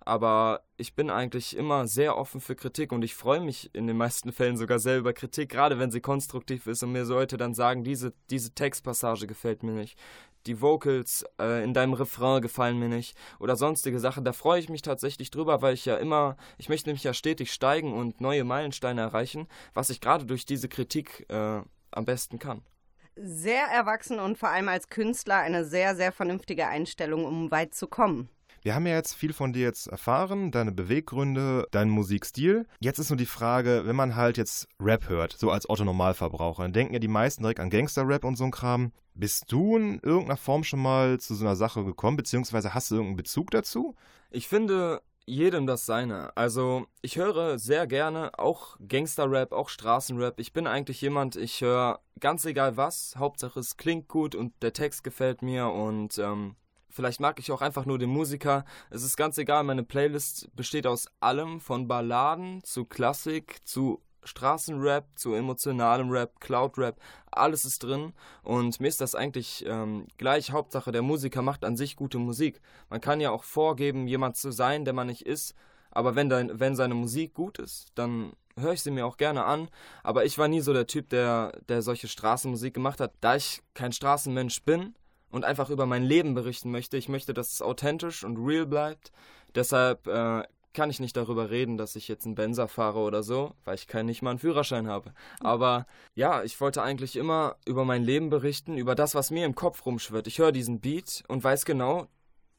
Aber 0.01 0.63
ich 0.79 0.95
bin 0.95 1.11
eigentlich 1.11 1.55
immer 1.55 1.87
sehr 1.87 2.17
offen 2.17 2.41
für 2.41 2.55
Kritik 2.55 2.93
und 2.93 3.03
ich 3.03 3.15
freue 3.15 3.41
mich 3.41 3.75
in 3.75 3.87
den 3.87 3.97
meisten 3.97 4.33
Fällen 4.33 4.57
sogar 4.57 4.79
sehr 4.79 4.99
über 4.99 5.13
Kritik, 5.13 5.51
gerade 5.51 5.79
wenn 5.79 5.91
sie 5.91 6.01
konstruktiv 6.01 6.67
ist 6.67 6.83
und 6.83 6.93
mir 6.93 7.05
Leute 7.05 7.37
dann 7.37 7.53
sagen, 7.53 7.85
diese, 7.85 8.15
diese 8.31 8.55
Textpassage 8.55 9.27
gefällt 9.27 9.63
mir 9.63 9.73
nicht, 9.73 9.99
die 10.49 10.61
Vocals 10.61 11.25
äh, 11.39 11.63
in 11.63 11.75
deinem 11.75 11.93
Refrain 11.93 12.41
gefallen 12.43 12.79
mir 12.79 12.89
nicht 12.89 13.17
oder 13.39 13.55
sonstige 13.55 14.01
Sachen. 14.01 14.25
Da 14.25 14.33
freue 14.33 14.59
ich 14.59 14.69
mich 14.69 14.83
tatsächlich 14.83 15.31
drüber, 15.31 15.63
weil 15.63 15.75
ich 15.75 15.85
ja 15.85 15.97
immer, 15.97 16.37
ich 16.57 16.69
möchte 16.69 16.89
nämlich 16.89 17.05
ja 17.05 17.15
stetig 17.15 17.53
steigen 17.53 17.93
und 17.93 18.21
neue 18.21 18.45
Meilensteine 18.45 19.03
erreichen, 19.03 19.47
was 19.75 19.91
ich 19.91 20.01
gerade 20.01 20.25
durch 20.25 20.47
diese 20.47 20.69
Kritik 20.69 21.27
äh, 21.29 21.61
am 21.91 22.05
besten 22.05 22.39
kann. 22.39 22.63
Sehr 23.15 23.65
erwachsen 23.65 24.21
und 24.21 24.39
vor 24.39 24.49
allem 24.49 24.69
als 24.69 24.89
Künstler 24.89 25.39
eine 25.39 25.65
sehr, 25.65 25.97
sehr 25.97 26.13
vernünftige 26.13 26.67
Einstellung, 26.67 27.25
um 27.25 27.51
weit 27.51 27.75
zu 27.75 27.89
kommen. 27.89 28.29
Wir 28.63 28.75
haben 28.75 28.87
ja 28.87 28.95
jetzt 28.95 29.15
viel 29.15 29.33
von 29.33 29.53
dir 29.53 29.63
jetzt 29.63 29.87
erfahren, 29.87 30.51
deine 30.51 30.73
Beweggründe, 30.73 31.67
deinen 31.71 31.91
Musikstil. 31.91 32.67
Jetzt 32.81 32.99
ist 32.99 33.11
nur 33.11 33.17
die 33.17 33.27
Frage, 33.27 33.83
wenn 33.85 33.97
man 33.97 34.17
halt 34.17 34.37
jetzt 34.37 34.69
Rap 34.81 35.09
hört, 35.09 35.33
so 35.33 35.51
als 35.51 35.69
Otto 35.69 35.85
Normalverbraucher, 35.85 36.63
dann 36.63 36.73
denken 36.73 36.95
ja 36.95 37.01
die 37.01 37.09
meisten 37.09 37.43
direkt 37.43 37.61
an 37.61 37.71
Gangster-Rap 37.71 38.25
und 38.25 38.37
so 38.37 38.45
ein 38.45 38.51
Kram. 38.51 38.93
Bist 39.15 39.51
du 39.51 39.77
in 39.77 40.01
irgendeiner 40.01 40.37
Form 40.37 40.65
schon 40.65 40.81
mal 40.81 41.19
zu 41.19 41.35
so 41.35 41.45
einer 41.45 41.57
Sache 41.57 41.85
gekommen, 41.85 42.17
beziehungsweise 42.17 42.75
hast 42.75 42.91
du 42.91 42.97
irgendeinen 42.97 43.17
Bezug 43.17 43.51
dazu? 43.51 43.95
Ich 44.31 44.49
finde 44.49 45.03
jedem 45.29 45.67
das 45.67 45.87
seine. 45.87 46.37
Also 46.37 46.87
ich 47.03 47.17
höre 47.17 47.59
sehr 47.59 47.87
gerne 47.87 48.39
auch 48.39 48.77
Gangster-Rap, 48.87 49.53
auch 49.53 49.69
Straßenrap. 49.69 50.41
Ich 50.41 50.53
bin 50.53 50.67
eigentlich 50.67 51.01
jemand, 51.01 51.37
ich 51.37 51.61
höre 51.61 52.01
ganz 52.19 52.45
egal 52.45 52.77
was. 52.77 53.15
Hauptsache 53.17 53.61
es 53.61 53.77
klingt 53.77 54.09
gut 54.09 54.35
und 54.35 54.53
der 54.63 54.73
Text 54.73 55.05
gefällt 55.05 55.43
mir 55.43 55.69
und 55.69 56.19
ähm, 56.19 56.57
Vielleicht 56.91 57.21
mag 57.21 57.39
ich 57.39 57.53
auch 57.53 57.61
einfach 57.61 57.85
nur 57.85 57.99
den 57.99 58.11
Musiker. 58.11 58.65
Es 58.91 59.03
ist 59.03 59.17
ganz 59.17 59.39
egal, 59.39 59.65
meine 59.65 59.83
Playlist 59.83 60.55
besteht 60.57 60.87
aus 60.87 61.07
allem, 61.21 61.61
von 61.61 61.87
Balladen 61.87 62.63
zu 62.65 62.85
Klassik 62.85 63.59
zu 63.65 64.03
Straßenrap 64.25 65.07
zu 65.15 65.35
emotionalem 65.35 66.11
Rap, 66.11 66.41
Cloud-Rap, 66.41 67.01
alles 67.31 67.65
ist 67.65 67.83
drin 67.83 68.13
und 68.43 68.81
mir 68.81 68.89
ist 68.89 69.01
das 69.01 69.15
eigentlich 69.15 69.65
ähm, 69.67 70.07
gleich. 70.19 70.51
Hauptsache, 70.51 70.93
der 70.93 71.03
Musiker 71.03 71.43
macht 71.43 71.65
an 71.65 71.77
sich 71.77 71.97
gute 71.97 72.19
Musik. 72.19 72.61
Man 72.91 73.01
kann 73.01 73.21
ja 73.21 73.31
auch 73.31 73.45
vorgeben, 73.45 74.07
jemand 74.07 74.37
zu 74.37 74.51
sein, 74.51 74.85
der 74.85 74.95
man 74.95 75.07
nicht 75.07 75.27
ist, 75.27 75.55
aber 75.91 76.15
wenn, 76.15 76.29
dein, 76.29 76.61
wenn 76.61 76.77
seine 76.77 76.95
Musik 76.95 77.35
gut 77.35 77.59
ist, 77.59 77.93
dann 77.95 78.33
höre 78.57 78.73
ich 78.73 78.83
sie 78.83 78.91
mir 78.91 79.07
auch 79.07 79.17
gerne 79.17 79.45
an. 79.45 79.69
Aber 80.03 80.25
ich 80.25 80.37
war 80.37 80.49
nie 80.49 80.61
so 80.61 80.73
der 80.73 80.87
Typ, 80.87 81.09
der, 81.11 81.53
der 81.69 81.83
solche 81.83 82.09
Straßenmusik 82.09 82.75
gemacht 82.75 83.01
hat. 83.01 83.13
Da 83.21 83.37
ich 83.37 83.63
kein 83.75 83.93
Straßenmensch 83.93 84.63
bin, 84.65 84.95
und 85.31 85.45
einfach 85.45 85.71
über 85.71 85.87
mein 85.87 86.05
Leben 86.05 86.35
berichten 86.35 86.71
möchte. 86.71 86.97
Ich 86.97 87.09
möchte, 87.09 87.35
dass 87.35 87.53
es 87.53 87.63
authentisch 87.63 88.25
und 88.25 88.37
real 88.39 88.67
bleibt. 88.67 89.13
Deshalb 89.55 90.07
äh, 90.07 90.43
kann 90.73 90.91
ich 90.91 91.01
nicht 91.01 91.17
darüber 91.17 91.51
reden, 91.51 91.77
dass 91.77 91.97
ich 91.97 92.09
jetzt 92.09 92.25
einen 92.25 92.35
Benzer 92.35 92.69
fahre 92.69 93.01
oder 93.01 93.23
so, 93.23 93.55
weil 93.65 93.75
ich 93.75 93.89
keinen 93.89 94.07
nicht 94.07 94.23
mal 94.23 94.31
einen 94.31 94.39
Führerschein 94.39 94.87
habe. 94.87 95.13
Aber 95.41 95.87
ja, 96.15 96.43
ich 96.43 96.61
wollte 96.61 96.83
eigentlich 96.83 97.17
immer 97.17 97.57
über 97.67 97.85
mein 97.85 98.05
Leben 98.05 98.31
berichten, 98.31 98.77
über 98.77 98.95
das, 98.95 99.15
was 99.15 99.31
mir 99.31 99.45
im 99.45 99.55
Kopf 99.55 99.85
rumschwirrt. 99.85 100.27
Ich 100.27 100.39
höre 100.39 100.53
diesen 100.53 100.81
Beat 100.81 101.25
und 101.29 101.43
weiß 101.43 101.65
genau, 101.65 102.07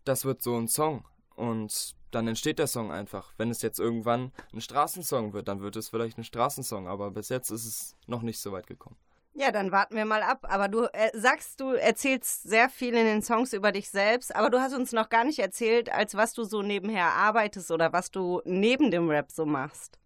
das 0.03 0.25
wird 0.25 0.41
so 0.41 0.57
ein 0.57 0.67
Song. 0.67 1.05
Und 1.35 1.95
dann 2.11 2.27
entsteht 2.27 2.59
der 2.59 2.67
Song 2.67 2.91
einfach. 2.91 3.33
Wenn 3.37 3.51
es 3.51 3.61
jetzt 3.61 3.79
irgendwann 3.79 4.31
ein 4.53 4.61
Straßensong 4.61 5.33
wird, 5.33 5.47
dann 5.47 5.61
wird 5.61 5.75
es 5.75 5.89
vielleicht 5.89 6.17
ein 6.17 6.23
Straßensong. 6.23 6.87
Aber 6.87 7.11
bis 7.11 7.29
jetzt 7.29 7.51
ist 7.51 7.65
es 7.65 7.95
noch 8.07 8.21
nicht 8.21 8.39
so 8.39 8.51
weit 8.51 8.67
gekommen. 8.67 8.97
Ja, 9.39 9.53
dann 9.53 9.71
warten 9.71 9.95
wir 9.95 10.03
mal 10.03 10.21
ab. 10.21 10.45
Aber 10.49 10.67
du 10.67 10.83
äh, 10.91 11.11
sagst, 11.13 11.61
du 11.61 11.71
erzählst 11.71 12.43
sehr 12.43 12.67
viel 12.67 12.93
in 12.93 13.05
den 13.05 13.21
Songs 13.21 13.53
über 13.53 13.71
dich 13.71 13.89
selbst, 13.89 14.35
aber 14.35 14.49
du 14.49 14.59
hast 14.59 14.75
uns 14.75 14.91
noch 14.91 15.07
gar 15.07 15.23
nicht 15.23 15.39
erzählt, 15.39 15.89
als 15.89 16.15
was 16.15 16.33
du 16.33 16.43
so 16.43 16.61
nebenher 16.61 17.13
arbeitest 17.13 17.71
oder 17.71 17.93
was 17.93 18.11
du 18.11 18.41
neben 18.43 18.91
dem 18.91 19.07
Rap 19.07 19.31
so 19.31 19.45
machst. 19.45 19.97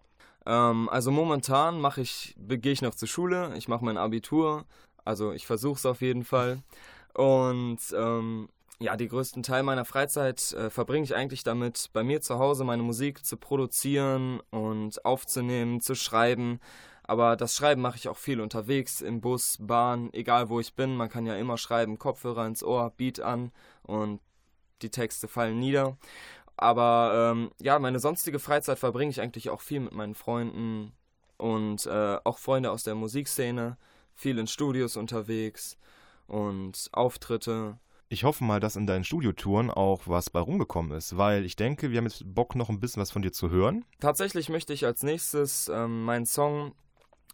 Ähm, 0.46 0.88
also 0.88 1.10
momentan 1.10 1.82
mache 1.82 2.02
ich, 2.02 2.36
gehe 2.38 2.74
ich 2.74 2.84
noch 2.84 2.94
zur 2.94 3.08
Schule, 3.08 3.56
ich 3.58 3.68
mache 3.68 3.84
mein 3.84 3.98
Abitur, 3.98 4.66
also 5.04 5.32
ich 5.32 5.48
versuche 5.48 5.80
es 5.80 5.86
auf 5.88 6.02
jeden 6.02 6.26
Fall. 6.26 6.60
Und 7.16 7.80
ähm, 7.98 8.50
ja, 8.78 8.96
die 8.98 9.08
größten 9.08 9.42
Teil 9.42 9.64
meiner 9.64 9.86
Freizeit 9.86 10.52
äh, 10.54 10.70
verbringe 10.70 11.06
ich 11.06 11.16
eigentlich 11.16 11.44
damit, 11.44 11.90
bei 11.92 12.04
mir 12.04 12.22
zu 12.22 12.38
Hause 12.38 12.66
meine 12.66 12.84
Musik 12.84 13.26
zu 13.26 13.38
produzieren 13.38 14.42
und 14.52 15.04
aufzunehmen, 15.06 15.82
zu 15.82 15.96
schreiben. 15.96 16.60
Aber 17.04 17.36
das 17.36 17.56
Schreiben 17.56 17.82
mache 17.82 17.98
ich 17.98 18.08
auch 18.08 18.18
viel 18.18 18.40
unterwegs, 18.40 19.02
im 19.02 19.20
Bus, 19.20 19.58
Bahn, 19.60 20.10
egal 20.14 20.50
wo 20.50 20.60
ich 20.60 20.74
bin. 20.74 20.96
Man 20.96 21.10
kann 21.10 21.26
ja 21.26 21.36
immer 21.36 21.58
schreiben, 21.58 22.00
Kopfhörer 22.00 22.46
ins 22.46 22.64
Ohr, 22.64 22.92
Beat 22.96 23.20
an 23.20 23.52
und 23.84 24.22
die 24.82 24.90
Texte 24.90 25.28
fallen 25.28 25.60
nieder. 25.60 25.98
Aber 26.56 27.32
ähm, 27.32 27.52
ja, 27.60 27.80
meine 27.80 28.00
sonstige 28.00 28.40
Freizeit 28.40 28.80
verbringe 28.80 29.12
ich 29.12 29.22
eigentlich 29.22 29.50
auch 29.50 29.62
viel 29.62 29.82
mit 29.82 29.94
meinen 29.94 30.16
Freunden 30.16 30.94
und 31.38 31.86
äh, 31.88 32.18
auch 32.24 32.38
Freunde 32.38 32.72
aus 32.72 32.84
der 32.84 32.96
Musikszene, 32.96 33.78
viel 34.14 34.38
in 34.38 34.48
Studios 34.48 34.96
unterwegs 34.96 35.78
und 36.28 36.90
Auftritte. 36.94 37.80
Ich 38.10 38.24
hoffe 38.24 38.44
mal, 38.44 38.60
dass 38.60 38.76
in 38.76 38.86
deinen 38.86 39.04
Studiotouren 39.04 39.72
auch 39.72 40.04
was 40.06 40.30
bei 40.30 40.40
rumgekommen 40.40 40.96
ist, 40.96 41.18
weil 41.18 41.46
ich 41.46 41.56
denke, 41.56 41.90
wir 41.90 41.98
haben 41.98 42.06
jetzt 42.06 42.24
Bock, 42.26 42.56
noch 42.56 42.70
ein 42.70 42.80
bisschen 42.80 43.02
was 43.02 43.12
von 43.12 43.24
dir 43.24 43.32
zu 43.32 43.50
hören. 43.50 43.86
Tatsächlich 44.00 44.50
möchte 44.50 44.72
ich 44.72 44.86
als 44.86 45.02
nächstes 45.02 45.68
ähm, 45.74 46.04
meinen 46.04 46.28
Song 46.28 46.76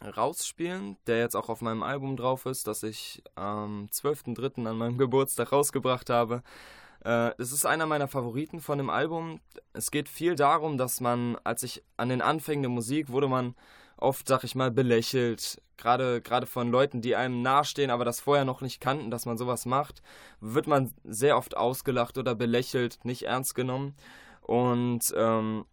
rausspielen, 0.01 0.97
der 1.07 1.19
jetzt 1.19 1.35
auch 1.35 1.49
auf 1.49 1.61
meinem 1.61 1.83
Album 1.83 2.17
drauf 2.17 2.45
ist, 2.45 2.67
das 2.67 2.83
ich 2.83 3.23
am 3.35 3.87
12.03. 3.91 4.67
an 4.67 4.77
meinem 4.77 4.97
Geburtstag 4.97 5.51
rausgebracht 5.51 6.09
habe. 6.09 6.41
Äh, 7.03 7.31
es 7.37 7.51
ist 7.51 7.65
einer 7.65 7.85
meiner 7.85 8.07
Favoriten 8.07 8.59
von 8.59 8.77
dem 8.77 8.89
Album. 8.89 9.39
Es 9.73 9.91
geht 9.91 10.09
viel 10.09 10.35
darum, 10.35 10.77
dass 10.77 11.01
man, 11.01 11.37
als 11.43 11.63
ich 11.63 11.83
an 11.97 12.09
den 12.09 12.21
Anfängen 12.21 12.63
der 12.63 12.71
Musik, 12.71 13.09
wurde 13.09 13.27
man 13.27 13.55
oft, 13.97 14.27
sag 14.27 14.43
ich 14.43 14.55
mal, 14.55 14.71
belächelt. 14.71 15.61
Gerade, 15.77 16.21
gerade 16.21 16.45
von 16.45 16.71
Leuten, 16.71 17.01
die 17.01 17.15
einem 17.15 17.41
nahestehen, 17.41 17.89
aber 17.89 18.03
das 18.03 18.19
vorher 18.19 18.43
noch 18.43 18.61
nicht 18.61 18.81
kannten, 18.81 19.11
dass 19.11 19.25
man 19.25 19.37
sowas 19.37 19.65
macht, 19.65 20.01
wird 20.41 20.67
man 20.67 20.93
sehr 21.05 21.37
oft 21.37 21.55
ausgelacht 21.55 22.17
oder 22.17 22.35
belächelt, 22.35 22.99
nicht 23.03 23.23
ernst 23.23 23.55
genommen. 23.55 23.95
Und 24.41 25.13
ähm, 25.15 25.65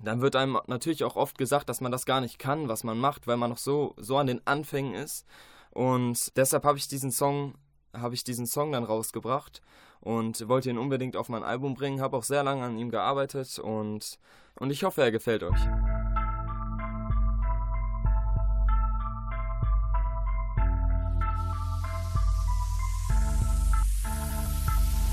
dann 0.00 0.20
wird 0.20 0.36
einem 0.36 0.58
natürlich 0.66 1.04
auch 1.04 1.16
oft 1.16 1.38
gesagt, 1.38 1.68
dass 1.68 1.80
man 1.80 1.92
das 1.92 2.06
gar 2.06 2.20
nicht 2.20 2.38
kann, 2.38 2.68
was 2.68 2.84
man 2.84 2.98
macht, 2.98 3.26
weil 3.26 3.36
man 3.36 3.50
noch 3.50 3.58
so, 3.58 3.94
so 3.98 4.16
an 4.16 4.26
den 4.26 4.46
Anfängen 4.46 4.94
ist. 4.94 5.26
Und 5.70 6.36
deshalb 6.36 6.64
habe 6.64 6.78
ich 6.78 6.88
diesen 6.88 7.10
Song, 7.10 7.54
habe 7.92 8.14
ich 8.14 8.24
diesen 8.24 8.46
Song 8.46 8.72
dann 8.72 8.84
rausgebracht 8.84 9.62
und 10.00 10.48
wollte 10.48 10.70
ihn 10.70 10.78
unbedingt 10.78 11.16
auf 11.16 11.28
mein 11.28 11.44
Album 11.44 11.74
bringen, 11.74 12.00
habe 12.00 12.16
auch 12.16 12.24
sehr 12.24 12.42
lange 12.42 12.64
an 12.64 12.78
ihm 12.78 12.90
gearbeitet 12.90 13.58
und, 13.58 14.18
und 14.56 14.70
ich 14.70 14.84
hoffe, 14.84 15.02
er 15.02 15.12
gefällt 15.12 15.42
euch. 15.42 15.60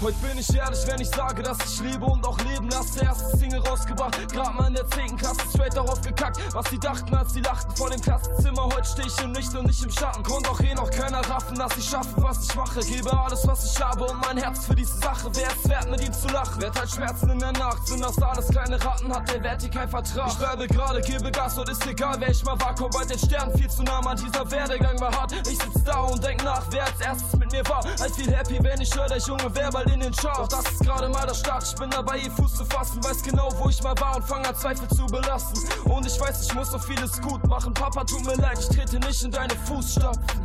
Heute 0.02 0.16
bin 0.20 0.38
ich 0.38 0.56
ehrlich, 0.56 0.80
wenn 0.88 1.02
ich 1.02 1.10
sage, 1.10 1.44
dass 1.44 1.58
ich 1.66 1.82
lebe 1.82 2.06
und 2.06 2.26
auch 2.26 2.38
leben 2.40 2.70
lasse. 2.70 3.04
Erste 3.04 3.36
Single 3.38 3.60
rausgebracht, 3.60 4.32
grad 4.32 4.56
mal 4.56 4.68
in 4.70 4.76
der 4.76 4.90
10. 4.90 5.18
Klasse 5.18 5.42
straight 5.54 5.76
darauf 5.76 6.00
gekackt. 6.00 6.40
Was 6.54 6.70
sie 6.70 6.80
dachten, 6.80 7.14
als 7.14 7.34
sie 7.34 7.42
lachten 7.42 7.76
vor 7.76 7.90
dem 7.90 8.00
Klassenzimmer. 8.00 8.64
Heute 8.74 8.88
steh 8.88 9.02
ich 9.02 9.22
im 9.22 9.34
Licht 9.34 9.54
und 9.56 9.68
nicht 9.68 9.84
im 9.84 9.92
Schatten. 9.92 10.24
Konnte 10.24 10.50
auch 10.52 10.60
eh 10.62 10.74
noch 10.74 10.90
keiner 10.90 11.20
raffen, 11.30 11.58
dass 11.58 11.76
ich 11.76 11.84
schaffe, 11.84 12.14
was 12.16 12.48
ich 12.48 12.56
mache. 12.56 12.80
Gebe 12.80 13.12
alles, 13.12 13.46
was 13.46 13.74
ich 13.74 13.82
habe 13.84 14.06
und 14.06 14.22
mein 14.22 14.38
Herz 14.38 14.66
für 14.66 14.76
diese 14.76 14.98
Sache. 15.00 15.30
Wer 15.34 15.50
es 15.50 15.70
wert, 15.70 15.92
mit 15.92 16.02
ihm 16.02 16.14
zu 16.14 16.30
lachen? 16.30 16.62
Wer 16.62 16.72
teilt 16.72 16.92
Schmerzen 16.92 17.32
in 17.32 17.40
der 17.40 17.52
Nacht? 17.52 17.86
Sind 17.86 18.02
das 18.02 18.22
alles 18.22 18.48
kleine 18.48 18.82
Ratten? 18.82 19.14
Hat 19.14 19.30
der 19.30 19.44
Wert 19.44 19.62
hier 19.62 19.70
kein 19.70 19.90
Vertrag? 19.90 20.30
Ich 20.30 20.38
bleibe 20.38 20.68
gerade, 20.68 21.02
gebe 21.02 21.30
Gas 21.30 21.58
und 21.58 21.68
ist 21.68 21.86
egal, 21.86 22.16
wer 22.20 22.30
ich 22.30 22.44
mal 22.46 22.58
war. 22.62 22.74
Komm 22.74 22.90
bald 22.92 23.10
den 23.10 23.20
Sternen 23.20 23.54
viel 23.58 23.70
zu 23.70 23.84
nah, 23.84 24.00
man. 24.02 24.16
Dieser 24.16 24.50
Werdegang 24.50 24.98
war 25.02 25.12
hart. 25.12 25.34
Ich 25.34 25.58
sitz 25.58 25.84
da 25.84 26.00
und 26.04 26.24
denk 26.24 26.42
nach, 26.42 26.64
wer 26.70 26.86
als 26.86 27.02
erstes 27.02 27.39
mir 27.52 27.64
war. 27.68 27.84
Als 27.86 28.16
viel 28.16 28.32
happy, 28.32 28.60
wenn 28.62 28.82
ich 28.82 28.94
höre, 28.96 29.08
der 29.08 29.18
Junge 29.18 29.50
wer 29.54 29.70
bald 29.72 29.90
in 29.90 30.00
den 30.00 30.14
Charts. 30.14 30.50
Doch 30.50 30.64
das 30.64 30.72
ist 30.72 30.80
gerade 30.82 31.10
mal 31.10 31.26
der 31.26 31.34
Start. 31.34 31.64
Ich 31.64 31.76
bin 31.76 31.90
dabei, 31.90 32.18
ihr 32.18 32.32
Fuß 32.32 32.56
zu 32.56 32.66
fassen. 32.66 33.04
Weiß 33.04 33.24
genau, 33.24 33.50
wo 33.58 33.70
ich 33.70 33.82
mal 33.84 33.96
war 34.00 34.16
und 34.16 34.26
fange 34.26 34.48
an 34.48 34.56
Zweifel 34.56 34.88
zu 34.90 35.06
belasten. 35.06 35.60
Und 35.90 36.06
ich 36.06 36.20
weiß, 36.20 36.44
ich 36.44 36.54
muss 36.54 36.72
noch 36.72 36.84
vieles 36.84 37.22
gut 37.22 37.46
machen. 37.48 37.74
Papa, 37.74 38.04
tut 38.04 38.26
mir 38.26 38.36
leid, 38.36 38.60
ich 38.60 38.68
trete 38.68 39.00
nicht 39.00 39.24
in 39.24 39.32
deine 39.32 39.56
Fußstapfen. 39.66 40.42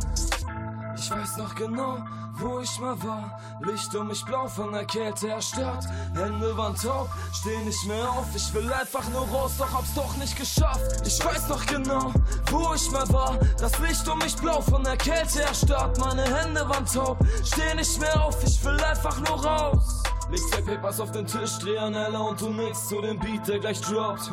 Ich 0.97 1.11
weiß 1.11 1.37
noch 1.37 1.53
genau, 1.55 1.97
wo 2.37 2.59
ich 2.59 2.79
mal 2.79 3.01
war. 3.03 3.39
Licht 3.61 3.95
um 3.95 4.07
mich 4.07 4.23
blau 4.25 4.47
von 4.47 4.71
der 4.71 4.85
Kälte 4.85 5.29
erstarrt. 5.29 5.85
Hände 6.13 6.57
waren 6.57 6.75
taub, 6.75 7.09
steh 7.33 7.57
nicht 7.59 7.85
mehr 7.85 8.09
auf. 8.09 8.27
Ich 8.35 8.53
will 8.53 8.71
einfach 8.71 9.07
nur 9.09 9.27
raus, 9.27 9.53
doch 9.57 9.71
hab's 9.71 9.93
doch 9.93 10.15
nicht 10.17 10.35
geschafft. 10.35 11.05
Ich 11.05 11.23
weiß 11.23 11.47
noch 11.49 11.65
genau, 11.65 12.11
wo 12.51 12.73
ich 12.73 12.91
mal 12.91 13.07
war. 13.09 13.37
Das 13.57 13.77
Licht 13.79 14.07
um 14.07 14.19
mich 14.19 14.35
blau 14.35 14.61
von 14.61 14.83
der 14.83 14.97
Kälte 14.97 15.41
erstarrt. 15.43 15.97
Meine 15.99 16.23
Hände 16.23 16.67
waren 16.67 16.85
taub, 16.85 17.17
steh 17.43 17.73
nicht 17.75 17.99
mehr 17.99 18.23
auf. 18.23 18.43
Ich 18.43 18.63
will 18.63 18.79
einfach 18.83 19.19
nur 19.21 19.45
raus. 19.45 20.03
Leg 20.29 20.41
zwei 20.51 20.61
Papers 20.61 20.99
auf 20.99 21.11
den 21.11 21.27
Tisch, 21.27 21.59
dreh 21.59 21.77
an 21.77 21.93
Ella 21.93 22.19
und 22.19 22.41
du 22.41 22.49
nix 22.49 22.87
zu 22.87 22.99
dem 23.01 23.19
Beat, 23.19 23.47
der 23.47 23.59
gleich 23.59 23.79
droppt. 23.81 24.31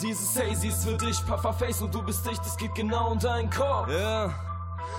Dieses 0.00 0.36
Hazy 0.36 0.68
ist 0.68 0.84
für 0.84 0.96
dich, 0.96 1.24
Pufferface 1.26 1.82
und 1.82 1.94
du 1.94 2.02
bist 2.02 2.24
dicht, 2.24 2.40
es 2.46 2.56
geht 2.56 2.74
genau 2.74 3.12
in 3.12 3.18
deinen 3.18 3.50
Kopf. 3.50 3.88
Yeah. 3.88 4.47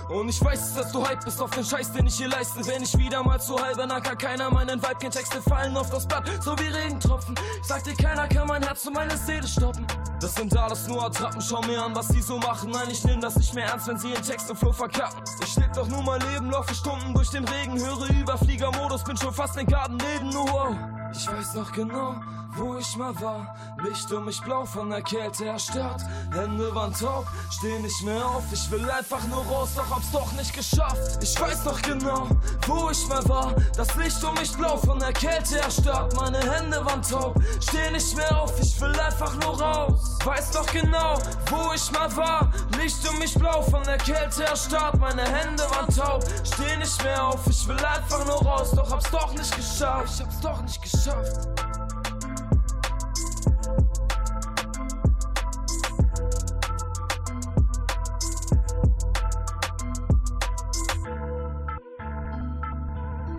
Und 0.10 0.30
ich 0.30 0.44
weiß, 0.44 0.74
dass 0.76 0.92
du 0.92 1.06
hype 1.08 1.24
bist 1.24 1.42
auf 1.42 1.52
den 1.52 1.64
Scheiß, 1.64 1.92
den 1.92 2.08
ich 2.08 2.16
hier 2.16 2.30
leiste. 2.30 2.66
Wenn 2.66 2.84
ich 2.84 2.98
wieder 2.98 3.24
mal 3.24 3.40
zu 3.40 3.60
halber 3.60 3.86
Nacker, 3.86 4.16
keiner 4.16 4.50
meinen 4.50 4.82
Vibe 4.82 4.96
kennt. 5.00 5.14
Texte 5.14 5.42
fallen 5.42 5.76
auf 5.78 5.90
das 5.90 6.08
Blatt, 6.08 6.24
so 6.42 6.58
wie 6.60 6.68
Regentropfen. 6.68 7.36
Sag 7.62 7.84
dir, 7.84 7.96
keiner 7.96 8.28
kann 8.28 8.48
mein 8.48 8.64
Herz 8.64 8.86
und 8.88 8.94
meine 8.94 9.16
Seele 9.18 9.48
stoppen. 9.48 9.86
Das 10.20 10.36
sind 10.36 10.56
alles 10.58 10.88
nur 10.88 11.06
Attrappen, 11.06 11.42
schau 11.42 11.62
mir 11.62 11.82
an, 11.84 11.96
was 11.96 12.10
die 12.10 12.22
so 12.22 12.38
machen. 12.40 12.72
Nein, 12.72 12.90
ich 12.92 13.04
nehm 13.06 13.22
das 13.22 13.36
nicht 13.38 13.54
mehr 13.54 13.66
ernst, 13.66 13.88
wenn 13.88 13.98
sie 13.98 14.12
in 14.12 14.22
Text 14.22 14.50
und 14.50 14.58
Flow 14.58 14.74
verkacken. 14.74 15.22
Ich 15.42 15.56
leb 15.56 15.72
doch 15.74 15.88
nur 15.88 16.04
mein 16.04 16.22
Leben, 16.32 16.50
laufe 16.52 16.76
Stunden 16.76 17.14
durch 17.14 17.30
den 17.30 17.46
Regen, 17.46 17.80
höre 17.80 18.10
Überfliegermodus, 18.10 19.04
bin 19.04 19.16
schon 19.16 19.34
fast 19.34 19.58
in 19.58 19.68
Garten 19.68 19.98
oh 20.36 20.46
wow. 20.52 20.99
Ich 21.12 21.28
weiß 21.28 21.56
noch 21.56 21.72
genau, 21.72 22.16
wo 22.56 22.78
ich 22.78 22.96
mal 22.96 23.20
war. 23.20 23.56
Licht 23.84 24.12
um 24.12 24.26
mich 24.26 24.42
blau 24.42 24.66
von 24.66 24.90
der 24.90 25.02
Kälte 25.02 25.46
erstarrt. 25.46 26.02
Hände 26.32 26.74
waren 26.76 26.94
taub, 26.94 27.26
steh 27.50 27.80
nicht 27.80 28.04
mehr 28.04 28.26
auf. 28.26 28.44
Ich 28.52 28.70
will 28.70 28.90
einfach 28.90 29.26
nur 29.28 29.44
raus, 29.46 29.70
doch 29.76 29.90
hab's 29.90 30.12
doch 30.12 30.32
nicht 30.34 30.54
geschafft. 30.54 31.22
Ich 31.22 31.40
weiß 31.40 31.66
noch 31.66 31.82
genau, 31.82 32.28
wo 32.68 32.90
ich 32.92 33.08
mal 33.08 33.28
war. 33.28 33.56
Das 33.76 33.96
Licht 33.96 34.24
um 34.24 34.34
mich 34.36 34.56
blau 34.56 34.78
von 34.78 35.00
der 35.00 35.14
Kälte 35.14 35.60
erstarrt. 35.60 36.16
Meine 36.16 36.40
Hände 36.40 36.86
waren 36.86 37.02
taub, 37.02 37.36
steh 37.60 37.92
nicht 37.92 38.16
mehr 38.16 38.42
auf. 38.42 38.54
Ich 38.62 38.80
will 38.80 39.00
einfach 39.00 39.34
nur 39.42 39.60
raus. 39.60 40.18
Weiß 40.24 40.54
noch 40.54 40.68
genau, 40.68 41.18
wo 41.50 41.74
ich 41.74 41.92
mal 41.92 42.16
war. 42.16 42.52
Licht 42.78 43.08
um 43.10 43.18
mich 43.18 43.34
blau 43.34 43.62
von 43.64 43.84
der 43.84 43.98
Kälte 43.98 44.44
erstarrt. 44.44 45.00
Meine 45.00 45.24
Hände 45.24 45.64
waren 45.72 45.94
taub, 45.94 46.24
steh 46.44 46.78
nicht 46.78 47.04
mehr 47.04 47.24
auf. 47.24 47.40
Ich 47.48 47.68
will 47.68 47.84
einfach 47.84 48.26
nur 48.26 48.44
raus, 48.44 48.72
doch 48.76 48.92
hab's 48.92 49.10
doch 49.10 49.34
nicht 49.34 49.56
geschafft. 49.56 50.14
Ich 50.14 50.22
hab's 50.22 50.40
doch 50.42 50.62
nicht 50.62 50.82
geschafft. 50.82 50.99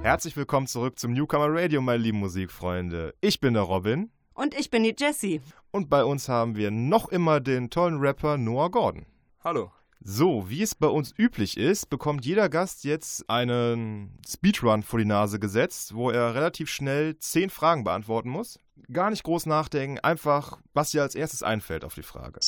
Herzlich 0.03 0.37
willkommen 0.37 0.67
zurück 0.67 0.99
zum 0.99 1.13
Newcomer 1.13 1.49
Radio, 1.51 1.83
meine 1.83 2.03
lieben 2.03 2.19
Musikfreunde. 2.19 3.15
Ich 3.21 3.41
bin 3.41 3.53
der 3.53 3.65
Robin. 3.65 4.11
Und 4.33 4.59
ich 4.59 4.71
bin 4.71 4.83
die 4.83 4.95
Jessie. 4.99 5.43
Und 5.71 5.91
bei 5.91 6.03
uns 6.03 6.31
haben 6.31 6.57
wir 6.57 6.71
noch 6.71 7.11
immer 7.11 7.41
den 7.41 7.69
tollen 7.69 7.99
Rapper 8.01 8.39
Noah 8.39 8.71
Gordon. 8.71 9.05
Hallo. 9.45 9.71
So, 10.03 10.49
wie 10.49 10.63
es 10.63 10.75
bei 10.75 10.87
uns 10.87 11.13
üblich 11.19 11.59
ist, 11.59 11.91
bekommt 11.91 12.25
jeder 12.25 12.49
Gast 12.49 12.85
jetzt 12.85 13.29
einen 13.29 14.19
Speedrun 14.27 14.83
vor 14.83 14.99
die 14.99 15.05
Nase 15.05 15.39
gesetzt, 15.39 15.95
wo 15.95 16.11
er 16.11 16.35
relativ 16.35 16.71
schnell 16.71 17.19
zehn 17.19 17.51
Fragen 17.51 17.85
beantworten 17.85 18.31
muss. 18.31 18.59
Gar 18.91 19.11
nicht 19.11 19.25
groß 19.25 19.45
nachdenken, 19.45 19.99
einfach, 20.01 20.59
was 20.73 20.93
dir 20.93 21.03
als 21.03 21.15
erstes 21.15 21.43
einfällt 21.43 21.85
auf 21.85 21.95
die 21.95 22.03
Frage. 22.03 22.41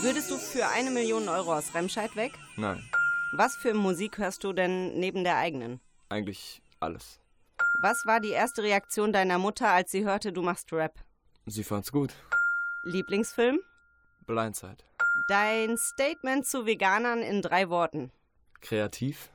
Würdest 0.00 0.30
du 0.30 0.36
für 0.36 0.68
eine 0.68 0.90
Million 0.92 1.28
Euro 1.28 1.54
aus 1.56 1.74
Remscheid 1.74 2.14
weg? 2.14 2.32
Nein, 2.56 2.80
Was 3.32 3.56
für 3.56 3.74
Musik 3.74 4.18
hörst 4.18 4.44
du 4.44 4.52
denn 4.52 4.98
neben 4.98 5.24
der 5.24 5.36
eigenen? 5.36 5.80
eigentlich 6.10 6.62
alles. 6.80 7.20
Was 7.82 8.06
war 8.06 8.20
die 8.20 8.30
erste 8.30 8.62
Reaktion 8.62 9.12
deiner 9.12 9.38
Mutter, 9.38 9.68
als 9.68 9.90
sie 9.90 10.04
hörte, 10.04 10.32
du 10.32 10.40
machst 10.42 10.72
Rap? 10.72 10.94
Sie 11.46 11.64
fand's 11.64 11.92
gut. 11.92 12.14
Lieblingsfilm? 12.84 13.58
Blindside. 14.28 14.76
Dein 15.26 15.76
Statement 15.76 16.46
zu 16.46 16.64
Veganern 16.66 17.20
in 17.22 17.42
drei 17.42 17.68
Worten. 17.70 18.12
Kreativ 18.60 19.30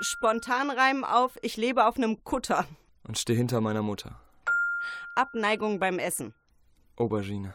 Spontanreim 0.00 1.02
auf 1.02 1.36
Ich 1.42 1.56
lebe 1.56 1.86
auf 1.86 1.96
einem 1.96 2.22
Kutter. 2.22 2.66
und 3.02 3.18
steh 3.18 3.34
hinter 3.34 3.60
meiner 3.60 3.82
Mutter. 3.82 4.20
Abneigung 5.16 5.80
beim 5.80 5.98
Essen. 5.98 6.34
Aubergine. 6.96 7.52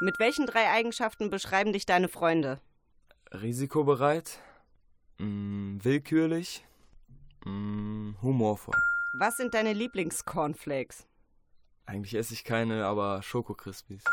Mit 0.00 0.18
welchen 0.18 0.46
drei 0.46 0.68
Eigenschaften 0.70 1.30
beschreiben 1.30 1.72
dich 1.72 1.86
deine 1.86 2.08
Freunde? 2.08 2.60
Risikobereit. 3.32 4.38
Mm, 5.18 5.78
willkürlich. 5.82 6.64
Mm, 7.44 8.12
humorvoll. 8.20 8.74
Was 9.18 9.36
sind 9.38 9.54
deine 9.54 9.72
Lieblingscornflakes? 9.72 11.06
Eigentlich 11.86 12.14
esse 12.14 12.34
ich 12.34 12.44
keine, 12.44 12.84
aber 12.84 13.22
Schokokrispies. 13.22 14.04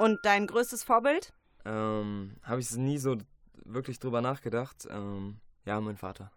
Und 0.00 0.24
dein 0.24 0.46
größtes 0.46 0.82
Vorbild? 0.82 1.34
Ähm, 1.66 2.34
habe 2.42 2.58
ich 2.62 2.70
nie 2.70 2.96
so 2.96 3.18
wirklich 3.66 3.98
drüber 3.98 4.22
nachgedacht. 4.22 4.88
Ähm, 4.88 5.42
ja, 5.66 5.78
mein 5.78 5.98
Vater. 5.98 6.32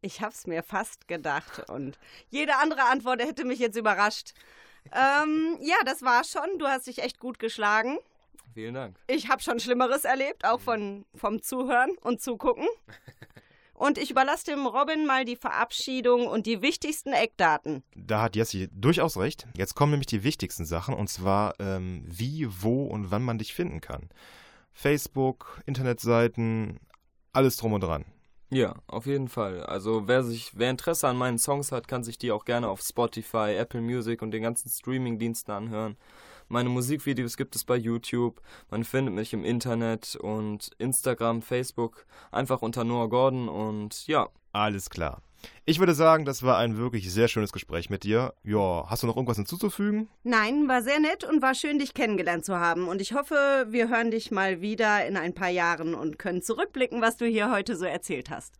Ich 0.00 0.22
hab's 0.22 0.46
mir 0.46 0.62
fast 0.62 1.06
gedacht 1.06 1.68
und 1.68 1.98
jede 2.30 2.56
andere 2.56 2.84
Antwort 2.84 3.20
hätte 3.20 3.44
mich 3.44 3.58
jetzt 3.58 3.76
überrascht. 3.76 4.32
Ähm, 4.90 5.58
ja, 5.60 5.76
das 5.84 6.00
war 6.00 6.24
schon. 6.24 6.58
Du 6.58 6.66
hast 6.66 6.86
dich 6.86 7.02
echt 7.02 7.18
gut 7.18 7.38
geschlagen. 7.38 7.98
Vielen 8.54 8.72
Dank. 8.72 8.96
Ich 9.06 9.28
habe 9.28 9.42
schon 9.42 9.60
Schlimmeres 9.60 10.06
erlebt, 10.06 10.46
auch 10.46 10.62
von, 10.62 11.04
vom 11.14 11.42
Zuhören 11.42 11.94
und 11.98 12.22
Zugucken. 12.22 12.66
Und 13.80 13.96
ich 13.96 14.10
überlasse 14.10 14.44
dem 14.44 14.66
Robin 14.66 15.06
mal 15.06 15.24
die 15.24 15.36
Verabschiedung 15.36 16.26
und 16.26 16.44
die 16.44 16.60
wichtigsten 16.60 17.14
Eckdaten. 17.14 17.82
Da 17.96 18.20
hat 18.20 18.36
Jessie 18.36 18.68
durchaus 18.72 19.16
recht. 19.16 19.46
Jetzt 19.56 19.74
kommen 19.74 19.92
nämlich 19.92 20.06
die 20.06 20.22
wichtigsten 20.22 20.66
Sachen 20.66 20.92
und 20.92 21.08
zwar 21.08 21.54
ähm, 21.60 22.04
wie, 22.06 22.46
wo 22.60 22.84
und 22.84 23.10
wann 23.10 23.22
man 23.22 23.38
dich 23.38 23.54
finden 23.54 23.80
kann. 23.80 24.10
Facebook, 24.74 25.62
Internetseiten, 25.64 26.78
alles 27.32 27.56
drum 27.56 27.72
und 27.72 27.80
dran. 27.80 28.04
Ja, 28.50 28.74
auf 28.86 29.06
jeden 29.06 29.28
Fall. 29.28 29.64
Also 29.64 30.06
wer 30.06 30.24
sich, 30.24 30.58
wer 30.58 30.68
Interesse 30.68 31.08
an 31.08 31.16
meinen 31.16 31.38
Songs 31.38 31.72
hat, 31.72 31.88
kann 31.88 32.04
sich 32.04 32.18
die 32.18 32.32
auch 32.32 32.44
gerne 32.44 32.68
auf 32.68 32.82
Spotify, 32.82 33.54
Apple 33.56 33.80
Music 33.80 34.20
und 34.20 34.32
den 34.32 34.42
ganzen 34.42 34.68
Streaming-Diensten 34.68 35.52
anhören. 35.52 35.96
Meine 36.52 36.68
Musikvideos 36.68 37.36
gibt 37.36 37.54
es 37.54 37.62
bei 37.62 37.76
YouTube. 37.76 38.42
Man 38.70 38.82
findet 38.82 39.14
mich 39.14 39.32
im 39.32 39.44
Internet 39.44 40.16
und 40.16 40.72
Instagram, 40.78 41.42
Facebook, 41.42 42.06
einfach 42.32 42.60
unter 42.60 42.82
Noah 42.82 43.08
Gordon 43.08 43.48
und 43.48 44.08
ja. 44.08 44.28
Alles 44.50 44.90
klar. 44.90 45.22
Ich 45.64 45.78
würde 45.78 45.94
sagen, 45.94 46.24
das 46.24 46.42
war 46.42 46.58
ein 46.58 46.76
wirklich 46.76 47.12
sehr 47.12 47.28
schönes 47.28 47.52
Gespräch 47.52 47.88
mit 47.88 48.02
dir. 48.02 48.34
Ja, 48.42 48.84
hast 48.90 49.04
du 49.04 49.06
noch 49.06 49.14
irgendwas 49.14 49.36
hinzuzufügen? 49.36 50.08
Nein, 50.24 50.66
war 50.66 50.82
sehr 50.82 50.98
nett 50.98 51.22
und 51.22 51.40
war 51.40 51.54
schön, 51.54 51.78
dich 51.78 51.94
kennengelernt 51.94 52.44
zu 52.44 52.58
haben. 52.58 52.88
Und 52.88 53.00
ich 53.00 53.14
hoffe, 53.14 53.68
wir 53.70 53.88
hören 53.88 54.10
dich 54.10 54.32
mal 54.32 54.60
wieder 54.60 55.06
in 55.06 55.16
ein 55.16 55.34
paar 55.34 55.50
Jahren 55.50 55.94
und 55.94 56.18
können 56.18 56.42
zurückblicken, 56.42 57.00
was 57.00 57.16
du 57.16 57.26
hier 57.26 57.52
heute 57.52 57.76
so 57.76 57.84
erzählt 57.84 58.28
hast. 58.28 58.54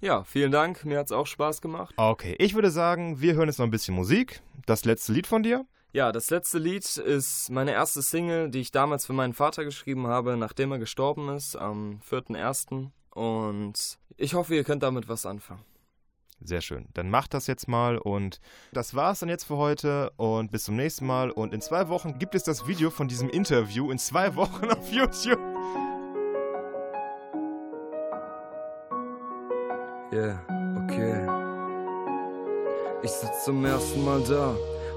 Ja, 0.00 0.24
vielen 0.24 0.50
Dank. 0.50 0.84
Mir 0.84 0.98
hat 0.98 1.06
es 1.06 1.12
auch 1.12 1.28
Spaß 1.28 1.60
gemacht. 1.62 1.94
Okay, 1.96 2.34
ich 2.40 2.54
würde 2.56 2.72
sagen, 2.72 3.20
wir 3.20 3.34
hören 3.34 3.48
jetzt 3.48 3.58
noch 3.58 3.66
ein 3.66 3.70
bisschen 3.70 3.94
Musik. 3.94 4.42
Das 4.66 4.84
letzte 4.84 5.12
Lied 5.12 5.28
von 5.28 5.44
dir? 5.44 5.64
Ja, 5.96 6.12
das 6.12 6.28
letzte 6.28 6.58
Lied 6.58 6.98
ist 6.98 7.48
meine 7.48 7.72
erste 7.72 8.02
Single, 8.02 8.50
die 8.50 8.60
ich 8.60 8.70
damals 8.70 9.06
für 9.06 9.14
meinen 9.14 9.32
Vater 9.32 9.64
geschrieben 9.64 10.08
habe, 10.08 10.36
nachdem 10.36 10.70
er 10.70 10.78
gestorben 10.78 11.30
ist, 11.30 11.56
am 11.56 12.00
4.1. 12.06 12.90
Und 13.14 13.98
ich 14.18 14.34
hoffe, 14.34 14.54
ihr 14.54 14.62
könnt 14.62 14.82
damit 14.82 15.08
was 15.08 15.24
anfangen. 15.24 15.64
Sehr 16.38 16.60
schön. 16.60 16.86
Dann 16.92 17.08
macht 17.08 17.32
das 17.32 17.46
jetzt 17.46 17.66
mal 17.66 17.96
und 17.96 18.42
das 18.74 18.94
war's 18.94 19.20
dann 19.20 19.30
jetzt 19.30 19.44
für 19.44 19.56
heute 19.56 20.10
und 20.18 20.50
bis 20.50 20.64
zum 20.64 20.76
nächsten 20.76 21.06
Mal. 21.06 21.30
Und 21.30 21.54
in 21.54 21.62
zwei 21.62 21.88
Wochen 21.88 22.18
gibt 22.18 22.34
es 22.34 22.42
das 22.42 22.66
Video 22.66 22.90
von 22.90 23.08
diesem 23.08 23.30
Interview 23.30 23.90
in 23.90 23.96
zwei 23.96 24.34
Wochen 24.36 24.66
auf 24.70 24.92
YouTube. 24.92 25.40
Yeah, 30.12 30.44
okay. 30.84 31.26
Ich 33.02 33.10
sitz 33.12 33.46
zum 33.46 33.64
ersten 33.64 34.04
Mal 34.04 34.22
da 34.24 34.54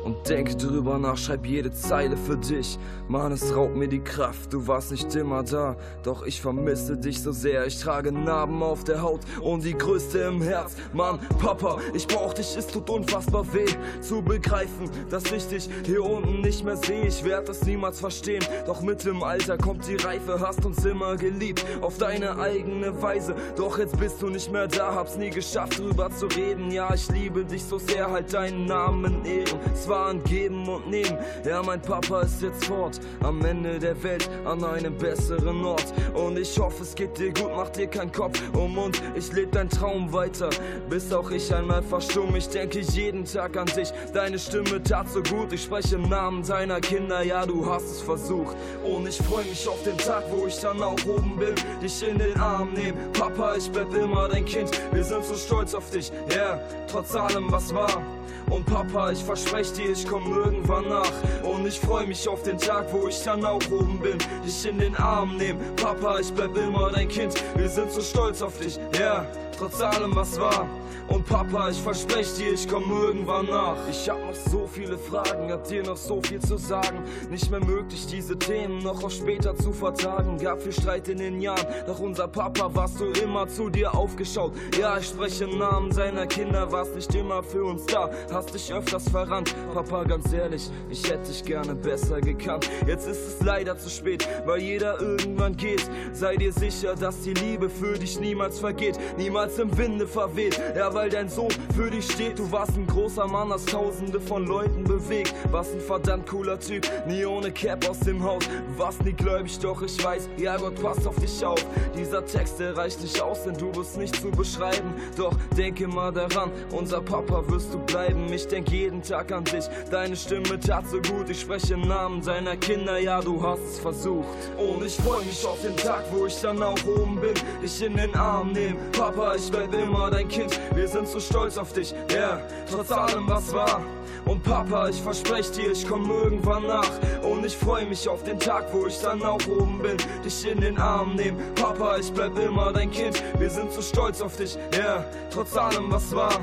und 0.10 0.28
denke 0.28 0.55
drüber 0.55 0.97
nach, 0.97 1.18
schreib 1.18 1.45
jede 1.45 1.72
Zeile 1.72 2.18
für 2.18 2.38
dich. 2.38 2.80
Mann, 3.07 3.32
es 3.32 3.55
raubt 3.55 3.76
mir 3.76 3.88
die 3.88 4.03
Kraft, 4.03 4.53
du 4.53 4.68
warst 4.68 4.91
nicht 4.91 5.14
immer 5.16 5.43
da, 5.43 5.76
doch 6.03 6.24
ich 6.24 6.41
vermisse 6.41 6.97
dich 6.97 7.22
so 7.22 7.32
sehr. 7.32 7.66
Ich 7.68 7.80
trage 7.80 8.12
Narben 8.12 8.62
auf 8.64 8.84
der 8.84 9.01
Haut 9.01 9.22
und 9.41 9.64
die 9.64 9.78
größte 9.78 10.20
im 10.20 10.41
Herz. 10.41 10.76
Mann, 10.93 11.20
Papa, 11.39 11.80
ich 11.93 12.07
brauch 12.07 12.34
dich, 12.34 12.55
es 12.57 12.68
tut 12.68 12.89
unfassbar 12.89 13.45
weh 13.53 13.66
zu 14.01 14.22
begreifen, 14.22 14.89
dass 15.10 15.32
ich 15.32 15.47
dich 15.47 15.70
hier 15.86 16.03
unten 16.03 16.41
nicht 16.41 16.64
mehr 16.64 16.78
sehe. 16.78 17.05
Ich 17.05 17.24
werd 17.24 17.49
es 17.49 17.64
niemals 17.64 17.99
verstehen, 17.99 18.43
doch 18.66 18.82
mit 18.82 19.05
dem 19.05 19.24
Alter 19.24 19.57
kommt 19.57 19.88
die 19.88 19.95
Reife, 19.95 20.39
hast 20.39 20.66
uns 20.66 20.84
immer 20.86 21.18
geliebt, 21.18 21.66
auf 21.82 21.97
deine 21.97 22.39
eigene 22.39 22.99
Weise. 23.01 23.36
Doch 23.55 23.78
jetzt 23.78 23.99
bist 23.99 24.22
du 24.22 24.30
nicht 24.30 24.51
mehr 24.51 24.68
da, 24.68 24.93
hab's 24.95 25.18
nie 25.18 25.30
geschafft, 25.30 25.80
drüber 25.80 26.10
zu 26.10 26.26
reden. 26.28 26.72
Ja, 26.72 26.93
ich 26.93 27.10
liebe 27.12 27.45
dich 27.45 27.64
so 27.64 27.78
sehr, 27.78 28.10
halt 28.10 28.34
deinen 28.34 28.66
Namen 28.66 29.24
ehren. 29.26 29.60
Es 29.74 29.88
war 30.00 30.10
ein 30.10 30.24
Geben 30.24 30.68
und 30.68 30.89
Nehmen. 30.89 31.18
Ja, 31.45 31.62
mein 31.62 31.82
Papa 31.82 32.22
ist 32.22 32.41
jetzt 32.41 32.66
fort, 32.66 33.00
am 33.22 33.43
Ende 33.43 33.80
der 33.80 34.02
Welt, 34.04 34.30
an 34.45 34.64
einem 34.64 34.97
besseren 34.97 35.64
Ort. 35.66 35.93
Und 36.14 36.38
ich 36.38 36.58
hoffe, 36.58 36.84
es 36.84 36.95
geht 36.95 37.18
dir 37.18 37.34
gut, 37.34 37.52
mach 37.56 37.70
dir 37.70 37.88
keinen 37.88 38.12
Kopf 38.12 38.41
um 38.54 38.78
und 38.78 39.02
ich 39.16 39.32
lebe 39.34 39.52
deinen 39.52 39.70
Traum 39.70 40.12
weiter, 40.14 40.50
bis 40.89 41.12
auch 41.12 41.30
ich 41.32 41.54
einmal 41.54 41.84
verstumm. 41.84 42.36
Ich 42.36 42.47
denke 42.47 42.80
jeden 42.80 43.26
Tag 43.26 43.58
an 43.58 43.68
dich, 43.68 43.91
deine 44.14 44.39
Stimme 44.39 44.82
tat 44.84 45.10
so 45.10 45.22
gut. 45.22 45.52
Ich 45.52 45.64
spreche 45.64 45.95
im 45.95 46.08
Namen 46.10 46.45
deiner 46.45 46.80
Kinder, 46.80 47.22
ja, 47.22 47.45
du 47.45 47.66
hast 47.66 47.86
es 47.86 48.02
versucht. 48.02 48.56
Und 48.84 49.08
ich 49.08 49.18
freue 49.18 49.43
mich 49.45 49.68
auf 49.68 49.84
den 49.84 49.97
Tag, 49.97 50.24
wo 50.32 50.47
ich 50.47 50.60
dann 50.60 50.82
auch 50.82 50.97
oben 51.06 51.36
bin, 51.38 51.56
dich 51.82 52.08
in 52.08 52.18
den 52.18 52.39
Arm 52.39 52.74
nehmen. 52.74 52.97
Papa, 53.14 53.56
ich 53.58 53.70
bleib 53.70 53.93
immer 53.93 54.30
dein 54.30 54.45
Kind, 54.45 54.72
wir 54.91 55.04
sind 55.04 55.26
so 55.26 55.36
stolz 55.36 55.74
auf 55.74 55.89
dich, 55.89 56.12
ja, 56.30 56.36
yeah, 56.36 56.62
trotz 56.88 57.16
allem, 57.16 57.52
was 57.52 57.74
war. 57.74 58.02
Und 58.50 58.66
Papa, 58.66 59.12
ich 59.12 59.24
verspreche 59.24 59.74
dir, 59.74 59.91
ich 59.91 60.08
komm 60.08 60.34
irgendwann 60.34 60.88
nach. 60.89 61.12
Und 61.43 61.66
ich 61.68 61.80
freu 61.80 62.06
mich 62.06 62.28
auf 62.28 62.43
den 62.43 62.58
Tag, 62.58 62.88
wo 62.91 63.08
ich 63.08 63.24
dann 63.24 63.45
auch 63.45 63.62
oben 63.72 64.00
bin. 64.00 64.18
Dich 64.45 64.66
in 64.66 64.80
den 64.80 64.95
Arm 64.95 65.38
nehmen. 65.38 65.60
Papa, 65.76 66.20
ich 66.20 66.32
bleib 66.34 66.56
immer 66.58 66.91
dein 66.91 67.08
Kind. 67.08 67.34
Wir 67.56 67.70
sind 67.70 67.91
so 67.91 68.02
stolz 68.02 68.41
auf 68.41 68.58
dich, 68.60 68.78
ja, 68.93 69.00
yeah, 69.00 69.28
trotz 69.58 69.82
allem, 69.82 70.16
was 70.16 70.39
war. 70.39 70.68
Und 71.10 71.26
Papa, 71.26 71.70
ich 71.70 71.82
verspreche 71.82 72.36
dir, 72.38 72.53
ich 72.53 72.68
komm 72.68 72.84
irgendwann 72.91 73.47
nach. 73.47 73.78
Ich 73.89 74.07
hab 74.07 74.20
noch 74.20 74.36
so 74.36 74.68
viele 74.68 74.97
Fragen, 74.97 75.51
hab 75.51 75.68
dir 75.68 75.82
noch 75.84 75.97
so 75.97 76.22
viel 76.22 76.39
zu 76.39 76.57
sagen. 76.57 77.03
Nicht 77.32 77.49
mehr 77.49 77.64
möglich, 77.64 78.05
diese 78.05 78.38
Themen 78.38 78.80
noch 78.80 79.03
auf 79.03 79.12
später 79.12 79.55
zu 79.55 79.74
vertagen. 79.74 80.38
Gab 80.38 80.62
viel 80.62 80.72
Streit 80.72 81.07
in 81.07 81.18
den 81.18 81.41
Jahren, 81.41 81.66
doch 81.88 81.99
unser 81.99 82.28
Papa 82.28 82.70
warst 82.76 82.99
du 82.99 83.05
immer 83.24 83.47
zu 83.47 83.70
dir 83.70 83.95
aufgeschaut. 83.95 84.53
Ja, 84.80 84.99
ich 84.99 85.07
spreche 85.07 85.45
im 85.45 85.57
Namen 85.57 85.91
seiner 85.91 86.28
Kinder, 86.28 86.72
warst 86.72 86.95
nicht 86.95 87.14
immer 87.16 87.41
für 87.41 87.64
uns 87.64 87.86
da. 87.88 88.10
Hast 88.32 88.53
dich 88.53 88.72
öfters 88.72 89.10
verrannt, 89.10 89.55
Papa, 89.74 90.03
ganz 90.03 90.32
ehrlich, 90.32 90.70
ich 90.89 91.10
hätte 91.10 91.28
dich 91.28 91.43
gerne 91.43 91.74
besser 91.74 92.22
gekannt. 92.22 92.70
Jetzt 92.86 93.07
ist 93.07 93.28
es 93.28 93.43
leider 93.43 93.78
zu 93.78 93.89
spät, 93.89 94.28
weil 94.45 94.62
jeder 94.62 95.01
irgendwann 95.01 95.57
geht. 95.57 95.89
Sei 96.14 96.36
dir 96.36 96.53
sicher, 96.53 96.95
dass 96.95 97.22
die 97.22 97.34
Liebe 97.34 97.68
für 97.70 97.97
dich 97.97 98.20
niemals 98.20 98.60
vergeht, 98.60 98.99
niemals 99.18 99.57
im 99.57 99.76
Winde 99.76 100.07
verweht. 100.07 100.62
Ja, 100.76 100.93
weil 101.00 101.10
dein 101.10 101.30
Sohn 101.30 101.52
für 101.74 101.89
dich 101.89 102.12
steht. 102.12 102.38
Du 102.38 102.52
warst 102.52 102.76
ein 102.76 102.86
großer 102.86 103.26
Mann, 103.26 103.54
hast 103.54 103.70
tausende 103.70 104.20
von 104.20 104.45
Leuten 104.45 104.84
bewegt. 104.84 105.34
Warst 105.50 105.74
ein 105.74 105.80
verdammt 105.80 106.28
cooler 106.28 106.60
Typ, 106.60 106.86
nie 107.08 107.26
ohne 107.26 107.54
Cap 107.54 107.89
aus 107.89 108.00
dem 108.02 108.22
Haus. 108.22 108.43
Warst 108.76 109.06
nie 109.06 109.14
gläubig, 109.14 109.58
doch 109.60 109.82
ich 109.82 110.04
weiß, 110.04 110.28
ja 110.36 110.58
Gott 110.58 110.76
passt 110.82 111.08
auf 111.08 111.16
dich 111.16 111.45
auf. 111.45 111.66
Dieser 111.97 112.26
Text, 112.26 112.60
der 112.60 112.76
reicht 112.76 113.02
nicht 113.02 113.22
aus, 113.22 113.43
denn 113.43 113.56
du 113.56 113.72
bist 113.72 113.97
nicht 113.97 114.14
zu 114.14 114.30
beschreiben. 114.30 114.93
Doch 115.16 115.34
denke 115.56 115.88
mal 115.88 116.12
daran, 116.12 116.52
unser 116.72 117.00
Papa 117.00 117.47
wirst 117.47 117.74
du 117.74 117.80
bleiben. 117.80 118.32
Ich 118.34 118.47
denk 118.47 118.70
jeden 118.70 119.02
Tag 119.02 119.32
an 119.32 119.45
dich, 119.45 119.70
deine 119.89 120.18
Stimme 120.18 120.60
tat 120.60 120.86
so 120.89 120.97
gut. 120.97 121.30
Ich 121.30 121.39
spreche 121.39 121.76
im 121.76 121.88
Namen 121.88 122.22
deiner 122.22 122.58
Kinder, 122.58 123.00
ja 123.00 123.22
du 123.22 123.41
hast 123.41 123.62
es 123.64 123.80
versucht. 123.80 124.28
Und 124.58 124.86
ich 124.86 124.97
freu 124.97 125.20
mich 125.20 125.45
auf 125.45 125.62
den 125.62 125.78
Tag, 125.78 126.04
wo 126.12 126.26
ich 126.26 126.41
dann 126.41 126.62
auch 126.62 126.84
oben 126.86 127.22
bin. 127.22 127.34
Dich 127.64 127.82
in 127.82 127.95
den 127.95 128.14
Arm 128.16 128.52
nehmen, 128.52 128.78
Papa, 128.91 129.36
ich 129.36 129.50
bleib 129.50 129.74
immer 129.74 130.12
dein 130.12 130.28
Kind. 130.28 130.60
Wir 130.76 130.89
sind 130.90 131.08
so 131.08 131.20
stolz 131.20 131.58
auf 131.58 131.74
dich, 131.74 131.94
yeah, 132.12 132.42
trotz 132.70 132.92
allem 132.92 133.28
was 133.28 133.54
war. 133.54 133.82
Und 134.26 134.44
Papa, 134.44 134.90
ich 134.90 135.02
verspreche 135.02 135.52
dir, 135.54 135.72
ich 135.72 135.88
komm 135.88 136.10
irgendwann 136.10 136.68
nach. 136.68 136.90
Und 137.24 137.46
ich 137.46 137.56
freu 137.56 137.86
mich 137.86 138.08
auf 138.08 138.24
den 138.24 138.40
Tag, 138.40 138.66
wo 138.74 138.86
ich 138.88 139.00
dann 139.00 139.24
auch 139.24 139.46
oben 139.48 139.80
bin. 139.82 139.98
Dich 140.24 140.46
in 140.48 140.60
den 140.60 140.78
Arm 140.78 141.16
nehmen, 141.16 141.38
Papa, 141.56 141.98
ich 141.98 142.12
bleib 142.12 142.38
immer 142.38 142.74
dein 142.74 142.92
Kind. 142.92 143.24
Wir 143.40 143.50
sind 143.50 143.72
so 143.72 143.82
stolz 143.82 144.22
auf 144.22 144.36
dich, 144.36 144.58
yeah, 144.76 145.06
trotz 145.32 145.56
allem 145.56 145.92
was 145.92 146.14
war. 146.14 146.40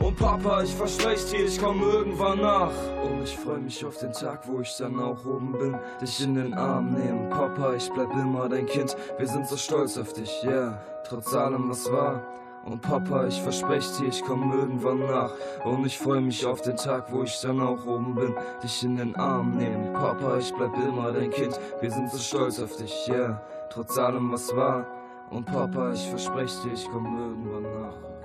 Und 0.00 0.16
Papa, 0.16 0.62
ich 0.62 0.74
verspreche 0.74 1.36
dir, 1.36 1.44
ich 1.44 1.60
komm 1.60 1.82
irgendwann 1.82 2.40
nach. 2.40 2.72
Und 3.04 3.22
ich 3.22 3.36
freu 3.36 3.58
mich 3.58 3.84
auf 3.84 3.98
den 3.98 4.12
Tag, 4.12 4.48
wo 4.48 4.60
ich 4.60 4.74
dann 4.78 4.98
auch 4.98 5.24
oben 5.26 5.52
bin. 5.52 5.78
Dich 6.00 6.22
in 6.24 6.34
den 6.34 6.54
Arm 6.54 6.92
nehmen, 6.92 7.28
Papa, 7.28 7.74
ich 7.74 7.90
bleib 7.90 8.10
immer 8.12 8.48
dein 8.48 8.66
Kind. 8.66 8.96
Wir 9.18 9.28
sind 9.28 9.46
so 9.46 9.56
stolz 9.56 9.98
auf 9.98 10.14
dich, 10.14 10.42
yeah, 10.42 10.80
trotz 11.06 11.34
allem 11.34 11.68
was 11.68 11.90
war. 11.92 12.22
Und 12.64 12.82
Papa, 12.82 13.26
ich 13.26 13.40
verspreche 13.40 14.02
dir, 14.02 14.08
ich 14.08 14.22
komm 14.22 14.52
irgendwann 14.52 15.00
nach. 15.00 15.32
Und 15.64 15.86
ich 15.86 15.98
freu 15.98 16.20
mich 16.20 16.44
auf 16.44 16.60
den 16.60 16.76
Tag, 16.76 17.12
wo 17.12 17.22
ich 17.22 17.40
dann 17.40 17.60
auch 17.60 17.86
oben 17.86 18.14
bin. 18.14 18.34
Dich 18.62 18.84
in 18.84 18.96
den 18.96 19.16
Arm 19.16 19.56
nehmen. 19.56 19.92
Papa, 19.94 20.36
ich 20.38 20.52
bleib 20.52 20.76
immer 20.76 21.10
dein 21.12 21.30
Kind. 21.30 21.58
Wir 21.80 21.90
sind 21.90 22.10
so 22.10 22.18
stolz 22.18 22.60
auf 22.60 22.76
dich. 22.76 23.08
Yeah. 23.08 23.40
Trotz 23.70 23.96
allem, 23.96 24.30
was 24.32 24.54
war. 24.54 24.86
Und 25.30 25.46
Papa, 25.46 25.92
ich 25.92 26.08
verspreche 26.08 26.62
dir, 26.64 26.74
ich 26.74 26.86
komm 26.90 27.06
irgendwann 27.18 27.62
nach. 27.62 28.19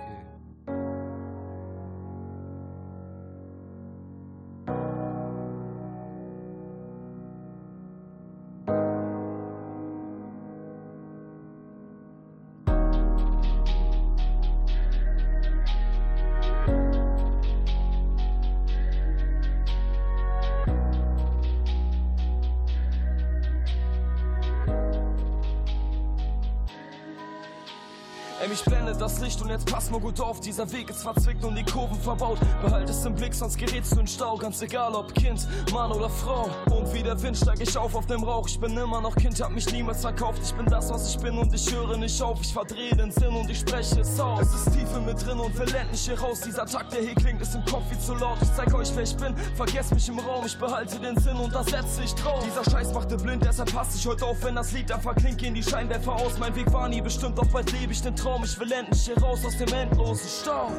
Ey, 28.55 28.61
mich 28.61 28.65
blendet 28.65 29.01
das 29.01 29.19
Licht 29.19 29.41
und 29.41 29.49
jetzt 29.49 29.69
pass 29.69 29.89
mal 29.91 29.99
gut 29.99 30.21
auf. 30.21 30.39
Dieser 30.39 30.71
Weg 30.71 30.89
ist 30.89 31.01
verzwickt 31.01 31.43
und 31.43 31.55
die 31.55 31.63
Kurven 31.63 31.99
verbaut. 31.99 32.37
Behalt 32.61 32.89
es 32.89 33.03
im 33.03 33.13
Blick, 33.13 33.33
sonst 33.33 33.57
gerätst 33.57 33.93
du 33.93 33.99
in 33.99 34.07
Stau. 34.07 34.37
Ganz 34.37 34.61
egal 34.61 34.95
ob 34.95 35.13
Kind, 35.13 35.45
Mann 35.73 35.91
oder 35.91 36.09
Frau. 36.09 36.49
Und 36.71 36.93
wie 36.93 37.03
der 37.03 37.21
Wind 37.21 37.35
steig 37.35 37.59
ich 37.59 37.77
auf 37.77 37.95
auf 37.95 38.05
dem 38.05 38.23
Rauch. 38.23 38.47
Ich 38.47 38.57
bin 38.57 38.77
immer 38.77 39.01
noch 39.01 39.13
Kind, 39.15 39.41
hab 39.41 39.51
mich 39.51 39.69
niemals 39.73 40.01
verkauft. 40.01 40.39
Ich 40.41 40.53
bin 40.53 40.67
das, 40.67 40.89
was 40.89 41.09
ich 41.13 41.21
bin 41.21 41.37
und 41.37 41.53
ich 41.53 41.69
höre 41.73 41.97
nicht 41.97 42.21
auf. 42.21 42.39
Ich 42.41 42.53
verdrehe 42.53 42.95
den 42.95 43.11
Sinn 43.11 43.35
und 43.35 43.49
ich 43.49 43.59
spreche 43.59 43.99
es 43.99 44.17
aus. 44.19 44.47
Es 44.47 44.67
ist 44.67 44.73
tief 44.73 44.87
in 44.95 45.05
mir 45.05 45.15
drin 45.15 45.37
und 45.39 45.57
will 45.59 45.75
endlich 45.75 46.01
hier 46.01 46.17
raus. 46.17 46.39
Dieser 46.39 46.65
Takt, 46.65 46.93
der 46.93 47.01
hier 47.01 47.15
klingt, 47.15 47.41
ist 47.41 47.55
im 47.55 47.65
Kopf 47.65 47.83
wie 47.89 47.99
zu 47.99 48.13
laut. 48.13 48.37
Ich 48.41 48.53
zeig 48.53 48.73
euch, 48.73 48.89
wer 48.95 49.03
ich 49.03 49.17
bin. 49.17 49.35
Vergesst 49.55 49.93
mich 49.93 50.07
im 50.07 50.19
Raum, 50.19 50.45
ich 50.45 50.57
behalte 50.57 50.97
den 50.99 51.17
Sinn 51.19 51.35
und 51.35 51.53
da 51.53 51.61
setze 51.61 52.03
ich 52.03 52.13
drauf. 52.13 52.41
Dieser 52.45 52.63
Scheiß 52.71 52.93
machte 52.93 53.17
blind, 53.17 53.43
deshalb 53.43 53.73
passe 53.73 53.97
ich 53.97 54.07
heute 54.07 54.25
auf, 54.25 54.41
wenn 54.43 54.55
das 54.55 54.71
Lied 54.71 54.89
dann 54.89 55.01
verklingt. 55.01 55.39
Gehen 55.39 55.53
die 55.53 55.63
Scheinwerfer 55.63 56.13
aus. 56.13 56.37
Mein 56.39 56.55
Weg 56.55 56.71
war 56.71 56.87
nie 56.87 57.01
bestimmt, 57.01 57.37
doch 57.37 57.47
bald 57.47 57.69
lebe 57.73 57.91
ich 57.91 58.01
den 58.01 58.15
Traum. 58.15 58.44
Ich 58.45 58.59
will 58.59 58.71
endlich 58.71 59.05
hier 59.05 59.17
raus 59.17 59.43
aus 59.43 59.57
dem 59.57 59.73
endlosen 59.73 60.29
Stau. 60.29 60.69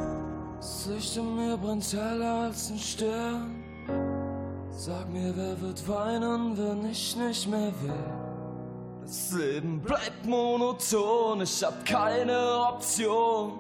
Das 0.57 0.87
Licht 0.87 1.17
in 1.17 1.35
mir 1.35 1.57
brennt 1.57 1.93
heller 1.93 2.43
als 2.45 2.71
ein 2.71 2.79
Stern. 2.79 3.65
Sag 4.71 5.11
mir, 5.13 5.37
wer 5.37 5.61
wird 5.61 5.89
weinen, 5.89 6.57
wenn 6.57 6.89
ich 6.89 7.17
nicht 7.17 7.49
mehr 7.49 7.73
will? 7.83 9.03
Das 9.03 9.33
Leben 9.33 9.81
bleibt 9.81 10.25
monoton, 10.25 11.41
ich 11.41 11.65
hab 11.65 11.85
keine 11.85 12.39
Option. 12.69 13.55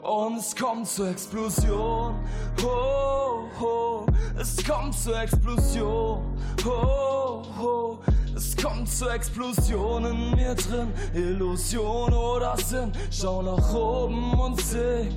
Und 0.00 0.38
es 0.38 0.56
kommt 0.56 0.88
zur 0.88 1.10
Explosion. 1.10 2.14
Oh, 2.64 3.42
oh, 3.60 4.06
es 4.40 4.64
kommt 4.64 4.94
zur 4.94 5.20
Explosion. 5.20 6.22
Oh, 6.64 7.42
oh, 7.60 7.98
es 8.36 8.56
kommt 8.56 8.88
zur 8.88 9.12
Explosion 9.12 10.04
in 10.04 10.30
mir 10.34 10.54
drin. 10.54 10.92
Illusion 11.14 12.12
oder 12.12 12.56
Sinn. 12.58 12.92
Schau 13.10 13.42
nach 13.42 13.74
oben 13.74 14.38
und 14.38 14.60
sing. 14.60 15.14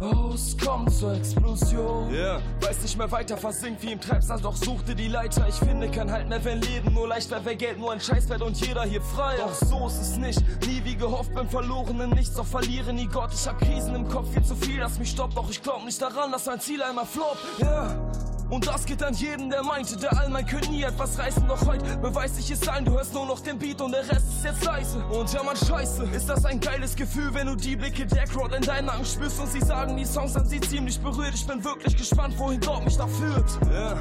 Oh, 0.00 0.32
es 0.34 0.56
kommt 0.56 0.90
zur 0.90 1.12
Explosion. 1.14 2.10
Yeah. 2.10 2.40
Weiß 2.62 2.80
nicht 2.80 2.96
mehr 2.96 3.12
weiter, 3.12 3.36
versinkt 3.36 3.82
wie 3.82 3.92
im 3.92 4.00
Treibsand, 4.00 4.42
doch 4.42 4.56
suchte 4.56 4.94
die 4.94 5.08
Leiter. 5.08 5.46
Ich 5.46 5.56
finde 5.56 5.90
kein 5.90 6.10
Halt 6.10 6.26
mehr, 6.26 6.42
wenn 6.42 6.62
Leben 6.62 6.94
nur 6.94 7.06
leicht 7.06 7.30
wäre, 7.30 7.44
wär 7.44 7.54
Geld 7.54 7.78
nur 7.78 7.92
ein 7.92 8.00
Scheißwert 8.00 8.40
und 8.40 8.58
jeder 8.66 8.84
hier 8.84 9.02
frei. 9.02 9.36
Doch 9.36 9.52
so 9.52 9.88
ist 9.88 10.00
es 10.00 10.16
nicht. 10.16 10.42
Nie 10.66 10.80
wie 10.84 10.96
gehofft, 10.96 11.34
bin 11.34 11.46
verloren 11.50 12.00
in 12.00 12.10
nichts, 12.10 12.34
doch 12.34 12.46
verliere 12.46 12.94
nie 12.94 13.08
Gott. 13.08 13.30
Ich 13.34 13.46
hab 13.46 13.58
Krisen 13.58 13.94
im 13.94 14.08
Kopf, 14.08 14.32
viel 14.32 14.42
zu 14.42 14.56
viel, 14.56 14.80
das 14.80 14.98
mich 14.98 15.10
stoppt. 15.10 15.36
Doch 15.36 15.50
ich 15.50 15.62
glaub 15.62 15.84
nicht 15.84 16.00
daran, 16.00 16.32
dass 16.32 16.46
mein 16.46 16.60
Ziel 16.60 16.82
einmal 16.82 17.04
floppt. 17.04 17.60
Yeah. 17.60 18.29
Und 18.50 18.66
das 18.66 18.84
geht 18.84 19.00
an 19.02 19.14
jeden, 19.14 19.48
der 19.48 19.62
meinte, 19.62 19.96
der 19.96 20.18
Allmann 20.18 20.44
könnte 20.44 20.70
nie 20.70 20.82
etwas 20.82 21.16
reißen. 21.16 21.46
Doch 21.46 21.64
heute 21.66 21.96
beweis 21.98 22.36
ich 22.36 22.50
es 22.50 22.66
allen, 22.66 22.84
du 22.84 22.92
hörst 22.92 23.14
nur 23.14 23.24
noch 23.24 23.38
den 23.40 23.56
Beat 23.56 23.80
und 23.80 23.92
der 23.92 24.00
Rest 24.00 24.26
ist 24.28 24.44
jetzt 24.44 24.64
leise. 24.64 24.98
Und 25.04 25.32
ja, 25.32 25.42
man, 25.44 25.56
scheiße, 25.56 26.04
ist 26.12 26.28
das 26.28 26.44
ein 26.44 26.58
geiles 26.58 26.96
Gefühl, 26.96 27.32
wenn 27.32 27.46
du 27.46 27.54
die 27.54 27.76
Blicke 27.76 28.04
der 28.06 28.24
Crowd 28.24 28.54
in 28.56 28.62
deinen 28.62 28.86
Nacken 28.86 29.04
spürst 29.04 29.38
und 29.38 29.46
sie 29.46 29.60
sagen, 29.60 29.96
die 29.96 30.04
Songs 30.04 30.34
an 30.34 30.46
sie 30.46 30.60
ziemlich 30.60 30.98
berührt. 30.98 31.32
Ich 31.34 31.46
bin 31.46 31.62
wirklich 31.62 31.96
gespannt, 31.96 32.36
wohin 32.38 32.60
Gott 32.60 32.84
mich 32.84 32.96
da 32.96 33.06
führt. 33.06 33.46
Ja. 33.72 33.96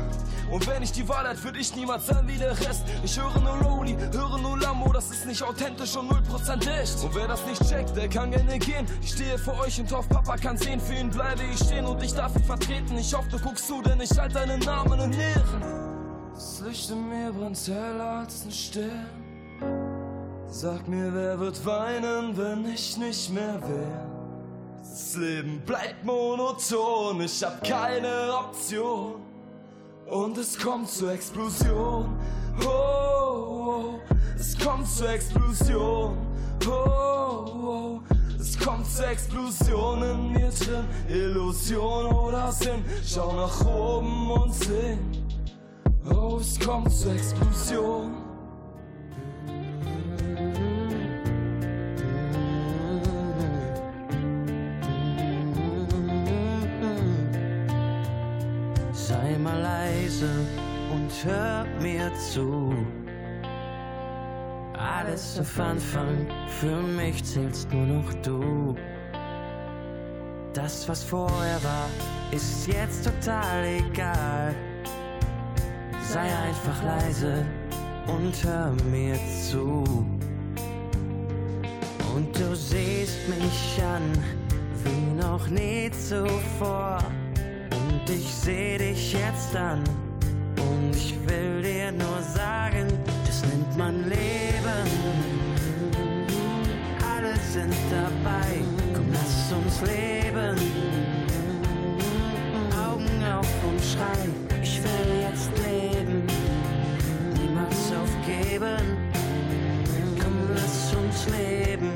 Und 0.49 0.65
wenn 0.65 0.81
ich 0.81 0.91
die 0.91 1.07
Wahl 1.07 1.29
hätte, 1.29 1.43
würde 1.43 1.59
ich 1.59 1.75
niemals 1.75 2.07
sein 2.07 2.27
wie 2.27 2.37
der 2.37 2.59
Rest. 2.59 2.81
Ich 3.03 3.19
höre 3.19 3.39
nur 3.39 3.69
Rolli, 3.69 3.95
höre 4.11 4.39
nur 4.39 4.57
Lambo, 4.57 4.91
das 4.91 5.11
ist 5.11 5.27
nicht 5.27 5.43
authentisch 5.43 5.95
und 5.95 6.11
0% 6.11 6.81
echt. 6.81 7.03
Und 7.03 7.13
wer 7.13 7.27
das 7.27 7.45
nicht 7.45 7.61
checkt, 7.69 7.95
der 7.95 8.09
kann 8.09 8.31
gerne 8.31 8.57
gehen. 8.57 8.87
Ich 9.03 9.11
stehe 9.11 9.37
vor 9.37 9.59
euch 9.59 9.79
und 9.79 9.91
hoffe, 9.91 10.09
Papa 10.09 10.37
kann 10.37 10.57
sehen. 10.57 10.79
Für 10.79 10.95
ihn 10.95 11.11
bleibe 11.11 11.43
ich 11.43 11.59
stehen 11.59 11.85
und 11.85 12.01
ich 12.01 12.15
darf 12.15 12.35
ihn 12.35 12.43
vertreten. 12.43 12.97
Ich 12.97 13.13
hoffe, 13.13 13.29
du 13.29 13.37
guckst 13.37 13.67
zu, 13.67 13.83
denn 13.83 14.01
ich 14.01 14.17
halte 14.17 14.38
deinen 14.39 14.59
Namen 14.59 14.99
in 14.99 15.13
Ehren. 15.13 15.63
Das 16.33 16.61
Licht 16.61 16.89
in 16.89 17.09
mir 17.09 17.31
brennt 17.31 17.59
heller 17.67 18.19
als 18.19 18.45
ein 18.45 18.51
Stern. 18.51 19.09
Sag 20.47 20.87
mir, 20.87 21.13
wer 21.13 21.39
wird 21.39 21.65
weinen, 21.65 22.37
wenn 22.37 22.65
ich 22.73 22.97
nicht 22.97 23.29
mehr 23.31 23.61
wär? 23.61 24.07
Das 24.79 25.15
Leben 25.15 25.61
bleibt 25.65 26.03
monoton, 26.05 27.21
ich 27.21 27.43
hab 27.43 27.63
keine 27.63 28.33
Option. 28.33 29.15
Und 30.05 30.37
es 30.37 30.57
kommt 30.57 30.89
zur 30.89 31.11
Explosion. 31.11 32.17
Oh, 32.65 32.69
oh, 32.69 33.99
es 34.37 34.57
kommt 34.57 34.87
zur 34.87 35.09
Explosion. 35.09 36.17
Oh, 36.67 37.45
oh, 37.63 38.01
es 38.39 38.57
kommt 38.59 38.85
zur 38.85 39.07
Explosion 39.07 40.03
in 40.03 40.31
mir 40.33 40.49
drin. 40.49 40.85
Illusion 41.07 42.05
oder 42.07 42.51
Sinn. 42.51 42.83
Schau 43.05 43.33
nach 43.33 43.65
oben 43.65 44.31
und 44.31 44.53
sing. 44.53 44.99
Oh, 46.09 46.37
es 46.39 46.59
kommt 46.59 46.91
zur 46.91 47.13
Explosion. 47.13 48.13
Sei 58.91 59.37
mal 59.37 59.59
leise 59.59 60.29
und 60.93 61.09
hör 61.25 61.65
mir 61.81 62.11
zu. 62.15 62.73
Alles 64.79 65.37
auf 65.37 65.59
Anfang, 65.59 66.25
für 66.61 66.81
mich 66.81 67.21
zählst 67.25 67.69
nur 67.73 67.85
noch 67.85 68.13
du. 68.23 68.77
Das, 70.53 70.87
was 70.87 71.03
vorher 71.03 71.61
war, 71.65 71.89
ist 72.31 72.65
jetzt 72.65 73.03
total 73.03 73.65
egal. 73.65 74.55
Sei 76.01 76.21
einfach 76.21 76.81
leise 76.81 77.45
und 78.07 78.33
hör 78.45 78.71
mir 78.89 79.19
zu. 79.49 79.83
Und 82.15 82.39
du 82.39 82.55
siehst 82.55 83.27
mich 83.27 83.83
an, 83.83 84.13
wie 84.85 85.21
noch 85.21 85.45
nie 85.49 85.91
zuvor. 85.91 86.99
Und 87.71 88.09
ich 88.09 88.33
seh 88.33 88.77
dich 88.77 89.11
jetzt 89.11 89.53
an. 89.57 89.83
Und 90.55 90.95
ich 90.95 91.15
will 91.27 91.61
dir 91.63 91.91
nur 91.91 92.21
sagen, 92.33 92.87
das 93.25 93.41
nennt 93.43 93.77
man 93.77 94.07
Leben. 94.07 94.28
Sind 97.51 97.73
dabei, 97.89 98.61
komm, 98.93 99.07
lass 99.11 99.51
uns 99.51 99.81
leben. 99.81 100.55
Augen 102.77 103.23
auf 103.23 103.49
und 103.67 103.81
schrei, 103.81 104.29
ich 104.61 104.79
will 104.83 105.21
jetzt 105.25 105.49
leben. 105.57 106.27
Niemals 107.33 107.91
aufgeben, 108.01 108.97
komm, 110.21 110.37
lass 110.53 110.93
uns 110.93 111.27
leben. 111.35 111.91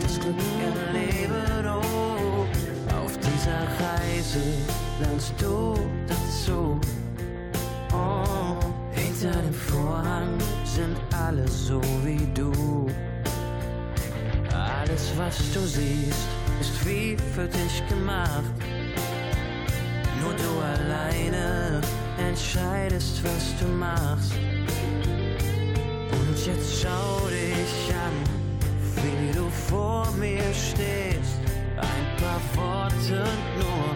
Das 0.00 0.20
Glück 0.20 0.36
erleben, 0.62 1.66
oh, 1.66 2.46
auf 2.94 3.18
dieser 3.18 3.62
Reise 3.82 4.42
lernst 5.00 5.34
du 5.40 5.74
dazu. 6.06 6.80
Oh, 7.92 8.60
hinter 8.92 9.42
dem 9.42 9.54
Vorhang 9.54 10.38
sind 10.64 10.96
alle 11.12 11.48
so 11.48 11.80
wie 12.04 12.28
du. 12.32 12.86
Alles, 14.88 15.12
was 15.16 15.52
du 15.52 15.60
siehst, 15.60 16.28
ist 16.60 16.86
wie 16.86 17.16
für 17.34 17.48
dich 17.48 17.82
gemacht. 17.88 18.44
Nur 20.20 20.32
du 20.34 20.60
alleine 20.60 21.80
entscheidest, 22.18 23.20
was 23.24 23.54
du 23.58 23.66
machst. 23.66 24.34
Und 26.12 26.46
jetzt 26.46 26.82
schau 26.82 27.26
dich 27.28 27.94
an, 27.94 28.16
wie 29.02 29.36
du 29.36 29.48
vor 29.68 30.06
mir 30.12 30.54
stehst. 30.54 31.40
Ein 31.76 32.06
paar 32.22 32.40
Worte 32.54 33.24
nur, 33.58 33.92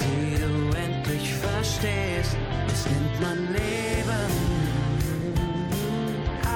die 0.00 0.34
du 0.40 0.76
endlich 0.76 1.32
verstehst. 1.34 2.36
Das 2.66 2.86
nennt 2.86 3.20
man 3.20 3.52
Leben. 3.52 4.32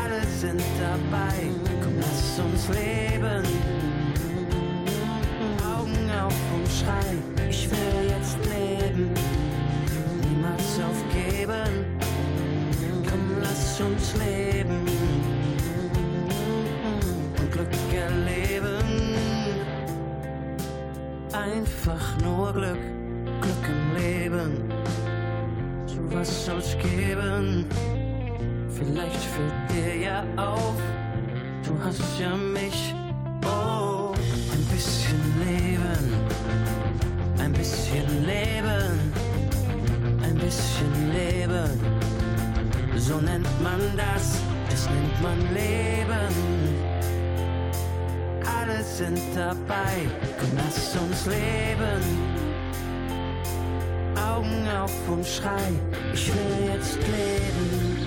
Alle 0.02 0.26
sind 0.40 0.62
dabei, 0.80 1.71
lass 2.02 2.38
uns 2.38 2.68
leben. 2.68 3.44
Augen 5.62 6.10
auf 6.24 6.34
und 6.54 6.68
schrei, 6.68 7.48
ich 7.48 7.70
will 7.70 8.10
jetzt 8.14 8.38
leben. 8.46 9.10
Niemals 10.28 10.80
aufgeben, 10.88 11.86
komm, 13.08 13.40
lass 13.40 13.80
uns 13.80 14.14
leben. 14.16 14.86
Und 17.38 17.52
Glück 17.52 17.68
erleben. 17.94 18.82
Einfach 21.32 22.20
nur 22.22 22.52
Glück, 22.52 22.82
Glück 23.40 23.66
im 23.68 24.02
Leben. 24.02 24.72
So 25.86 25.98
was 26.14 26.46
soll's 26.46 26.76
geben? 26.78 27.66
Vielleicht 28.68 29.24
fällt 29.24 29.70
dir 29.70 29.96
ja 29.96 30.24
auf, 30.36 30.76
du 31.64 31.78
hast 31.84 32.18
ja 32.18 32.34
mich. 32.36 32.94
Oh, 33.44 34.12
ein 34.52 34.64
bisschen 34.70 35.22
Leben, 35.44 36.04
ein 37.38 37.52
bisschen 37.52 38.26
Leben, 38.26 39.12
ein 40.22 40.34
bisschen 40.36 41.12
Leben. 41.12 41.80
So 42.96 43.16
nennt 43.16 43.48
man 43.62 43.80
das, 43.96 44.38
das 44.70 44.88
nennt 44.90 45.22
man 45.22 45.38
Leben. 45.54 46.32
Alle 48.44 48.82
sind 48.82 49.20
dabei. 49.34 50.08
Komm, 50.38 50.50
lass 50.56 50.96
uns 50.96 51.26
leben. 51.26 52.02
Augen 54.16 54.68
auf 54.80 54.92
und 55.08 55.26
schrei, 55.26 55.72
ich 56.14 56.28
will 56.28 56.72
jetzt 56.72 56.96
leben. 56.96 58.01